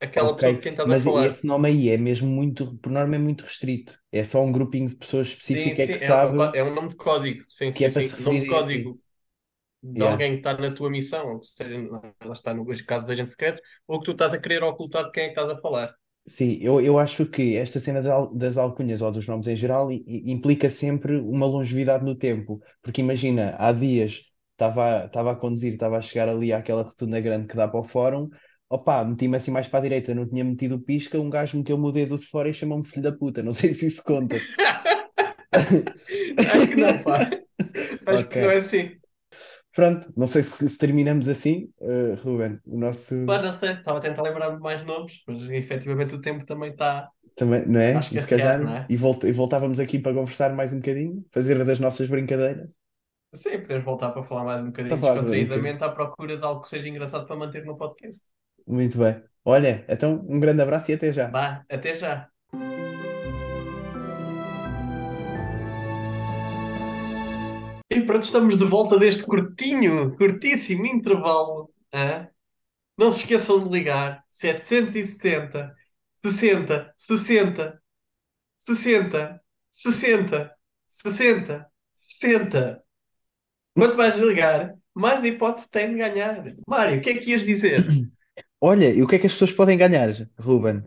aquela 0.00 0.34
pessoa 0.36 0.54
de 0.54 0.60
quem 0.60 0.72
estás 0.72 0.90
a 0.90 0.96
mas 0.96 1.04
falar. 1.04 1.30
esse 1.30 1.46
nome 1.46 1.68
aí 1.68 1.88
é 1.90 1.96
mesmo 1.96 2.28
muito, 2.28 2.76
por 2.78 2.90
norma 2.92 3.16
é 3.16 3.18
muito 3.18 3.44
restrito. 3.44 3.98
É 4.12 4.24
só 4.24 4.42
um 4.42 4.52
grupinho 4.52 4.88
de 4.88 4.96
pessoas 4.96 5.28
Sim, 5.36 5.74
específico 5.74 5.80
é 5.80 5.86
sim, 5.86 5.92
que 5.92 5.98
é, 6.00 6.08
é 6.24 6.26
um 6.26 6.34
sabe 6.34 6.52
é 6.54 6.62
um 6.64 6.74
nome 6.74 6.88
de 6.88 6.96
código. 6.96 7.44
Sim, 7.48 7.72
que 7.74 7.84
é 7.84 7.90
sim, 7.90 7.90
para 7.90 8.02
sim. 8.02 8.16
Nome 8.22 8.40
de 8.40 8.46
a 8.46 8.46
código 8.46 9.00
de 9.82 10.02
Yeah. 10.02 10.04
alguém 10.04 10.32
que 10.32 10.38
está 10.38 10.54
na 10.56 10.74
tua 10.74 10.90
missão, 10.90 11.34
ou 11.34 11.40
que 11.40 11.46
seja, 11.48 11.88
lá 11.90 12.32
está 12.34 12.54
no 12.54 12.66
caso 12.86 13.06
de 13.06 13.12
agente 13.12 13.30
secreto, 13.30 13.62
ou 13.86 14.00
que 14.00 14.06
tu 14.06 14.12
estás 14.12 14.34
a 14.34 14.40
querer 14.40 14.62
ocultar 14.64 15.04
de 15.06 15.12
quem 15.12 15.24
é 15.24 15.26
que 15.28 15.32
estás 15.40 15.50
a 15.50 15.60
falar. 15.60 15.94
Sim, 16.28 16.58
eu, 16.60 16.78
eu 16.80 16.98
acho 16.98 17.24
que 17.26 17.56
esta 17.56 17.80
cena 17.80 18.02
das 18.02 18.12
al- 18.12 18.34
das 18.34 18.58
alcunhas 18.58 19.00
ou 19.00 19.10
dos 19.10 19.26
nomes 19.26 19.46
em 19.46 19.56
geral 19.56 19.90
implica 19.90 20.68
sempre 20.68 21.16
uma 21.18 21.46
longevidade 21.46 22.04
no 22.04 22.14
tempo. 22.14 22.60
Porque 22.82 23.00
imagina, 23.00 23.56
há 23.58 23.72
dias 23.72 24.27
estava 24.58 25.04
estava 25.06 25.32
a 25.32 25.36
conduzir, 25.36 25.72
estava 25.72 25.98
a 25.98 26.02
chegar 26.02 26.28
ali 26.28 26.52
àquela 26.52 26.82
rotunda 26.82 27.20
grande 27.20 27.46
que 27.46 27.56
dá 27.56 27.68
para 27.68 27.78
o 27.78 27.84
fórum, 27.84 28.28
opá, 28.68 29.04
meti-me 29.04 29.36
assim 29.36 29.52
mais 29.52 29.68
para 29.68 29.78
a 29.78 29.82
direita, 29.82 30.14
não 30.14 30.28
tinha 30.28 30.44
metido 30.44 30.74
o 30.74 30.80
pisca, 30.80 31.18
um 31.18 31.30
gajo 31.30 31.56
meteu-me 31.56 31.86
o 31.86 31.92
dedo 31.92 32.18
de 32.18 32.26
fora 32.26 32.48
e 32.48 32.54
chamou-me 32.54 32.84
filho 32.84 33.02
da 33.02 33.12
puta. 33.12 33.42
Não 33.42 33.52
sei 33.54 33.72
se 33.72 33.86
isso 33.86 34.02
conta. 34.02 34.36
Acho 35.52 36.68
que 36.68 36.76
não, 36.76 36.98
pá. 36.98 37.30
Acho 38.06 38.28
que 38.28 38.40
não 38.40 38.50
é 38.50 38.56
assim. 38.56 38.98
Pronto, 39.74 40.12
não 40.16 40.26
sei 40.26 40.42
se, 40.42 40.68
se 40.68 40.76
terminamos 40.76 41.28
assim, 41.28 41.70
eh, 41.80 42.16
Ruben. 42.20 42.58
O 42.66 42.78
nosso 42.78 43.24
Pá, 43.26 43.40
não 43.40 43.52
sei, 43.52 43.72
estava 43.72 43.98
a 43.98 44.00
tentar 44.00 44.22
lembrar-me 44.22 44.58
mais 44.58 44.84
nomes, 44.84 45.22
mas 45.26 45.42
efetivamente 45.50 46.14
o 46.14 46.20
tempo 46.20 46.44
também 46.44 46.70
está 46.70 47.08
também, 47.38 47.64
não 47.68 47.78
é? 47.78 47.96
E 48.00 48.20
se 48.20 48.26
calhar, 48.26 48.60
é? 48.68 48.86
e, 48.90 48.96
volt, 48.96 49.22
e 49.22 49.30
voltávamos 49.30 49.78
aqui 49.78 50.00
para 50.00 50.12
conversar 50.12 50.52
mais 50.54 50.72
um 50.72 50.78
bocadinho, 50.78 51.24
fazer 51.30 51.64
das 51.64 51.78
nossas 51.78 52.08
brincadeiras, 52.08 52.68
Sim, 53.34 53.60
podemos 53.60 53.84
voltar 53.84 54.10
para 54.10 54.22
falar 54.22 54.44
mais 54.44 54.62
um 54.62 54.66
bocadinho 54.66 54.96
um 54.96 55.00
bocadinho. 55.00 55.36
descontraídamente 55.36 55.84
à 55.84 55.90
procura 55.90 56.36
de 56.36 56.42
algo 56.44 56.62
que 56.62 56.68
seja 56.68 56.88
engraçado 56.88 57.26
para 57.26 57.36
manter 57.36 57.64
no 57.64 57.76
podcast. 57.76 58.22
Muito 58.66 58.98
bem. 58.98 59.22
Olha, 59.44 59.84
então 59.88 60.24
um 60.28 60.40
grande 60.40 60.62
abraço 60.62 60.90
e 60.90 60.94
até 60.94 61.12
já. 61.12 61.28
Vá, 61.28 61.64
até 61.70 61.94
já. 61.94 62.30
E 67.90 68.02
pronto, 68.02 68.24
estamos 68.24 68.56
de 68.56 68.64
volta 68.64 68.98
deste 68.98 69.24
curtinho, 69.24 70.16
curtíssimo 70.16 70.86
intervalo. 70.86 71.70
hã? 71.92 72.28
Não 72.96 73.12
se 73.12 73.20
esqueçam 73.20 73.62
de 73.62 73.70
ligar 73.70 74.24
760 74.30 75.74
60 76.16 76.94
60 76.98 77.82
60 78.58 79.40
60 79.70 80.56
60 80.88 81.70
60. 81.94 82.87
Quanto 83.78 83.96
mais 83.96 84.16
ligar, 84.16 84.74
mais 84.94 85.24
hipótese 85.24 85.70
tem 85.70 85.92
de 85.92 85.98
ganhar. 85.98 86.44
Mário, 86.66 86.98
o 86.98 87.00
que 87.02 87.10
é 87.10 87.14
que 87.18 87.30
ias 87.30 87.42
dizer? 87.44 87.80
Olha, 88.60 88.90
e 88.92 89.02
o 89.02 89.06
que 89.06 89.16
é 89.16 89.18
que 89.18 89.26
as 89.26 89.32
pessoas 89.32 89.52
podem 89.52 89.76
ganhar, 89.78 90.10
Ruben? 90.38 90.82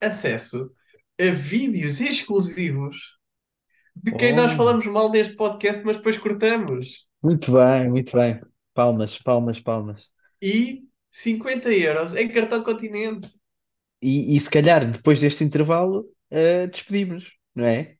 Acesso 0.00 0.72
a 1.20 1.30
vídeos 1.30 2.00
exclusivos 2.00 2.96
de 3.96 4.12
quem 4.16 4.34
nós 4.34 4.52
Oh, 4.52 4.56
falamos 4.56 4.86
mal 4.86 5.10
neste 5.10 5.36
podcast, 5.36 5.82
mas 5.84 5.98
depois 5.98 6.18
cortamos. 6.18 7.06
muito 7.22 7.52
bem, 7.52 7.88
muito 7.88 8.16
bem. 8.16 8.40
Palmas, 8.74 9.18
palmas, 9.18 9.60
palmas. 9.60 10.10
E 10.42 10.84
50 11.12 11.72
euros 11.72 12.12
em 12.14 12.28
cartão 12.28 12.62
continente. 12.64 13.28
E, 14.02 14.36
e 14.36 14.40
se 14.40 14.50
calhar 14.50 14.88
depois 14.90 15.20
deste 15.20 15.44
intervalo, 15.44 16.06
eh, 16.30 16.66
despedimos, 16.68 17.36
não 17.54 17.64
é? 17.64 17.96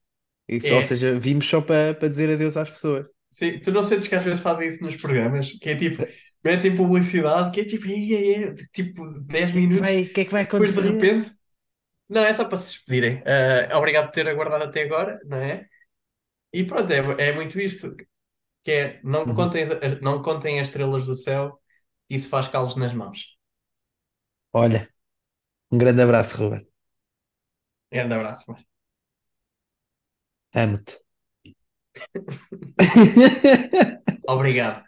Isso, 0.49 0.75
ou 0.75 0.81
É. 0.81 0.83
seja, 0.83 1.19
vimos 1.19 1.49
só 1.49 1.61
para 1.61 2.09
dizer 2.09 2.31
adeus 2.31 2.57
às 2.57 2.71
pessoas. 2.71 3.07
Sim, 3.39 3.61
tu 3.61 3.71
não 3.73 3.85
sentes 3.85 4.09
que 4.09 4.15
às 4.15 4.25
vezes 4.25 4.41
fazem 4.41 4.69
isso 4.69 4.83
nos 4.83 4.97
programas? 4.97 5.53
Que 5.53 5.71
é 5.71 5.77
tipo, 5.77 6.03
metem 6.45 6.75
publicidade, 6.75 7.53
que 7.53 7.61
é 7.61 7.65
tipo, 7.65 7.87
"Ei, 7.87 8.15
ei, 8.15 8.35
ei", 8.45 8.55
tipo 8.73 9.03
10 9.25 9.53
O 9.57 9.63
que 9.71 9.79
é 9.93 9.93
minutos, 9.93 9.95
o 10.03 10.11
que 10.13 10.21
é 10.23 10.25
que 10.27 10.35
vai 10.37 10.43
depois 10.51 10.75
de 10.75 10.81
acontecer? 10.83 10.93
repente. 10.93 11.33
Não, 12.09 12.25
é 12.25 12.35
só 12.35 12.45
para 12.47 12.59
se 12.59 12.73
despedirem. 12.75 13.23
Ah, 13.27 13.79
obrigado 13.79 14.07
por 14.07 14.13
ter 14.15 14.29
aguardado 14.29 14.65
até 14.65 14.83
agora, 14.85 15.21
não 15.27 15.39
é? 15.39 15.67
E 16.53 16.65
pronto, 16.65 16.93
é, 16.93 17.29
é 17.31 17.33
muito 17.35 17.61
isto. 17.61 17.95
Que 18.65 18.73
é, 18.73 19.01
não 19.05 19.27
Uhum. 19.27 19.35
contem, 19.35 19.65
as- 19.65 20.01
não 20.03 20.23
contem 20.23 20.61
as 20.61 20.69
estrelas 20.69 21.07
do 21.07 21.17
céu, 21.17 21.61
isso 22.11 22.29
faz 22.31 22.49
calos 22.49 22.77
nas 22.77 22.95
mãos. 22.95 23.37
Olha, 24.53 24.87
um 25.73 25.79
grande 25.79 26.03
abraço, 26.03 26.39
Ruben. 26.39 26.67
Grande 27.91 28.15
abraço. 28.15 28.51
Mário. 28.51 28.67
Amo-te. 30.53 30.95
Obrigado. 34.27 34.88